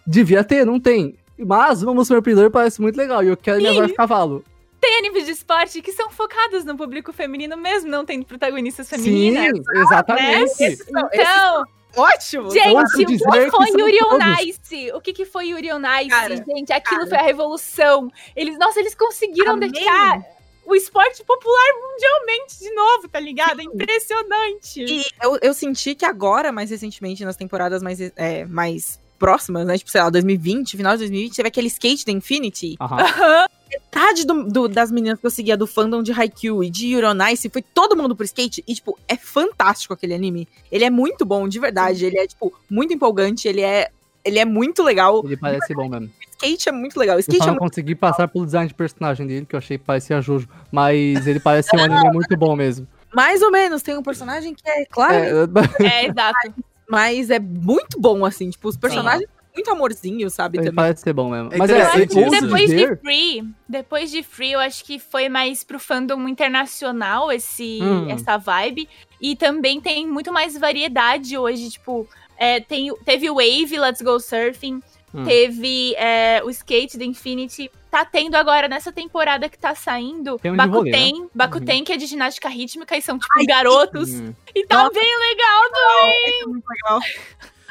[0.07, 1.15] Devia ter, não tem.
[1.37, 3.81] Mas o Vamos Surpreender parece muito legal, e eu quero minha Sim.
[3.81, 4.43] wife cavalo.
[4.83, 9.55] Tem animes de esporte que são focados no público feminino mesmo, não tem protagonistas femininas.
[9.55, 10.77] Sim, exatamente.
[11.13, 11.63] Então,
[11.95, 12.51] Ótimo!
[12.51, 14.41] Gente, o dizer que foi Yuri on.
[14.41, 14.91] Ice?
[14.93, 16.73] O que, que foi Yuri on Ice, Cara, gente?
[16.73, 17.09] Aquilo cara.
[17.09, 18.11] foi a revolução.
[18.35, 19.71] Eles, nossa, eles conseguiram Amém.
[19.71, 20.21] deixar
[20.65, 23.61] o esporte popular mundialmente de novo, tá ligado?
[23.61, 24.83] É impressionante.
[24.83, 29.77] E eu, eu senti que agora, mais recentemente, nas temporadas mais, é, mais próximas, né?
[29.77, 32.75] Tipo, sei lá, 2020, final de 2020, teve aquele skate da Infinity.
[32.81, 33.47] Aham.
[33.73, 37.05] Metade do, do- das meninas que eu seguia do fandom de Haikyuu e de Yuri
[37.05, 38.63] on Ice foi todo mundo pro skate.
[38.67, 40.47] E, tipo, é fantástico aquele anime.
[40.71, 42.05] Ele é muito bom, de verdade.
[42.05, 43.47] Ele é, tipo, muito empolgante.
[43.47, 43.89] Ele é,
[44.23, 45.21] ele é muito legal.
[45.25, 46.09] Ele parece bom mesmo.
[46.31, 47.15] Skate é muito legal.
[47.15, 49.77] Eu Skate só é não consegui passar pelo design de personagem dele, que eu achei
[49.77, 50.47] que parecia Jojo.
[50.71, 52.87] Mas ele parece ser um anime muito bom mesmo.
[53.13, 53.81] Mais ou menos.
[53.81, 55.31] Tem um personagem que é, claro, É,
[55.85, 56.53] É, exato.
[56.89, 58.49] mas é muito bom, assim.
[58.49, 60.57] Tipo, os personagens muito amorzinhos, sabe?
[60.57, 60.75] ele Também.
[60.75, 61.53] parece ser bom mesmo.
[61.53, 62.99] É Mas é, ouso Depois de dizer...
[62.99, 68.09] Free, depois de Free, eu acho que foi mais pro fandom internacional esse, Hum.
[68.09, 68.89] essa vibe.
[69.21, 74.81] E também tem muito mais variedade hoje, tipo, é, tem, teve Wave, Let's Go Surfing,
[75.13, 75.25] Hum.
[75.25, 77.69] Teve é, o skate da Infinity.
[77.91, 81.93] Tá tendo agora, nessa temporada que tá saindo, Tem um de vôlei, Bakuten, Bakuten, que
[81.93, 84.09] é de ginástica rítmica, e são, tipo, garotos.
[84.09, 84.33] Hum.
[84.55, 84.93] E tá Nossa.
[84.99, 86.41] bem legal também.
[86.41, 86.99] É muito legal.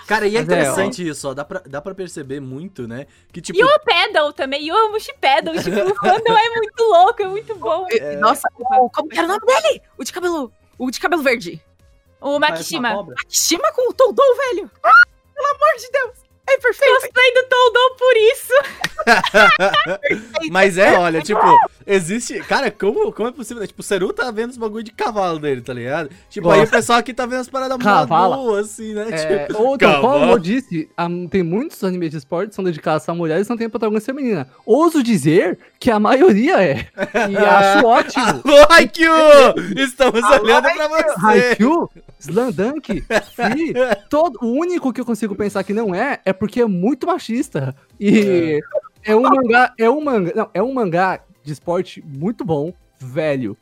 [0.07, 1.35] Cara, e é Mas é, interessante isso, ó.
[1.35, 3.07] Dá pra, dá pra perceber muito, né?
[3.33, 3.59] Que tipo.
[3.59, 5.55] E o Pedal também, e o Amushi Pedal.
[5.55, 7.87] Tipo, o fandom é muito louco, é muito bom.
[7.91, 8.17] É.
[8.17, 9.83] Nossa, o, como que era o nome dele?
[9.97, 10.53] O de cabelo.
[10.79, 11.63] O de cabelo verde.
[12.21, 12.95] O Makishima.
[12.95, 13.15] cobra.
[13.21, 14.71] Akishima com o Toldou, velho.
[14.83, 14.91] Ah,
[15.35, 16.32] pelo amor de Deus.
[16.53, 16.93] É perfeito.
[16.95, 18.53] Gostei do Toldou por isso.
[20.51, 21.41] Mas é, olha, tipo,
[21.87, 22.41] existe.
[22.41, 23.67] Cara, como, como é possível?
[23.67, 26.11] Tipo, o Seru tá vendo os bagulho de cavalo dele, tá ligado?
[26.29, 28.37] Tipo, aí o pessoal aqui tá vendo as paradas Cavala.
[28.37, 29.07] boas, assim, né?
[29.11, 30.89] É, tipo, ou, então, como eu disse,
[31.31, 34.49] tem muitos animes de esporte que são dedicados a mulheres e não tem protagonista feminina.
[34.67, 36.87] Ouso dizer que a maioria é.
[37.31, 38.43] E acho ótimo.
[38.45, 39.15] Alô, Haikyuu!
[39.77, 41.27] Estamos Alô, olhando pra você!
[41.27, 43.75] Haikyuu, Slandunk, Free,
[44.09, 47.73] todo, o único que eu consigo pensar que não é, é porque é muito machista.
[48.01, 48.61] E
[49.05, 53.57] é, um mangá, é um mangá, não, é um mangá de esporte muito bom, velho,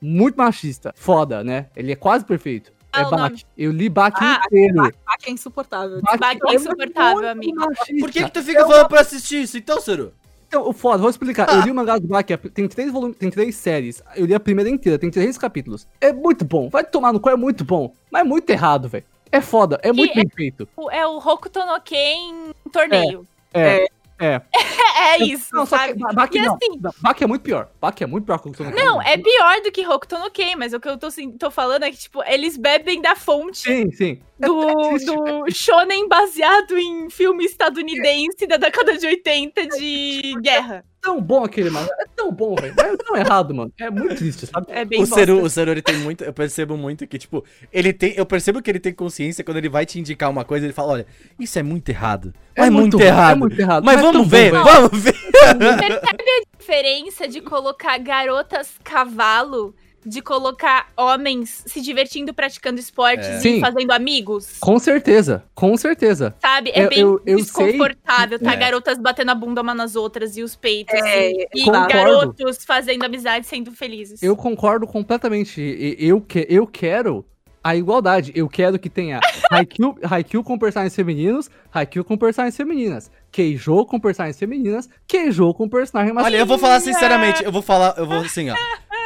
[0.00, 1.66] muito machista, foda, né?
[1.74, 2.72] Ele é quase perfeito.
[2.92, 3.16] Ah, é Baki.
[3.16, 3.44] nome.
[3.58, 4.92] Eu li Baki Ah, inteiro.
[5.04, 6.00] Ah, que é insuportável.
[6.20, 7.56] Baki é insuportável, amigo.
[7.56, 7.94] machista.
[7.98, 10.12] Por que, que tu fica falando pra assistir isso, então, Seru?
[10.46, 11.48] Então, o foda, vou explicar.
[11.52, 14.00] Eu li o mangá do Baki, tem três volumes, tem três séries.
[14.14, 15.84] Eu li a primeira inteira, tem três capítulos.
[16.00, 17.92] É muito bom, vai tomar no cu, é muito bom.
[18.08, 19.04] Mas é muito errado, velho.
[19.32, 20.68] É foda, é muito é- bem feito.
[20.76, 23.26] O- É o Hokuto no Ken em torneio.
[23.54, 23.86] É,
[24.18, 24.40] é.
[24.42, 24.42] É,
[25.24, 26.54] isso, Não, só que Ba- Baki não.
[26.56, 27.68] assim- Ba- Baki é muito pior.
[27.80, 28.84] Baki é muito pior que Hokuto no Ken.
[28.84, 31.50] Não, é pior do que Hokuto no Ken, mas o que eu tô, assim, tô
[31.50, 34.20] falando é que, tipo, eles bebem da fonte Sim, sim.
[34.38, 40.84] do, é triste, do shonen baseado em filme estadunidense da década de 80 de guerra.
[41.00, 41.90] Tão bom aquele mangá.
[42.00, 42.74] É tão bom, velho.
[42.76, 43.72] Mas é tão errado, mano.
[43.78, 44.66] É muito triste, sabe?
[44.70, 45.06] É bem O.
[45.06, 46.24] Seru, o Seru, ele tem muito.
[46.24, 48.14] Eu percebo muito que, tipo, ele tem.
[48.16, 50.92] Eu percebo que ele tem consciência quando ele vai te indicar uma coisa, ele fala:
[50.92, 51.06] olha,
[51.38, 52.32] isso é muito errado.
[52.54, 53.32] É, muito, ruim, errado.
[53.32, 53.84] É muito errado.
[53.84, 54.64] Mas Não é vamos bom, ver, velho.
[54.64, 55.14] vamos ver.
[55.58, 59.74] Percebe a diferença de colocar garotas cavalo,
[60.04, 63.36] de colocar homens se divertindo praticando esportes É.
[63.38, 63.60] e Sim.
[63.60, 64.56] fazendo amigos?
[64.60, 66.34] Com certeza, com certeza.
[66.40, 66.70] Sabe?
[66.74, 68.56] É Eu- bem eu- eu desconfortável sei- tá É.
[68.56, 70.94] garotas batendo a bunda uma nas outras e os peitos.
[70.94, 74.22] É, e e garotos fazendo amizade sendo felizes.
[74.22, 75.60] Eu concordo completamente.
[75.98, 77.24] Eu, que, eu quero
[77.62, 78.32] a igualdade.
[78.34, 79.20] Eu quero que tenha
[79.52, 85.68] Haikyuu, Haikyuu com personagens femininos, Haikyuu com personagens femininas, Keijo com personagens femininas, Keijo com
[85.68, 86.40] personagens Olha, masculinos.
[86.40, 88.54] eu vou falar sinceramente, eu vou falar, eu vou assim, ó.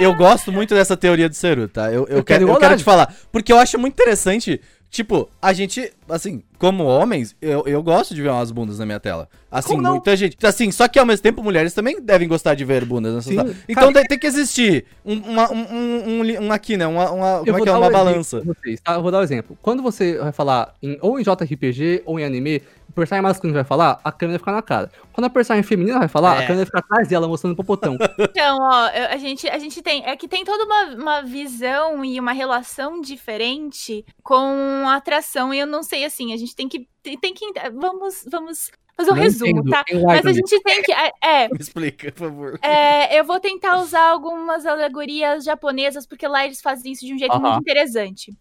[0.00, 1.92] Eu gosto muito dessa teoria do Seru, tá?
[1.92, 3.14] Eu, eu, Eu quero eu quero te falar.
[3.30, 8.22] Porque eu acho muito interessante, tipo, a gente, assim, como homens, eu, eu gosto de
[8.22, 9.28] ver umas bundas na minha tela.
[9.50, 10.36] Assim, muita gente.
[10.44, 13.36] Assim, só que ao mesmo tempo, mulheres também devem gostar de ver bundas nessa Sim.
[13.36, 13.54] tela.
[13.68, 16.86] Então tem, tem que existir um, uma, um, um, um, aqui, né?
[16.86, 17.72] Uma, uma, como é que é?
[17.72, 18.40] Uma um balança.
[18.40, 18.94] vocês, tá?
[18.94, 19.56] Eu vou dar um exemplo.
[19.62, 22.62] Quando você vai falar em, ou em JRPG ou em anime,
[22.94, 24.90] personagem masculino vai falar, a câmera fica na cara.
[25.12, 26.44] Quando a personagem feminina vai falar, É.
[26.44, 27.96] a câmera fica atrás dela mostrando o popotão.
[28.36, 30.04] Então, ó, a gente, a gente tem.
[30.06, 35.52] É que tem toda uma, uma visão e uma relação diferente com a atração.
[35.54, 36.88] E eu não sei assim, a gente tem que.
[37.02, 37.44] Tem, que.
[37.74, 39.70] Vamos, vamos fazer um Não resumo, entendo.
[39.70, 39.84] tá?
[40.06, 40.92] Mas a gente tem que.
[40.92, 42.58] É, é, Me explica, por favor.
[42.62, 47.18] é, eu vou tentar usar algumas alegorias japonesas, porque lá eles fazem isso de um
[47.18, 47.40] jeito Aham.
[47.40, 48.32] muito interessante.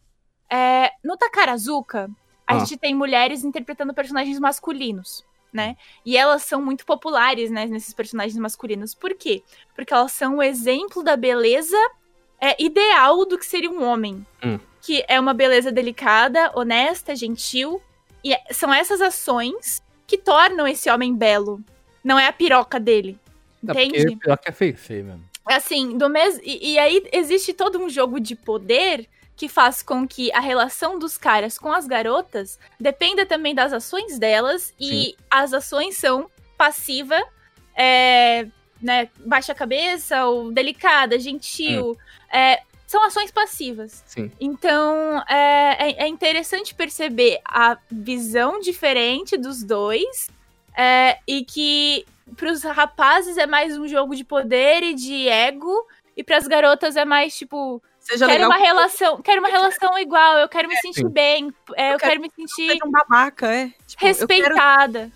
[0.50, 2.10] É, no Takarazuka,
[2.54, 2.60] a Ah.
[2.66, 5.76] gente tem mulheres interpretando personagens masculinos, né?
[6.06, 8.94] E elas são muito populares, né, nesses personagens masculinos.
[8.96, 9.44] Por quê?
[9.76, 11.78] Porque elas são o exemplo da beleza
[12.40, 14.26] é, ideal do que seria um homem.
[14.44, 14.60] Hum.
[14.82, 17.82] Que é uma beleza delicada, honesta, gentil.
[18.24, 21.62] E é- são essas ações que tornam esse homem belo.
[22.04, 23.18] Não é a piroca dele.
[23.66, 24.16] Porque Entende?
[24.18, 24.76] pior que é feio.
[24.76, 25.24] Feio mesmo.
[25.46, 26.38] Assim, do mes...
[26.44, 30.98] e, e aí existe todo um jogo de poder que faz com que a relação
[31.00, 34.74] dos caras com as garotas dependa também das ações delas.
[34.80, 37.20] E as ações são passiva,
[37.76, 38.48] é,
[38.82, 41.98] né, baixa a cabeça, ou delicada, gentil.
[42.32, 44.04] é, são ações passivas.
[44.06, 44.32] Sim.
[44.40, 50.30] Então, é, é- é interessante perceber a visão diferente dos dois
[50.78, 52.06] é, e que
[52.38, 55.74] para os rapazes é mais um jogo de poder e de ego
[56.16, 59.98] e para as garotas é mais tipo Seja quero legal uma relação, quero uma relação
[59.98, 61.10] igual, eu quero me sentir sim.
[61.10, 63.68] bem, é, eu, Eu quero, quero me sentir seja um babaca, é.
[63.68, 65.12] Tipo, eu quero, respeitada.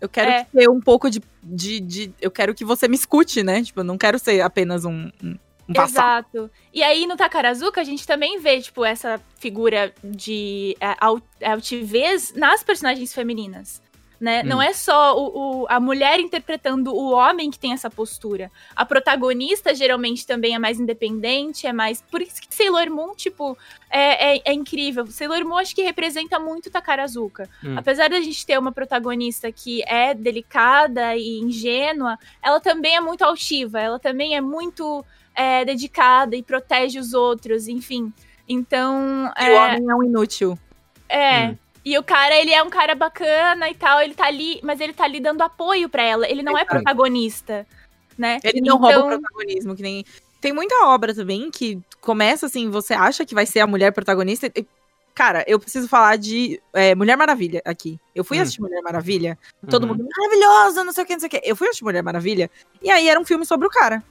[0.00, 0.44] eu quero É.
[0.44, 3.62] ter um pouco de, de, de- Eu quero que você me escute, né?
[3.62, 5.82] Tipo, eu não quero ser apenas um, um, um.
[5.82, 6.50] Exato.
[6.72, 12.34] E aí no Takarazuka a gente também vê, tipo, essa figura de é, al- altivez
[12.34, 13.80] nas personagens femininas.
[14.20, 14.42] Né?
[14.42, 14.48] Hum.
[14.48, 18.50] Não é só o, o- a mulher interpretando o homem que tem essa postura.
[18.74, 22.02] A protagonista geralmente também é mais independente, é mais.
[22.02, 23.56] Por isso que Sailor Moon, tipo,
[23.88, 25.06] é, é, é incrível.
[25.06, 27.48] Sailor Moon acho que representa muito Takarazuka.
[27.62, 27.76] Hum.
[27.78, 33.22] Apesar da gente ter uma protagonista que é delicada e ingênua, ela também é muito
[33.22, 38.12] altiva, ela também é muito é, dedicada e protege os outros, enfim.
[38.48, 39.30] Então.
[39.38, 40.58] E é, o homem é um inútil.
[41.08, 41.48] é.
[41.50, 41.56] Hum.
[41.88, 44.92] E o cara, ele é um cara bacana e tal, ele tá ali, mas ele
[44.92, 46.28] tá ali dando apoio pra ela.
[46.28, 47.66] Ele não é protagonista,
[48.18, 48.38] né?
[48.44, 50.04] Ele não Então- rouba o protagonismo, que nem.
[50.38, 54.52] Tem muita obra também que começa assim, você acha que vai ser a mulher protagonista.
[55.14, 57.98] Cara, eu preciso falar de é, Mulher Maravilha aqui.
[58.14, 58.42] Eu fui Hum.
[58.42, 59.38] assistir Mulher Maravilha,
[59.70, 59.88] todo Uhum.
[59.96, 61.40] mundo maravilhosa, não sei o que, não sei o que.
[61.42, 62.50] Eu fui assistir Mulher Maravilha,
[62.82, 64.02] e aí era um filme sobre o cara.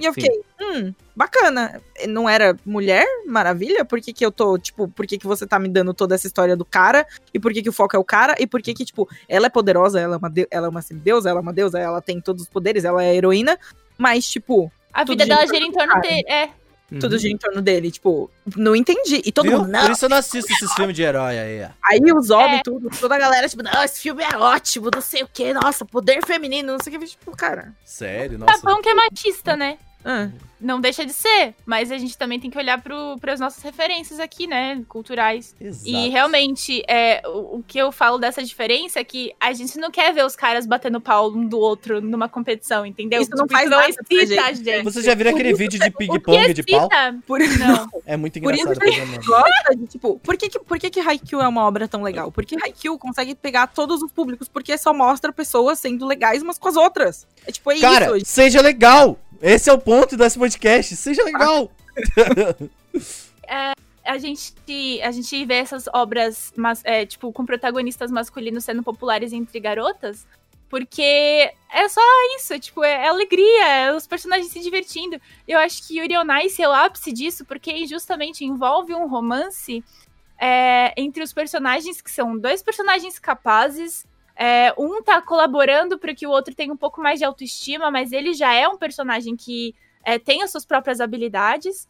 [0.00, 0.20] E eu Sim.
[0.20, 1.80] fiquei, hum, bacana.
[2.06, 3.84] Não era Mulher Maravilha?
[3.84, 6.26] Por que, que eu tô, tipo, por que, que você tá me dando toda essa
[6.26, 7.06] história do cara?
[7.32, 8.34] E por que, que o foco é o cara?
[8.38, 10.82] E por que, que, tipo, ela é poderosa, ela é uma, de- ela é uma
[10.82, 13.58] semideusa, ela é uma deusa, ela tem todos os poderes, ela é heroína,
[13.96, 16.24] mas, tipo, A vida dela gira em torno dele.
[16.28, 16.50] É.
[16.90, 16.98] Uhum.
[17.00, 17.90] tudo gira em torno dele.
[17.90, 19.20] Tipo, não entendi.
[19.24, 19.58] E todo Viu?
[19.58, 19.82] mundo, não.
[19.82, 21.68] Por isso eu não assisto esses filmes de herói aí.
[21.84, 22.62] Aí os homens, É.
[22.64, 25.84] tudo, toda a galera, tipo, não, esse filme é ótimo, não sei o que, nossa,
[25.84, 27.06] poder feminino, não sei o que.
[27.06, 27.74] Tipo, cara.
[27.84, 28.54] Sério, nossa.
[28.54, 29.78] Japão que é machista, né?
[30.04, 30.28] ah,
[30.60, 34.18] Não deixa de ser, mas a gente também tem que olhar para as nossas referências
[34.18, 35.54] aqui, né, culturais.
[35.60, 35.88] Exato.
[35.88, 39.90] E realmente, é, o, o que eu falo dessa diferença é que a gente não
[39.90, 43.20] quer ver os caras batendo pau um do outro numa competição, entendeu?
[43.22, 44.64] Isso não Tipo, faz não nada pra excita a gente.
[44.64, 44.84] gente.
[44.84, 46.88] Você já viu aquele vídeo de ping-pong de pau?
[47.26, 47.88] por Não.
[48.04, 49.20] É muito Por isso engraçado.
[49.20, 52.02] que- gosta de, tipo, por que que, por que que Haikyuu é uma obra tão
[52.02, 52.32] legal?
[52.32, 56.68] Porque Haikyuu consegue pegar todos os públicos, porque só mostra pessoas sendo legais umas com
[56.68, 57.26] as outras.
[57.46, 58.26] É tipo, é Cara, isso.
[58.26, 59.18] seja legal!
[59.40, 60.96] Esse é o ponto desse podcast.
[60.96, 61.70] Seja legal!
[64.04, 69.32] a gente, a gente vê essas obras, mas, é, tipo, com protagonistas masculinos sendo populares
[69.32, 70.26] entre garotas,
[70.68, 71.02] porque
[71.72, 72.00] é só
[72.36, 75.20] isso, é, tipo, é, é alegria, é os personagens se divertindo.
[75.46, 79.84] Eu acho que Yuri on Ice é o ápice disso, porque justamente envolve um romance
[80.38, 84.06] é, entre os personagens, que são dois personagens capazes,
[84.38, 88.12] é, um tá colaborando para que o outro tenha um pouco mais de autoestima, mas
[88.12, 89.74] ele já é um personagem que
[90.04, 91.88] é, tem as suas próprias habilidades.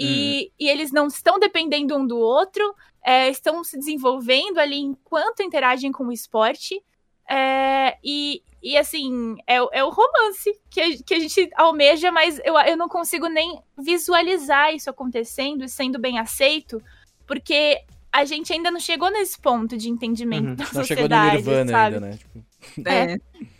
[0.00, 2.72] E, e eles não estão dependendo um do outro,
[3.02, 6.80] é, estão se desenvolvendo ali enquanto interagem com o esporte.
[7.28, 12.12] É, e, e assim, é, o- é o romance que a, que a gente almeja,
[12.12, 16.80] mas eu, eu não consigo nem visualizar isso acontecendo e sendo bem aceito,
[17.26, 17.82] porque
[18.18, 20.54] a gente ainda não chegou nesse ponto de entendimento Uhum.
[20.56, 21.94] da Não chegou no sociedade, Nirvana sabe?
[21.94, 22.16] ainda, né?
[22.16, 22.44] Tipo,
[22.86, 23.16] É.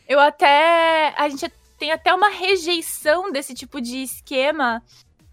[0.09, 1.15] Eu até.
[1.17, 4.83] A gente tem até uma rejeição desse tipo de esquema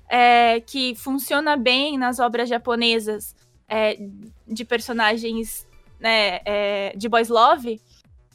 [0.08, 3.36] é, que funciona bem nas obras japonesas
[3.68, 3.98] é,
[4.48, 5.66] de personagens
[6.00, 7.82] né, é, de boys love.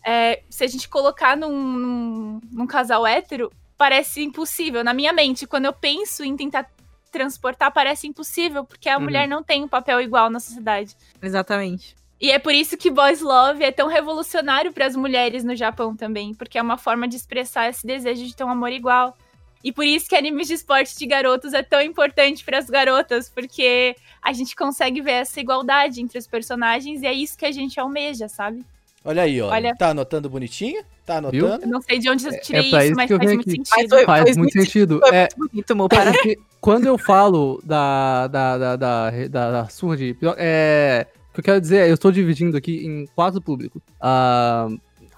[0.04, 4.82] É, se a gente colocar num, num, num casal hétero, parece impossível.
[4.82, 6.68] Na minha mente, quando eu penso em tentar
[7.10, 9.04] transportar, parece impossível, porque a Uhum.
[9.04, 10.96] mulher não tem um papel igual na sociedade.
[11.22, 11.94] Exatamente.
[12.20, 15.96] E é por isso que Boys Love é tão revolucionário para as mulheres no Japão
[15.96, 19.16] também, porque é uma forma de expressar esse desejo de ter um amor igual.
[19.64, 23.28] E por isso que animes de esporte de garotos é tão importante para as garotas,
[23.28, 27.52] porque a gente consegue ver essa igualdade entre os personagens e é isso que a
[27.52, 28.64] gente almeja, sabe?
[29.02, 29.48] olha aí, ó.
[29.50, 29.74] Olha.
[29.76, 30.84] Tá anotando bonitinho?
[31.10, 31.62] Tá anotando?
[31.64, 33.50] Eu não sei de onde eu tirei é pra isso, isso mas faz muito aqui.
[33.50, 33.68] sentido.
[33.76, 35.00] Mas foi- Faz faz muito muito sentido.
[35.00, 39.68] Foi É, muito bonito, meu porque quando eu falo da, da, da, da, da, da
[39.68, 40.16] surra de.
[40.36, 43.82] É, o que eu quero dizer é, eu estou dividindo aqui em quatro públicos.
[44.00, 44.68] ah,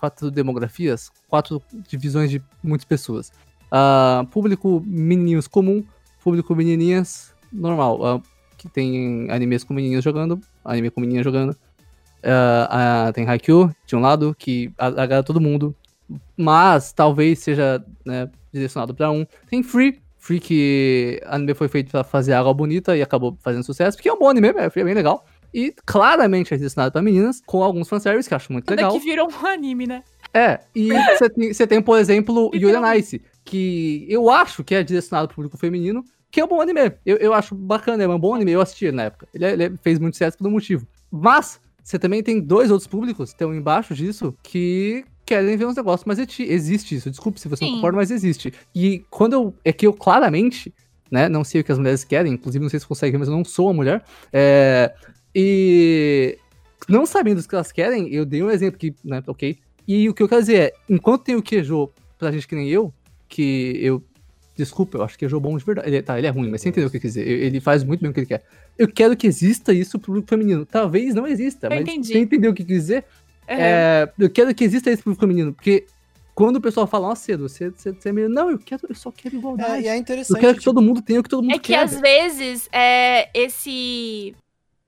[0.01, 3.30] quatro demografias, quatro divisões de muitas pessoas.
[3.70, 5.84] Ah, público menininhos comum,
[6.24, 8.05] público menininhas normal.
[8.07, 8.20] ah,
[8.57, 11.57] que tem animes com menininhos jogando, anime com menininhas jogando.
[12.24, 15.74] Ah, ah, tem Haikyuu de um lado, que agrada todo mundo.
[16.43, 19.24] Mas talvez seja né, direcionado pra um.
[19.49, 23.97] Tem Free, Free que anime foi feito pra fazer água bonita e acabou fazendo sucesso,
[23.97, 25.24] porque é um bom anime, é é bem legal.
[25.55, 28.97] E claramente é direcionado pra meninas, com alguns fanservice, que eu acho muito Quando legal.
[28.97, 30.03] é que virou um anime, né?
[30.32, 30.88] É, e
[31.18, 33.01] você tem, tem, por exemplo, Yuri on Literalmente.
[33.01, 36.93] Ice, que eu acho que é direcionado pro público feminino, que é um bom anime.
[37.05, 39.28] Eu, eu acho bacana, é um bom anime, eu assisti na época.
[39.35, 40.86] Ele, é- ele fez muito sucesso por um motivo.
[41.10, 45.77] Mas, você também tem dois outros públicos, que estão embaixo disso, que querem ver uns
[45.77, 47.11] negócios, mas exi- existe isso.
[47.11, 47.77] Desculpe se você não Sim.
[47.77, 48.53] concorda, mas existe.
[48.74, 49.55] E quando eu.
[49.65, 50.73] É que eu claramente,
[51.11, 53.35] né, não sei o que as mulheres querem, inclusive não sei se conseguem, mas eu
[53.35, 54.03] não sou uma mulher.
[54.32, 54.93] É,
[55.35, 56.39] e
[56.89, 59.59] não sabendo o que elas querem, eu dei um exemplo que, né, ok.
[59.86, 62.69] E o que eu quero dizer é, enquanto tem o Queijo pra gente que nem
[62.69, 62.93] eu,
[63.28, 64.03] que eu.
[64.55, 65.89] Desculpa, eu acho que é bom de verdade.
[65.89, 67.27] Ele, tá, ele é ruim, mas você entendeu o que eu quis dizer.
[67.27, 68.44] Ele faz muito bem o que ele quer.
[68.78, 70.66] Eu quero que exista isso pro público feminino.
[70.66, 72.09] Talvez não exista, Eu mas entendi.
[72.12, 73.05] você entendeu o que eu quis dizer?
[73.47, 75.86] É, eu quero que exista esse público feminino, porque
[76.35, 78.35] quando o pessoal fala, nossa, cedo, você, você, você é menino.
[78.35, 79.82] Não, eu quero, eu só quero É, igualdade.
[79.82, 80.40] e é eu interessante.
[80.40, 81.81] quero que tipo, todo mundo tenha o que todo mundo É que quer.
[81.81, 84.35] às vezes é, esse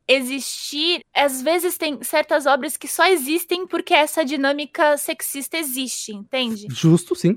[0.07, 6.67] existir, às vezes tem certas obras que só existem porque essa dinâmica sexista existe, entende?
[6.71, 7.37] Justo, sim.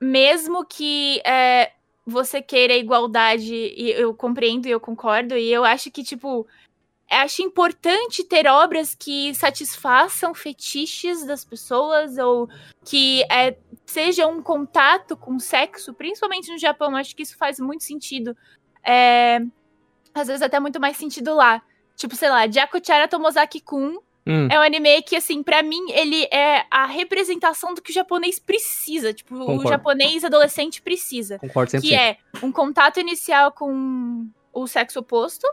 [0.00, 1.72] Mesmo que é,
[2.06, 6.46] você queira igualdade, e eu compreendo e eu concordo, e eu acho que, tipo, eu
[7.12, 12.48] acho importante ter obras que satisfaçam fetiches das pessoas ou
[12.84, 13.56] que é,
[13.86, 18.36] seja um contato com sexo, principalmente no Japão, acho que isso faz muito sentido.
[18.84, 19.40] É,
[20.14, 21.62] às vezes até muito mais sentido lá.
[21.96, 26.64] Tipo, sei lá, Jakuchara Tomozaki-kun Hum, é um anime que, assim, pra mim, ele é
[26.70, 29.12] a representação do que o japonês precisa.
[29.12, 29.64] Tipo, Concordo.
[29.64, 31.38] o japonês adolescente precisa.
[31.38, 31.80] concordo 100%.
[31.80, 35.46] Que é um contato inicial com o sexo oposto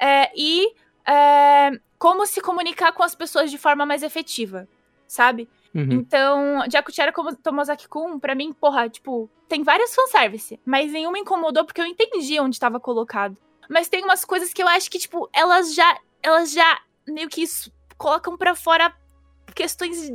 [0.00, 0.72] é, e
[1.06, 4.68] é, como se comunicar com as pessoas de forma mais efetiva,
[5.06, 5.48] sabe?
[5.74, 5.92] Uhum.
[5.92, 11.80] Então, Jakuchara como Tomozaki-kun, pra mim, porra, tipo, tem vários fanservice, mas nenhuma incomodou porque
[11.80, 13.36] eu entendi onde tava colocado.
[13.68, 17.42] Mas tem umas coisas que eu acho que, tipo, elas já, elas já meio que
[17.42, 18.94] isso, colocam pra fora
[19.54, 20.12] questões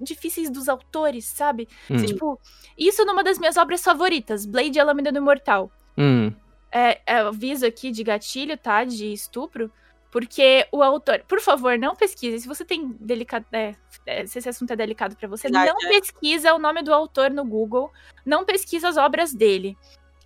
[0.00, 1.68] difíceis dos autores, sabe?
[1.90, 1.96] Hum.
[1.96, 2.40] Tipo,
[2.78, 5.70] isso numa das minhas obras favoritas, Blade e a Lâmina do Imortal.
[5.96, 6.32] Hum.
[6.74, 8.82] É, é, aviso aqui de gatilho, tá?
[8.84, 9.70] De estupro.
[10.10, 12.40] Porque o autor, por favor, não pesquise.
[12.40, 13.74] Se você tem delicado, é,
[14.06, 16.00] é, se esse assunto é delicado pra você, Verdade, não é.
[16.00, 17.90] pesquisa o nome do autor no Google,
[18.24, 19.32] não pesquisa as obras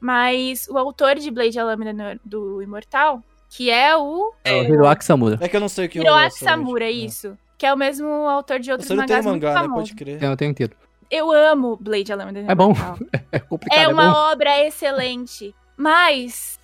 [0.01, 4.65] Mas o autor de Blade a Lâmina no- do Imortal, que é o É o
[4.65, 5.39] Hiroaki Samura.
[5.41, 7.37] É que eu não sei o que Hiroaki eu Samura, é isso.
[7.57, 9.75] Que é o mesmo autor de outros Você não tem mangás muito mangá, né?
[9.75, 10.23] Pode crer.
[10.23, 10.77] Eu não tenho inteiro.
[11.11, 12.73] Eu amo Blade a Lâmina do É bom.
[12.73, 12.99] Imortal.
[13.33, 14.17] É complicado, É é, uma bom.
[14.33, 15.55] obra excelente.
[15.79, 16.59] Mas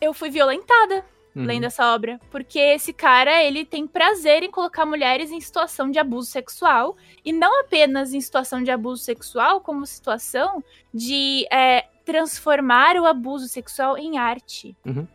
[0.00, 1.44] eu fui violentada Uhum.
[1.44, 2.18] lendo essa obra.
[2.30, 6.96] Porque esse cara, ele tem prazer em colocar mulheres em situação de abuso sexual.
[7.24, 13.46] E não apenas em situação de abuso sexual, como situação de é, transformar o abuso
[13.48, 14.76] sexual em arte.
[14.84, 15.06] Uhum.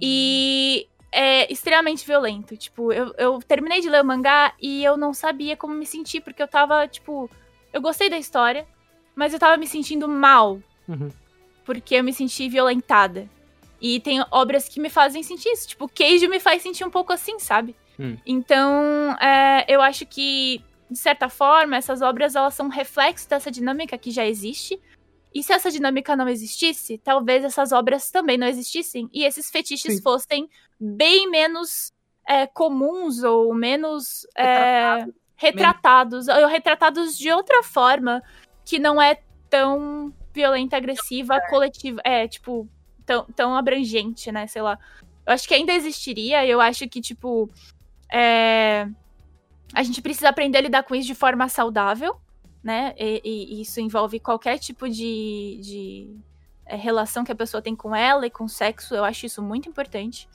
[0.00, 2.56] E é extremamente violento.
[2.56, 6.20] Tipo, eu, eu terminei de ler o mangá e eu não sabia como me sentir,
[6.20, 7.30] porque eu tava, tipo.
[7.72, 8.66] Eu gostei da história,
[9.14, 11.10] mas eu tava me sentindo mal Uhum.
[11.66, 13.28] Porque eu me senti violentada.
[13.80, 15.68] E tem obras que me fazem sentir isso.
[15.68, 17.76] Tipo, Queijo me faz sentir um pouco assim, sabe?
[17.98, 18.16] Hum.
[18.24, 23.98] Então, é, eu acho que, de certa forma, essas obras elas são reflexo dessa dinâmica
[23.98, 24.80] que já existe.
[25.34, 29.10] E se essa dinâmica não existisse, talvez essas obras também não existissem.
[29.12, 30.02] E esses fetiches Sim.
[30.02, 30.48] fossem
[30.80, 31.92] bem menos
[32.26, 35.06] é, comuns ou menos é,
[35.36, 36.28] retratados.
[36.28, 38.22] Ou retratados de outra forma
[38.64, 39.14] que não é
[39.56, 42.00] tão violenta, agressiva, coletiva.
[42.04, 42.68] É, tipo,
[43.04, 44.46] tão, tão abrangente, né?
[44.46, 44.78] Sei lá.
[45.26, 46.46] Eu acho que ainda existiria.
[46.46, 47.50] Eu acho que, tipo.
[48.12, 48.88] é,
[49.74, 52.20] A gente precisa aprender a lidar com isso de forma saudável,
[52.62, 52.94] né?
[52.98, 56.16] E, e isso envolve qualquer tipo de, de
[56.66, 58.94] é, relação que a pessoa tem com ela e com o sexo.
[58.94, 60.28] Eu acho isso muito importante.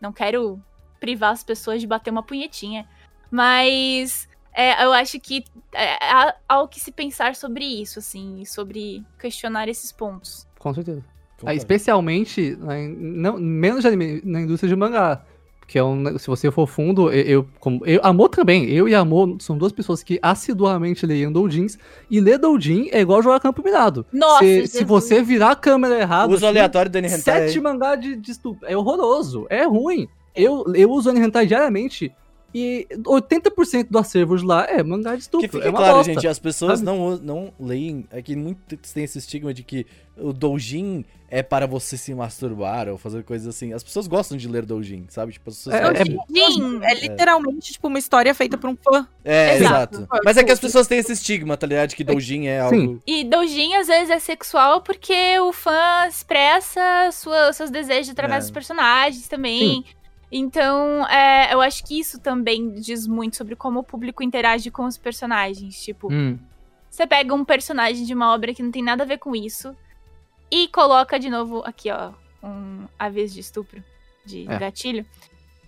[0.00, 0.62] Não quero
[1.00, 2.88] privar as pessoas de bater uma punhetinha.
[3.30, 4.28] Mas
[4.60, 9.04] é, eu acho que é, há, há o que se pensar sobre isso, assim, sobre
[9.18, 10.46] questionar esses pontos.
[10.58, 11.04] Com certeza.
[11.44, 15.22] Ah, especialmente, na, não, menos anime, na indústria de mangá.
[15.68, 18.94] Que é um, se você for fundo, eu, eu, como, eu, Amor também, eu e
[18.94, 21.76] Amor são duas pessoas que assiduamente leiam doujins,
[22.10, 24.06] e ler doujin é igual jogar campo minado.
[24.10, 27.18] Nossa, se, se você virar a câmera errado, Uso aleatório do Hentai.
[27.18, 30.08] sete mangá de, de estupro, é horroroso, é ruim.
[30.34, 32.10] Eu, eu uso Hentai diariamente,
[32.54, 35.96] e 80% do acervo de lá é mangá de estupro, Que fique é uma claro,
[35.98, 36.12] bosta.
[36.14, 36.86] gente, as pessoas sabe?
[36.90, 38.06] não, não leem.
[38.10, 42.88] É que muitos têm esse estigma de que o doujin é para você se masturbar
[42.88, 43.74] ou fazer coisas assim.
[43.74, 45.32] As pessoas gostam de ler doujin, sabe?
[45.32, 46.24] Tipo, as pessoas É- gostam.
[46.36, 49.06] é- Jin, É literalmente, tipo, uma história feita por um fã.
[49.22, 49.98] É, Exato.
[49.98, 50.08] exato.
[50.24, 51.90] Mas é que as pessoas têm esse estigma, tá ligado?
[51.90, 52.74] De que doujin é algo.
[52.74, 53.00] Sim.
[53.06, 56.80] E doujin às vezes é sexual porque o fã expressa
[57.12, 58.46] sua- seus desejos através É.
[58.46, 59.84] dos personagens também.
[60.30, 64.84] Então, é, eu acho que isso também diz muito sobre como o público interage com
[64.84, 65.82] os personagens.
[65.82, 66.38] Tipo, Hum,
[66.90, 69.74] você pega um personagem de uma obra que não tem nada a ver com isso
[70.50, 73.82] e coloca de novo aqui, ó, um aviso de estupro,
[74.24, 74.58] de É.
[74.58, 75.06] gatilho.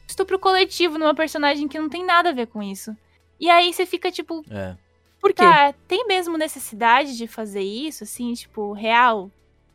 [0.07, 2.95] Estupro coletivo numa personagem que não tem nada a ver com isso.
[3.39, 4.77] E aí você fica tipo, É.
[5.21, 5.43] Por quê?
[5.43, 9.31] Tá, tem mesmo necessidade de fazer isso, assim, tipo, real?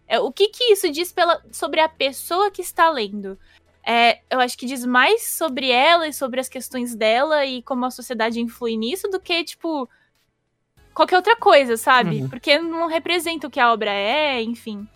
[0.07, 3.37] É, o que que isso diz pela, sobre a pessoa que está lendo?
[3.85, 7.85] É, eu acho que diz mais sobre ela e sobre as questões dela e como
[7.85, 9.87] a sociedade influi nisso do que, tipo,
[10.93, 12.21] qualquer outra coisa, sabe?
[12.21, 12.29] Uhum.
[12.29, 14.87] Porque não representa o que a obra é, enfim.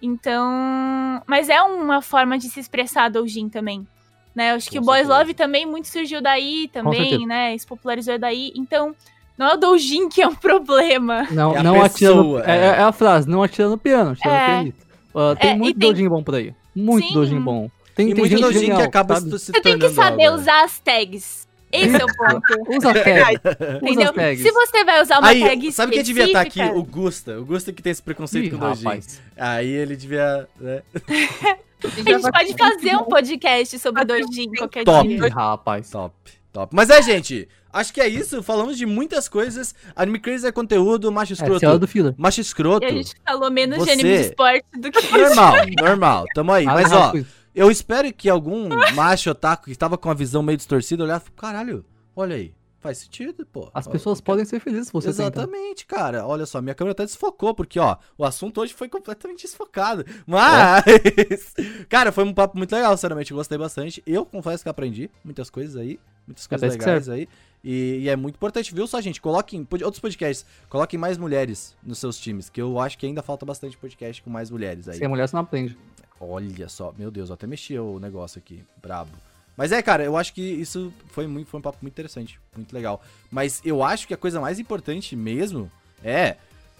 [0.00, 1.20] Então.
[1.26, 3.86] Mas é uma forma de se expressar doujin também.
[4.34, 4.52] né?
[4.52, 5.18] Acho que Com o Boys certeza.
[5.18, 7.58] Love também muito surgiu daí também, né?
[7.58, 8.52] Se popularizou daí.
[8.54, 8.94] Então,
[9.36, 11.26] não é o Doujin que é um problema.
[11.32, 12.64] Não, É a não atira no, pessoa, é, é.
[12.66, 14.40] é a frase, não atira no piano, atira É.
[14.40, 14.86] no pianista.
[15.14, 16.54] Ah, tem É, muito tem- doujin bom por aí.
[16.76, 17.14] Muito Sim.
[17.14, 17.68] doujin bom.
[17.98, 19.30] Tem, E tem muito que acaba sabe?
[19.32, 20.42] se, se Você tem que tornando saber algo, né?
[20.42, 21.48] usar as tags.
[21.72, 22.40] Esse é o ponto.
[22.78, 23.40] Usa tag.
[23.82, 24.04] entendeu?
[24.04, 24.42] Usa tags.
[24.42, 26.60] Se você vai usar uma Aí, tag sabe quem devia estar aqui?
[26.60, 27.40] específica- O Gusta.
[27.40, 29.00] O Gusta que tem esse preconceito Ih, com o Dojin.
[29.36, 30.48] Aí ele devia.
[30.60, 30.82] Né?
[31.84, 35.06] A gente pode fazer um podcast sobre Doujin qualquer Top.
[35.08, 35.26] dia.
[35.26, 35.90] Ih, rapaz.
[35.90, 36.14] Top,
[36.52, 36.74] top.
[36.74, 38.42] Mas é, gente, acho que é isso.
[38.42, 39.74] Falamos de muitas coisas.
[39.94, 41.78] Anime Crazy é conteúdo, macho É, é escroto.
[41.78, 42.14] do filler.
[42.16, 42.84] macho escroto.
[42.86, 46.24] E a gente falou menos Você- de anime de esporte do que Normal, normal.
[46.34, 46.64] Tamo aí.
[46.64, 47.12] Mas, ó.
[47.58, 51.20] Eu espero que algum macho otaku que tava com a visão meio distorcida olhar e
[51.20, 52.54] falar, caralho, olha aí.
[52.80, 53.68] Faz sentido, pô.
[53.74, 55.08] As pessoas podem ser felizes se você.
[55.08, 56.24] Exatamente, cara.
[56.24, 60.04] Olha só, minha câmera até desfocou, porque, ó, o assunto hoje foi completamente desfocado.
[60.24, 61.54] Mas,
[61.90, 63.34] cara, foi um papo muito legal, sinceramente.
[63.34, 64.00] Gostei bastante.
[64.06, 67.28] Eu confesso que aprendi muitas coisas aí, muitas coisas que legais aí.
[67.64, 69.20] E, e é muito importante, viu só, gente?
[69.20, 73.44] Coloquem, outros podcasts, coloquem mais mulheres nos seus times, que eu acho que ainda falta
[73.44, 74.98] bastante podcast com mais mulheres aí.
[74.98, 75.76] Sem mulher você não aprende.
[76.20, 79.10] Olha só, meu Deus, eu até mexi o negócio aqui, brabo.
[79.56, 82.72] Mas é, cara, eu acho que isso foi, muito, foi um papo muito interessante, muito
[82.72, 83.02] legal.
[83.30, 85.70] Mas eu acho que a coisa mais importante mesmo
[86.02, 86.36] é.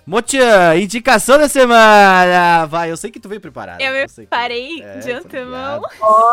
[0.07, 2.65] Mochan, indicação da semana!
[2.67, 3.81] Vai, eu sei que tu veio preparado.
[3.81, 5.83] Eu me sei que- preparei É, de tô antemão.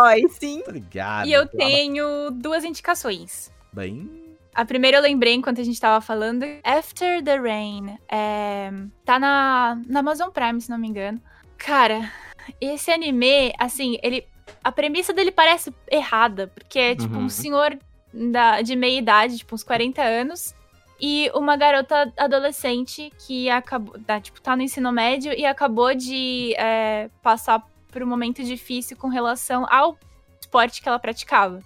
[0.04, 0.62] Oi, sim.
[0.64, 1.28] Tô ligado.
[1.28, 3.52] E eu tenho duas indicações.
[3.74, 4.10] Bem.
[4.54, 6.46] A primeira eu lembrei enquanto a gente tava falando.
[6.64, 7.98] After the Rain.
[8.10, 8.72] É,
[9.04, 11.20] tá na, na Amazon Prime, se não me engano.
[11.58, 12.10] Cara,
[12.60, 14.26] esse anime, assim, ele.
[14.64, 17.26] A premissa dele parece errada, porque é tipo Uhum.
[17.26, 17.78] um senhor
[18.14, 20.56] da, de meia idade, tipo uns 40 anos,
[21.00, 24.00] e uma garota adolescente que acabou.
[24.06, 28.96] Tá, tipo, tá no ensino médio e acabou de é, passar por um momento difícil
[28.98, 29.98] com relação ao
[30.40, 31.60] esporte que ela praticava.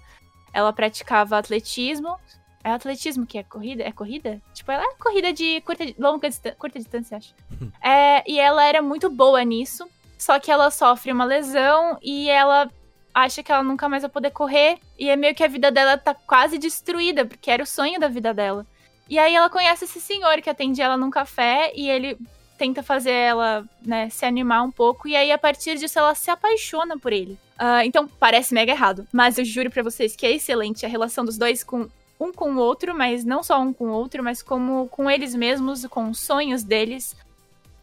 [0.53, 2.15] Ela praticava atletismo.
[2.63, 3.83] É atletismo que é corrida?
[3.83, 4.41] É corrida?
[4.53, 6.27] Tipo, ela é corrida de curta, longa
[6.57, 7.33] curta distância, acho.
[7.81, 9.87] É, e ela era muito boa nisso.
[10.19, 12.69] Só que ela sofre uma lesão e ela
[13.13, 14.77] acha que ela nunca mais vai poder correr.
[14.99, 18.09] E é meio que a vida dela tá quase destruída, porque era o sonho da
[18.09, 18.67] vida dela.
[19.09, 22.17] E aí ela conhece esse senhor que atende ela num café e ele
[22.57, 25.07] tenta fazer ela, né, se animar um pouco.
[25.07, 27.39] E aí, a partir disso, ela se apaixona por ele.
[27.57, 29.07] Ah, então, parece mega errado.
[29.13, 31.89] Mas eu juro pra vocês que é excelente a relação dos dois com
[32.19, 35.33] um com o outro, mas não só um com o outro, mas como com eles
[35.33, 37.15] mesmos, com os sonhos deles.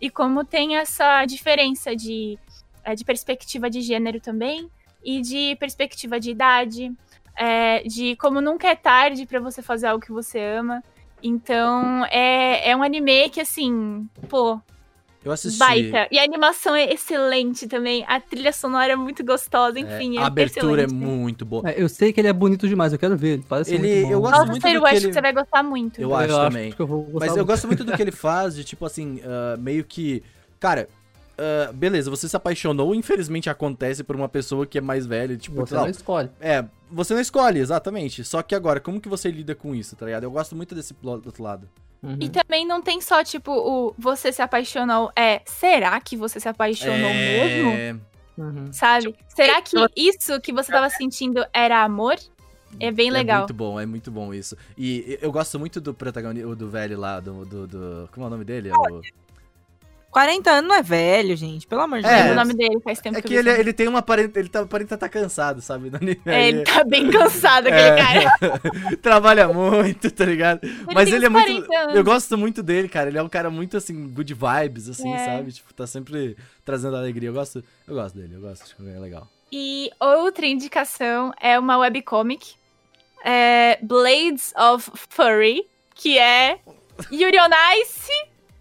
[0.00, 2.38] E como tem essa diferença de,
[2.84, 4.70] é, de perspectiva de gênero também,
[5.04, 6.92] e de perspectiva de idade,
[7.36, 10.82] é, de como nunca é tarde pra você fazer algo que você ama.
[11.22, 14.60] Então, é, é um anime que, assim, pô,
[15.26, 15.58] Eu assisti.
[15.58, 16.06] baita.
[16.10, 18.04] E a animação é excelente também.
[18.06, 20.16] A trilha sonora é muito gostosa, é, enfim.
[20.16, 21.04] É, a abertura é excelente.
[21.04, 21.68] muito boa.
[21.68, 23.34] É, eu sei que ele é bonito demais, eu quero ver.
[23.34, 24.12] Ele parece Ele- muito bom.
[24.12, 26.00] eu gosto Nossa, muito sério, do eu que acho ele- que você vai gostar muito.
[26.00, 26.72] Eu acho também.
[26.72, 27.46] que eu Mas eu muito.
[27.46, 30.22] gosto muito do que ele faz, de tipo assim, ah, meio que.
[30.60, 30.88] Cara,
[31.36, 35.56] ah, beleza, você se apaixonou, infelizmente acontece por uma pessoa que é mais velha, tipo,
[35.56, 36.30] Você lá, não escolhe.
[36.40, 38.22] É, você não escolhe, exatamente.
[38.24, 40.22] Só que agora, como que você lida com isso, tá ligado?
[40.22, 41.68] Eu gosto muito desse plo- do outro lado.
[42.02, 42.16] Uhum.
[42.20, 45.10] E também não tem só, tipo, o você se apaixonou.
[45.16, 47.70] É, será que você se apaixonou mesmo?
[47.72, 47.96] é...
[48.38, 48.70] Uhum.
[48.72, 49.14] Sabe?
[49.34, 52.16] Será que isso que você tava sentindo era amor?
[52.78, 53.38] É bem É legal.
[53.40, 54.54] muito bom, é muito bom isso.
[54.76, 58.30] E eu gosto muito do protagonista, do velho lá, do, do, do- Como é o
[58.30, 58.68] nome dele?
[58.68, 59.00] É, o-
[60.16, 61.66] 40 anos não é velho, gente.
[61.66, 62.32] Pelo amor de É, Deus.
[62.32, 64.40] o nome dele, faz tempo é que que ele, esse ele tem uma aparenta.
[64.40, 65.90] Ele tá, aparenta estar cansado, sabe?
[65.90, 66.18] No anime.
[66.24, 67.96] É, ele Ele tá bem cansado, aquele É.
[68.02, 68.60] cara.
[69.02, 70.60] trabalha muito, tá ligado?
[70.94, 71.66] Mas tem ele é muito.
[71.66, 71.96] 40 anos.
[71.96, 73.10] Eu gosto muito dele, cara.
[73.10, 75.18] Ele é um cara muito assim, good vibes, assim, É.
[75.18, 75.52] sabe?
[75.52, 76.34] Tipo, tá sempre
[76.64, 77.28] trazendo alegria.
[77.28, 79.28] Eu gosto, eu gosto dele, eu gosto, acho que é legal.
[79.52, 82.54] E outra indicação é uma webcomic.
[83.22, 86.58] É Blades of Furry, que é
[87.12, 87.50] Yuri on
[87.82, 88.10] Ice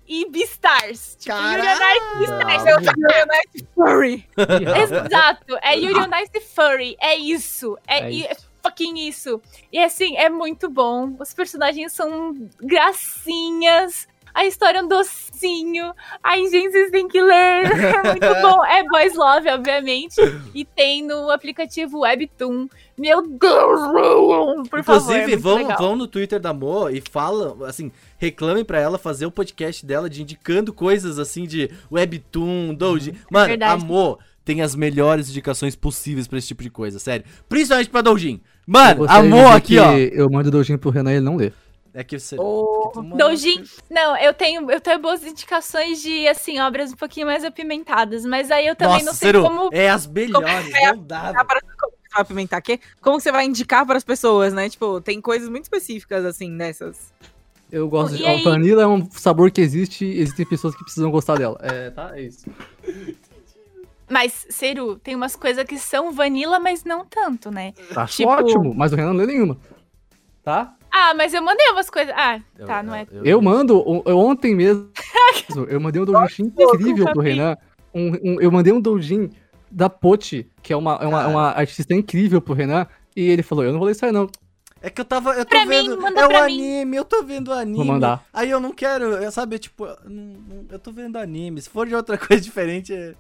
[0.08, 1.16] e Beastars.
[1.20, 2.66] Tipo, Yuri on Ice e Beastars.
[2.66, 4.28] Eu Furry.
[5.08, 8.30] Exato, é Yuri on Ice Furry, é isso, é, É i- isso.
[8.32, 9.42] é fucking isso.
[9.72, 16.46] E assim, é muito bom, os personagens são gracinhas, a história é um docinho, ai
[16.48, 18.66] gente, vocês têm que ler, é muito bom.
[18.66, 20.18] É Boys Love, obviamente,
[20.54, 22.68] e tem no aplicativo Webtoon.
[22.98, 25.78] Meu Deus, por favor, é Inclusive, muito vão, legal.
[25.78, 30.10] vão no Twitter da Mo e falam, assim, reclamem pra ela fazer o podcast dela
[30.10, 33.14] de indicando coisas assim de Webtoon, Doji.
[33.32, 33.86] Mano, a verdade.
[33.86, 37.26] Mo tem as melhores indicações possíveis pra esse tipo de coisa, sério.
[37.50, 38.42] Principalmente pra Doujin.
[38.68, 39.92] Mano, a gostaria de Mo dizer aqui, ó.
[39.94, 41.52] Eu mando o Dojin pro Renan e ele não lê.
[41.98, 42.36] É que você.
[42.36, 47.46] Manda- Doujin, não, eu tenho, eu tenho boas indicações de, assim, obras um pouquinho mais
[47.46, 49.70] apimentadas, mas aí eu também Nossa, não sei Ciro, como...
[49.72, 51.32] é as melhores, não dá.
[51.34, 52.80] Tá como vai apimentar quê?
[53.02, 54.70] Como você vai indicar para as pessoas, né?
[54.70, 57.14] Tipo, tem coisas muito específicas, assim, nessas.
[57.72, 58.26] Eu gosto E de.
[58.26, 58.42] aí?
[58.42, 61.58] A vanilla é um sabor que existe e existem pessoas que precisam gostar dela.
[61.62, 62.12] É, tá?
[62.18, 62.46] É isso.
[64.10, 67.74] Mas, Seru, tem umas coisas que são vanilla, mas não tanto, né?
[67.96, 69.58] Acho Tipo- ótimo, mas o Renan não lê nenhuma.
[70.44, 70.75] Tá?
[70.92, 72.14] Ah, mas eu mandei umas coisas.
[72.18, 73.06] Ah, Eu- tá, não é.
[73.24, 74.90] Eu mando, um- eu ontem mesmo,
[75.68, 77.58] eu mandei um doujin incrível pro Renan.
[77.94, 79.30] Um, um- eu mandei um doujin
[79.72, 81.30] da Pote, que é uma, é uma, Cara.
[81.30, 82.88] uma artista incrível pro Renan.
[83.16, 84.30] E ele falou, eu não vou ler isso aí não.
[84.82, 85.32] É que eu tava.
[85.34, 86.00] Eu tô Pra mim, vendo.
[86.00, 86.54] manda é o pra mim.
[86.78, 87.78] anime, eu tô vendo o anime.
[87.78, 88.24] Vou mandar.
[88.32, 89.98] Aí eu não quero, eu, sabe, tipo, eu
[90.70, 91.60] eu tô vendo anime.
[91.62, 93.16] Se for de outra coisa diferente, é...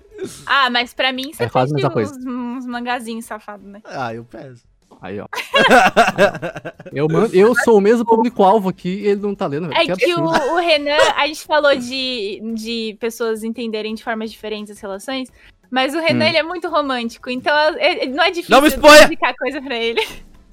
[0.45, 2.19] Ah, mas pra mim você É mesma uns, coisa.
[2.29, 3.81] uns mangazinhos safados, né?
[3.85, 4.63] Ah, eu peço.
[5.01, 5.27] Aí, ó.
[6.91, 9.67] eu, mando, eu sou o mesmo público-alvo aqui e ele não tá lendo.
[9.69, 9.79] velho.
[9.79, 10.53] É que o, absurdo.
[10.53, 15.29] o Renan, a gente falou de, de pessoas entenderem de formas diferentes as relações,
[15.69, 16.27] mas o Renan, Hum.
[16.29, 20.05] ele é muito romântico, então é- é- não é difícil Não explicar coisa pra ele.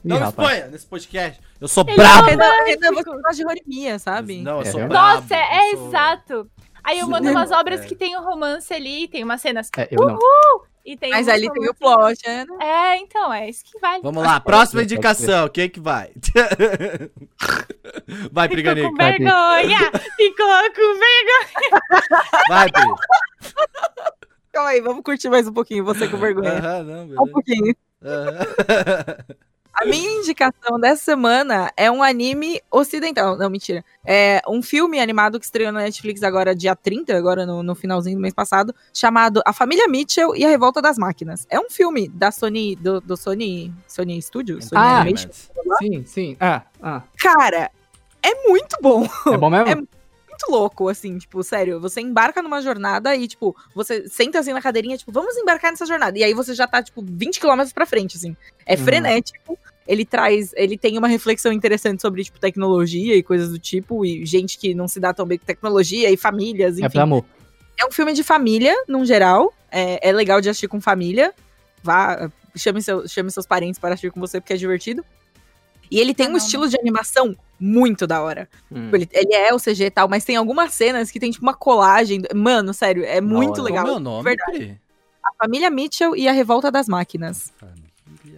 [0.04, 1.40] Não me exponha nesse podcast.
[1.60, 2.28] Eu sou Ele brabo.
[2.28, 4.42] é Renan, você gosta de Rorimia, sabe?
[4.42, 4.94] Não, eu É sou brabo.
[4.94, 6.50] Nossa, é sou- exato.
[6.82, 7.84] Aí eu mando umas obras É.
[7.86, 10.18] que tem o romance ali, tem umas cenas É, eu não.
[10.84, 12.44] E tem Mas ali tem o plot, né?
[12.60, 14.02] É, então, é isso que vale.
[14.02, 15.48] Vamos lá, próxima indicação.
[15.48, 16.10] Quem que vai?
[18.32, 18.90] vai, Ficou Priganico.
[18.90, 19.24] com vai, Pri.
[19.24, 19.78] vergonha!
[20.16, 21.82] Ficou com vergonha!
[22.48, 22.82] Vai, Pri.
[24.52, 26.52] Calma aí, vamos curtir mais um pouquinho, você com vergonha.
[26.58, 27.74] Aham, não, Um pouquinho.
[28.02, 28.46] Aham.
[29.74, 33.36] A minha indicação dessa semana é um anime ocidental.
[33.38, 33.82] Não, mentira.
[34.04, 38.16] É um filme animado que estreou na Netflix agora, dia 30, agora no, no finalzinho
[38.16, 41.46] do mês passado, chamado A Família Mitchell e a Revolta das Máquinas.
[41.48, 45.30] É um filme da Sony, do, do Sony, Sony Studios, Sony Ah, Animation.
[45.78, 46.36] Sim, sim.
[46.38, 47.02] Ah, ah.
[47.18, 47.70] Cara,
[48.22, 49.08] é muito bom.
[49.26, 49.88] É bom mesmo?
[50.32, 54.52] É muito louco, assim, tipo, sério, você embarca numa jornada e, tipo, você senta assim
[54.52, 56.18] na cadeirinha, tipo, vamos embarcar nessa jornada.
[56.18, 58.34] E aí você já tá, tipo, 20 quilômetros pra frente, assim.
[58.66, 58.82] É Uhum.
[58.84, 59.58] frenético.
[59.86, 64.24] Ele traz, ele tem uma reflexão interessante sobre, tipo, tecnologia e coisas do tipo, e
[64.24, 66.92] gente que não se dá tão bem com tecnologia, e famílias, É enfim.
[66.92, 67.24] pra amor.
[67.78, 69.52] É um filme de família, num geral.
[69.70, 71.32] É, é legal de assistir com família.
[71.82, 75.04] Vá, chame, seu, chame seus parentes para assistir com você, porque é divertido.
[75.90, 78.48] E ele tem Ah, um não, estilo de animação muito da hora.
[78.70, 78.84] Hum.
[78.84, 81.44] Tipo, Ele, ele é o CG e tal, mas tem algumas cenas que tem, tipo,
[81.44, 82.22] uma colagem.
[82.34, 83.84] Mano, sério, é muito legal.
[83.84, 84.80] Qual é o meu nome, Verdade.
[85.24, 87.52] A família Mitchell e a Revolta das Máquinas.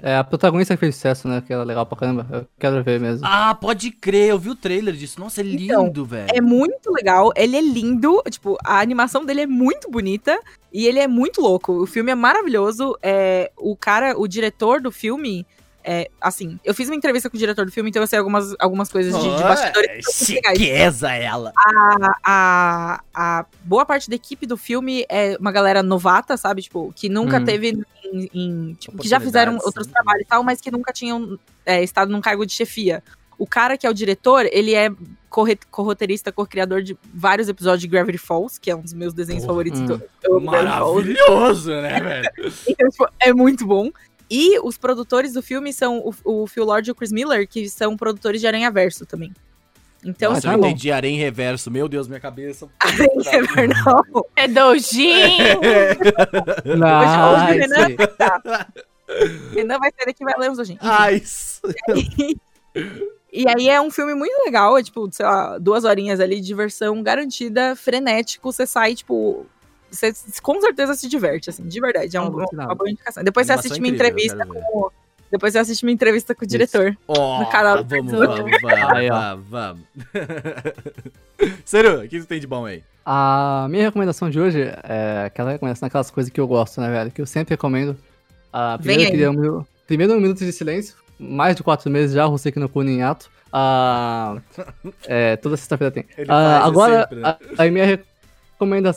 [0.02, 1.43] É a protagonista que fez sucesso, né?
[1.47, 2.27] Que era legal pra caramba.
[2.31, 3.27] Eu quero ver mesmo.
[3.27, 5.19] Ah, pode crer, eu vi o trailer disso.
[5.20, 6.28] Nossa, é Então, lindo, velho.
[6.32, 10.39] É muito legal, ele é lindo, tipo, a animação dele é muito bonita
[10.73, 11.73] e ele é muito louco.
[11.73, 12.97] O filme é maravilhoso.
[13.02, 15.47] É, o cara, o diretor do filme,
[15.85, 18.55] é, assim, eu fiz uma entrevista com o diretor do filme, então eu sei algumas,
[18.59, 20.06] algumas coisas de, de bastidores.
[20.12, 21.52] chiqueza ela.
[21.56, 26.62] a, a, a boa parte da equipe do filme é uma galera novata, sabe?
[26.62, 27.44] Tipo, que nunca Hum.
[27.44, 28.31] teve em.
[28.35, 32.11] em- tipo, que já fizeram outros trabalhos e tal, mas que nunca tinham é, estado
[32.11, 33.02] num cargo de chefia.
[33.36, 34.89] O cara que é o diretor, ele é
[35.70, 39.52] corroteirista, co-criador de vários episódios de Gravity Falls, que é um dos meus desenhos Porra.
[39.65, 39.81] favoritos.
[39.81, 40.40] Hum.
[40.40, 42.31] Maravilhoso, né, velho?
[42.69, 43.90] Então, tipo, é muito bom.
[44.30, 47.68] E os produtores do filme são o, o Phil Lord e o Chris Miller, que
[47.68, 49.32] são produtores de Aranha Verso também.
[50.06, 50.66] Então, Ah, Nossa, tá eu bom.
[50.66, 51.70] entendi Arém Reverso.
[51.70, 52.68] Meu Deus, minha cabeça.
[52.78, 53.84] Aranha Verso.
[54.12, 54.24] não.
[54.36, 55.38] É doujin!
[56.84, 57.96] Ah, hoje o Renan- aí.
[59.55, 60.76] Renan vai sair daqui e vai ler.
[60.80, 61.60] Ah, isso.
[63.32, 66.46] E aí é um filme muito legal, é tipo, sei lá, duas horinhas ali de
[66.46, 69.46] diversão garantida, frenético, você sai, tipo.
[69.94, 70.12] Você
[70.42, 72.16] com certeza se diverte, assim, de verdade.
[72.16, 72.74] É um- uma não.
[72.74, 73.22] boa indicação.
[73.24, 74.90] Depois você assiste minha incrível, eu entrevista com.
[75.30, 76.96] Depois você assiste minha entrevista com o diretor.
[77.08, 79.82] Ó, No canal do vamos, vamos, vamos, vamos, vamos.
[81.64, 82.82] Seru, o que você tem de bom aí?
[83.04, 87.10] A minha recomendação de hoje é aquela recomendação daquelas coisas que eu gosto, né, velho?
[87.10, 87.94] Que eu sempre recomendo.
[88.80, 90.94] Vem primeiro, queria um, minu- primeiro um minuto de silêncio.
[91.18, 93.28] Mais de quatro meses já, Roseki no Kuni em ato.
[93.52, 94.36] Ah,
[95.06, 96.04] é, toda sexta-feira tem.
[96.16, 97.36] Ele faz agora, sempre, né?
[97.58, 98.14] a, a minha recomendação.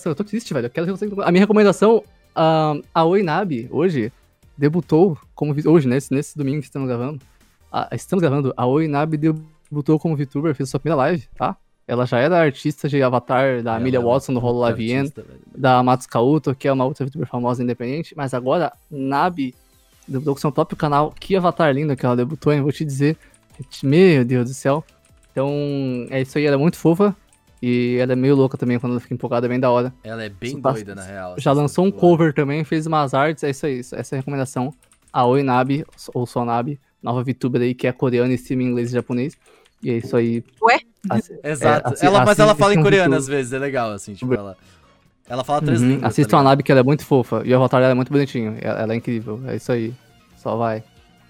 [0.05, 0.67] Eu tô triste, velho.
[0.67, 1.23] Eu quero.
[1.23, 2.03] A minha recomendação,
[2.35, 4.11] ah, a Oinabi, hoje,
[4.57, 5.55] debutou como.
[5.65, 7.19] Hoje, nesse, nesse domingo que estamos gravando.
[7.71, 8.53] ah, estamos gravando.
[8.55, 11.57] A Oinabi debutou como VTuber, fez sua primeira live, tá?
[11.87, 15.11] Ela já era artista de Avatar da Amelia é uma Watson no Rolo Lavien
[15.55, 19.55] da Matos Kauto, que é uma outra VTuber famosa independente, mas agora Nabi
[20.05, 21.13] debutou com seu próprio canal.
[21.17, 22.61] Que avatar lindo que ela debutou, hein?
[22.61, 23.17] Vou te dizer.
[23.81, 24.83] Meu Deus do céu.
[25.31, 25.49] Então,
[26.09, 27.15] é isso aí, ela é muito fofa.
[27.61, 29.93] E ela é meio louca também, quando ela fica empolgada, é bem da hora.
[30.03, 31.35] Ela é bem passa- doida, na real.
[31.39, 33.79] Já lançou um cover também, fez umas artes, é isso aí.
[33.79, 34.73] Essa é a recomendação.
[35.11, 38.89] A Oi Nabi, ou Sonabi, nova VTuber aí, que é coreana e stream em inglês
[38.91, 39.35] e japonês.
[39.81, 40.43] E é isso aí.
[40.61, 40.79] Ué?
[41.09, 41.89] Assi- Exato.
[41.89, 44.55] É, assi- ela, mas ela fala em coreano às vezes, é legal, assim, tipo, ela.
[45.29, 46.05] Ela fala três Uhum, línguas.
[46.05, 46.43] Assistam tá a?
[46.43, 47.41] Nabi, que ela é muito fofa.
[47.43, 48.55] E o avatar dela é muito bonitinho.
[48.61, 49.41] Ela, ela é incrível.
[49.47, 49.93] É isso aí.
[50.37, 50.83] Só vai.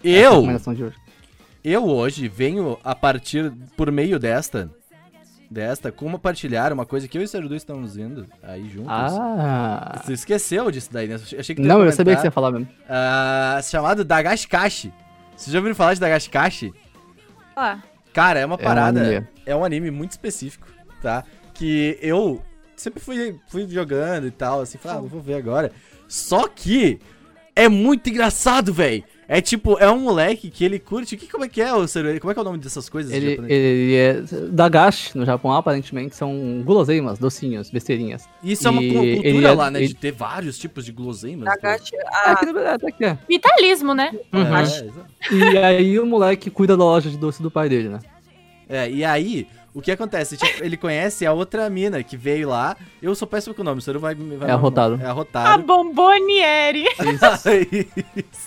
[0.04, 0.96] Eu, recomendação de hoje.
[1.64, 4.70] eu hoje venho a partir, por meio desta,
[5.50, 8.92] desta, compartilhar uma coisa que eu e o Serudu estamos vendo aí juntos.
[8.92, 10.02] Ah.
[10.04, 11.16] Você esqueceu disso daí, né?
[11.16, 12.68] Achei que Não, eu sabia que você ia falar mesmo.
[12.90, 14.94] Ah, chamado Dagashikashi.
[15.36, 16.74] Vocês já ouviram falar de Dagashikashi?
[17.56, 17.78] Ó,
[18.18, 19.30] Cara, é uma É um parada.
[19.46, 20.68] É um anime muito específico,
[21.04, 21.24] tá?
[21.54, 22.42] Que eu
[22.76, 25.72] sempre fui, fui jogando e tal, assim, falei, ah, vou ver agora.
[26.08, 27.00] Só que
[27.56, 29.04] é muito engraçado, velho.
[29.30, 31.18] É tipo, é um moleque que ele curte.
[31.18, 32.18] Que, como é que é o Seru?
[32.22, 33.12] Como é que é o nome dessas coisas?
[33.12, 34.22] Ele, ele é.
[34.50, 38.28] Dagashi, no Japão, aparentemente, são guloseimas, docinhos, besteirinhas.
[38.42, 39.80] Isso é uma e cu- ele cultura é- lá, né?
[39.80, 41.44] ele- De ter vários tipos de guloseimas.
[41.46, 43.18] Nagashi, Ah, ah, aqui no Brasil até que é.
[43.28, 44.12] vitalismo, né?
[44.32, 44.56] É, Uhum.
[44.56, 45.06] é, exato.
[45.32, 48.00] E aí o moleque cuida da loja de doce do pai dele, né?
[48.70, 50.38] É, e aí, o que acontece?
[50.38, 52.78] Tipo, ele conhece a outra mina que veio lá.
[53.02, 54.98] Eu sou péssimo com o nome, o Seru vai, vai É a Rotaro.
[55.02, 55.64] É a A Rotaro.
[55.64, 56.86] Bomboniere.
[56.96, 58.47] Isso.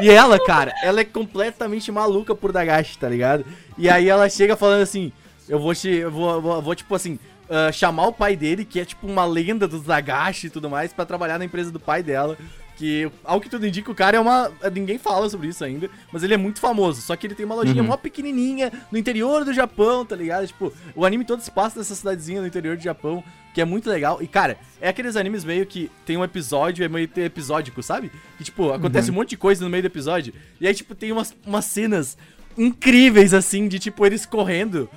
[0.00, 3.44] E ela, cara, ela é completamente maluca por Dagashi, tá ligado?
[3.76, 5.12] E aí ela chega falando assim:
[5.48, 5.88] Eu vou te.
[5.88, 7.18] Eu vou, vou, vou, tipo assim.
[7.48, 10.92] ah, chamar o pai dele, que é tipo uma lenda dos Dagashi e tudo mais,
[10.92, 12.36] pra trabalhar na empresa do pai dela.
[12.76, 14.52] Que, ao que tudo indica, o cara é uma.
[14.70, 17.00] Ninguém fala sobre isso ainda, mas ele é muito famoso.
[17.00, 17.88] Só que ele tem uma lojinha Uhum.
[17.88, 20.46] mó pequenininha no interior do Japão, tá ligado?
[20.46, 23.24] Tipo, o anime todo se passa nessa cidadezinha no interior do Japão,
[23.54, 24.20] que é muito legal.
[24.20, 28.12] E, cara, é aqueles animes meio que tem um episódio, é meio episódico, sabe?
[28.36, 30.34] Que, tipo, acontece um monte de coisa no meio do episódio.
[30.60, 32.18] E aí, tipo, tem umas, umas cenas
[32.58, 34.88] incríveis, assim, de, tipo, eles correndo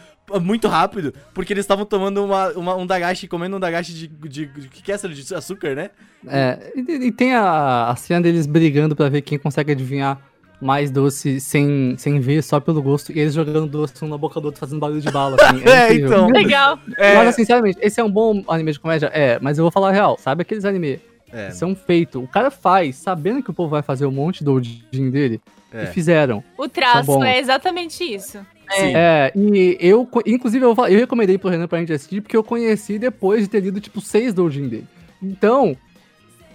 [0.42, 4.46] muito rápido, porque eles estavam tomando uma, uma- um dagashi, comendo um dagashi de, de,
[4.48, 5.08] de, que que é essa?
[5.08, 5.90] De açúcar, né?
[6.28, 10.20] É, e, e tem a, a cena deles brigando pra ver quem consegue adivinhar
[10.62, 14.42] mais doce sem, sem ver, só pelo gosto, e eles jogando doce um na boca
[14.42, 15.64] do outro, fazendo barulho de bala, assim.
[15.66, 16.08] É, incrível.
[16.08, 16.28] então.
[16.30, 16.80] Legal.
[16.98, 19.10] É, Mas, assim, sinceramente, esse é um bom anime de comédia?
[19.14, 20.18] É, mas eu vou falar a real.
[20.20, 21.00] Sabe aqueles anime
[21.32, 22.22] é, são feitos?
[22.22, 25.40] O cara faz, sabendo que o povo vai fazer um monte do Odin dele,
[25.72, 25.84] É.
[25.84, 26.44] e fizeram.
[26.58, 28.40] O traço é exatamente isso.
[28.76, 28.94] Sim.
[28.96, 32.98] É, e eu, inclusive, eu, eu recomendei pro Renan pra gente assistir, porque eu conheci
[33.00, 34.88] depois de ter lido, tipo, seis Doujin dele.
[35.22, 35.76] Então,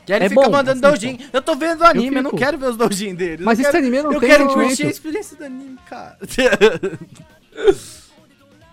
[0.07, 1.19] Que aí ele é fica bom, mandando doujin.
[1.33, 2.43] Eu tô vendo o anime, eu, não fico.
[2.43, 3.45] quero ver os doujin deles.
[3.45, 4.69] mas eu esse quero, anime não eu tem quero sentimento.
[4.69, 6.19] curtir a experiência do anime, cara.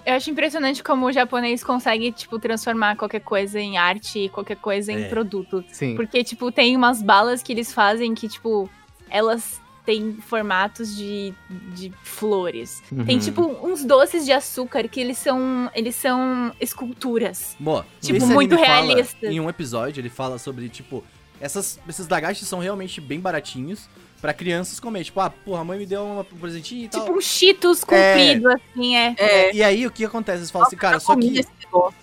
[0.03, 4.91] Eu acho impressionante como o japonês consegue, tipo, transformar qualquer coisa em arte, qualquer coisa
[4.91, 5.07] em É.
[5.07, 5.63] produto.
[5.72, 5.95] Sim.
[5.95, 8.68] Porque, tipo, tem umas balas que eles fazem que, tipo,
[9.11, 11.34] elas têm formatos de,
[11.74, 12.82] de flores.
[13.06, 13.22] Tem, Uhum.
[13.22, 15.70] tipo, uns doces de açúcar que eles são.
[15.74, 17.56] Eles são esculturas.
[17.60, 19.26] Bom, Tipo, esse muito anime fala- realista.
[19.28, 21.03] Em um episódio, ele fala sobre, tipo,
[21.40, 23.90] essas, esses dagashis são realmente bem baratinhos
[24.22, 25.03] pra crianças comer.
[25.03, 27.02] Tipo, ah, porra, a mãe me deu uma- um presentinho e tal.
[27.06, 29.16] Tipo um cheetos comprido, assim, é.
[29.18, 30.40] é, E aí, o que acontece?
[30.40, 31.44] Eles falam assim, cara, só que,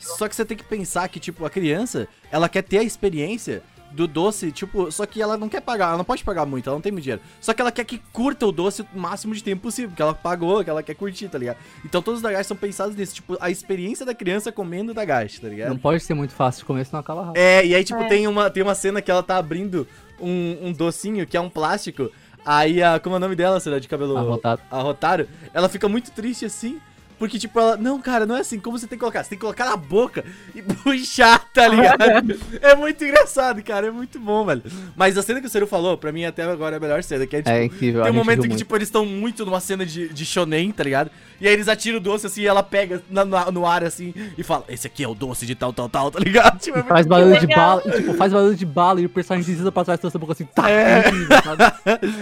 [0.01, 3.63] só que você tem que pensar que, tipo, a criança, ela quer ter a experiência
[3.91, 6.77] do doce, tipo, só que ela não quer pagar, ela não pode pagar muito, ela
[6.77, 7.23] não tem muito dinheiro.
[7.41, 10.15] Só que ela quer que curta o doce o máximo de tempo possível, porque ela
[10.15, 11.57] pagou, que ela quer curtir, tá ligado?
[11.85, 15.41] Então todos os dagashis são pensados nisso, tipo, a experiência da criança comendo o dagashi,
[15.41, 15.71] tá ligado?
[15.71, 17.41] Não pode ser muito fácil de comer, senão acaba rápido.
[17.41, 18.09] É, e aí, tipo, É.
[18.09, 19.87] tem, uma, tem uma cena que ela tá abrindo
[20.21, 22.11] um, um docinho que é um plástico.
[22.45, 24.63] Aí, a, como é o nome dela, será de cabelo Arrotado.
[24.71, 25.29] arrotado?
[25.53, 26.81] Ela fica muito triste assim.
[27.19, 27.77] Porque, tipo, ela.
[27.77, 28.59] Não, cara, não é assim.
[28.61, 29.23] Como você tem que colocar?
[29.25, 30.25] Você tem que colocar na boca
[30.55, 32.39] e puxar, tá ligado?
[32.63, 33.89] é muito engraçado, cara.
[33.89, 34.63] É muito bom, velho.
[34.97, 37.27] Mas a cena que o Ciro falou, pra mim até agora é a melhor cena.
[37.27, 38.03] Que é, tipo, É incrível.
[38.03, 38.59] tem um momento que, muito.
[38.59, 41.11] tipo, eles estão muito numa cena de, de shonen, tá ligado?
[41.41, 44.13] E aí eles atiram o doce assim e ela pega na- na- no ar assim
[44.37, 46.59] e fala: Esse aqui é o doce de tal, tal, tal, tá ligado?
[46.69, 49.09] Tipo, é muito Faz barulho de bala, e, tipo, faz barulho de bala e o
[49.09, 51.03] personagem desliza pra trás da sua boca assim, tá, É.
[51.43, 51.63] sabe?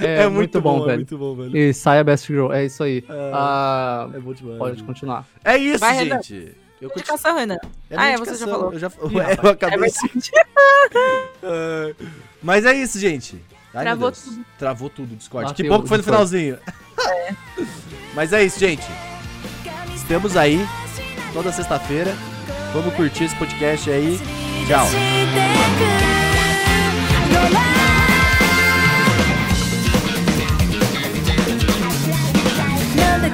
[0.03, 0.97] É, muito bom, é velho.
[0.99, 1.57] muito bom, velho.
[1.57, 3.03] E sai a Best Girl, é isso aí.
[3.09, 3.31] É.
[3.33, 4.59] Ah, É bom demais.
[4.59, 5.27] pode continuar.
[5.45, 6.23] É isso, Vai, Renan.
[6.23, 6.57] gente.
[6.81, 6.99] Eu continuo.
[7.17, 7.57] Indicação, Renan.
[7.91, 8.73] É Ah, é, você já falou.
[8.73, 8.89] Eu, já...
[8.89, 9.39] Ih, Ué, rapaz.
[9.45, 10.31] eu acabei É de...
[12.43, 13.43] Mas é isso, gente.
[13.75, 14.45] Ai, Travou tudo.
[14.59, 15.53] Travou tudo o Discord.
[15.55, 16.59] Que bom o que foi no finalzinho.
[18.15, 18.87] Mas é isso, gente.
[19.95, 20.61] Estamos aí
[21.33, 22.15] toda sexta-feira.
[22.73, 24.19] Vamos curtir esse podcast aí.
[24.67, 24.87] Tchau.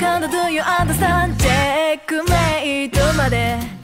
[0.03, 1.37] かんだ Do you understand?
[1.37, 3.82] チェックメイトまで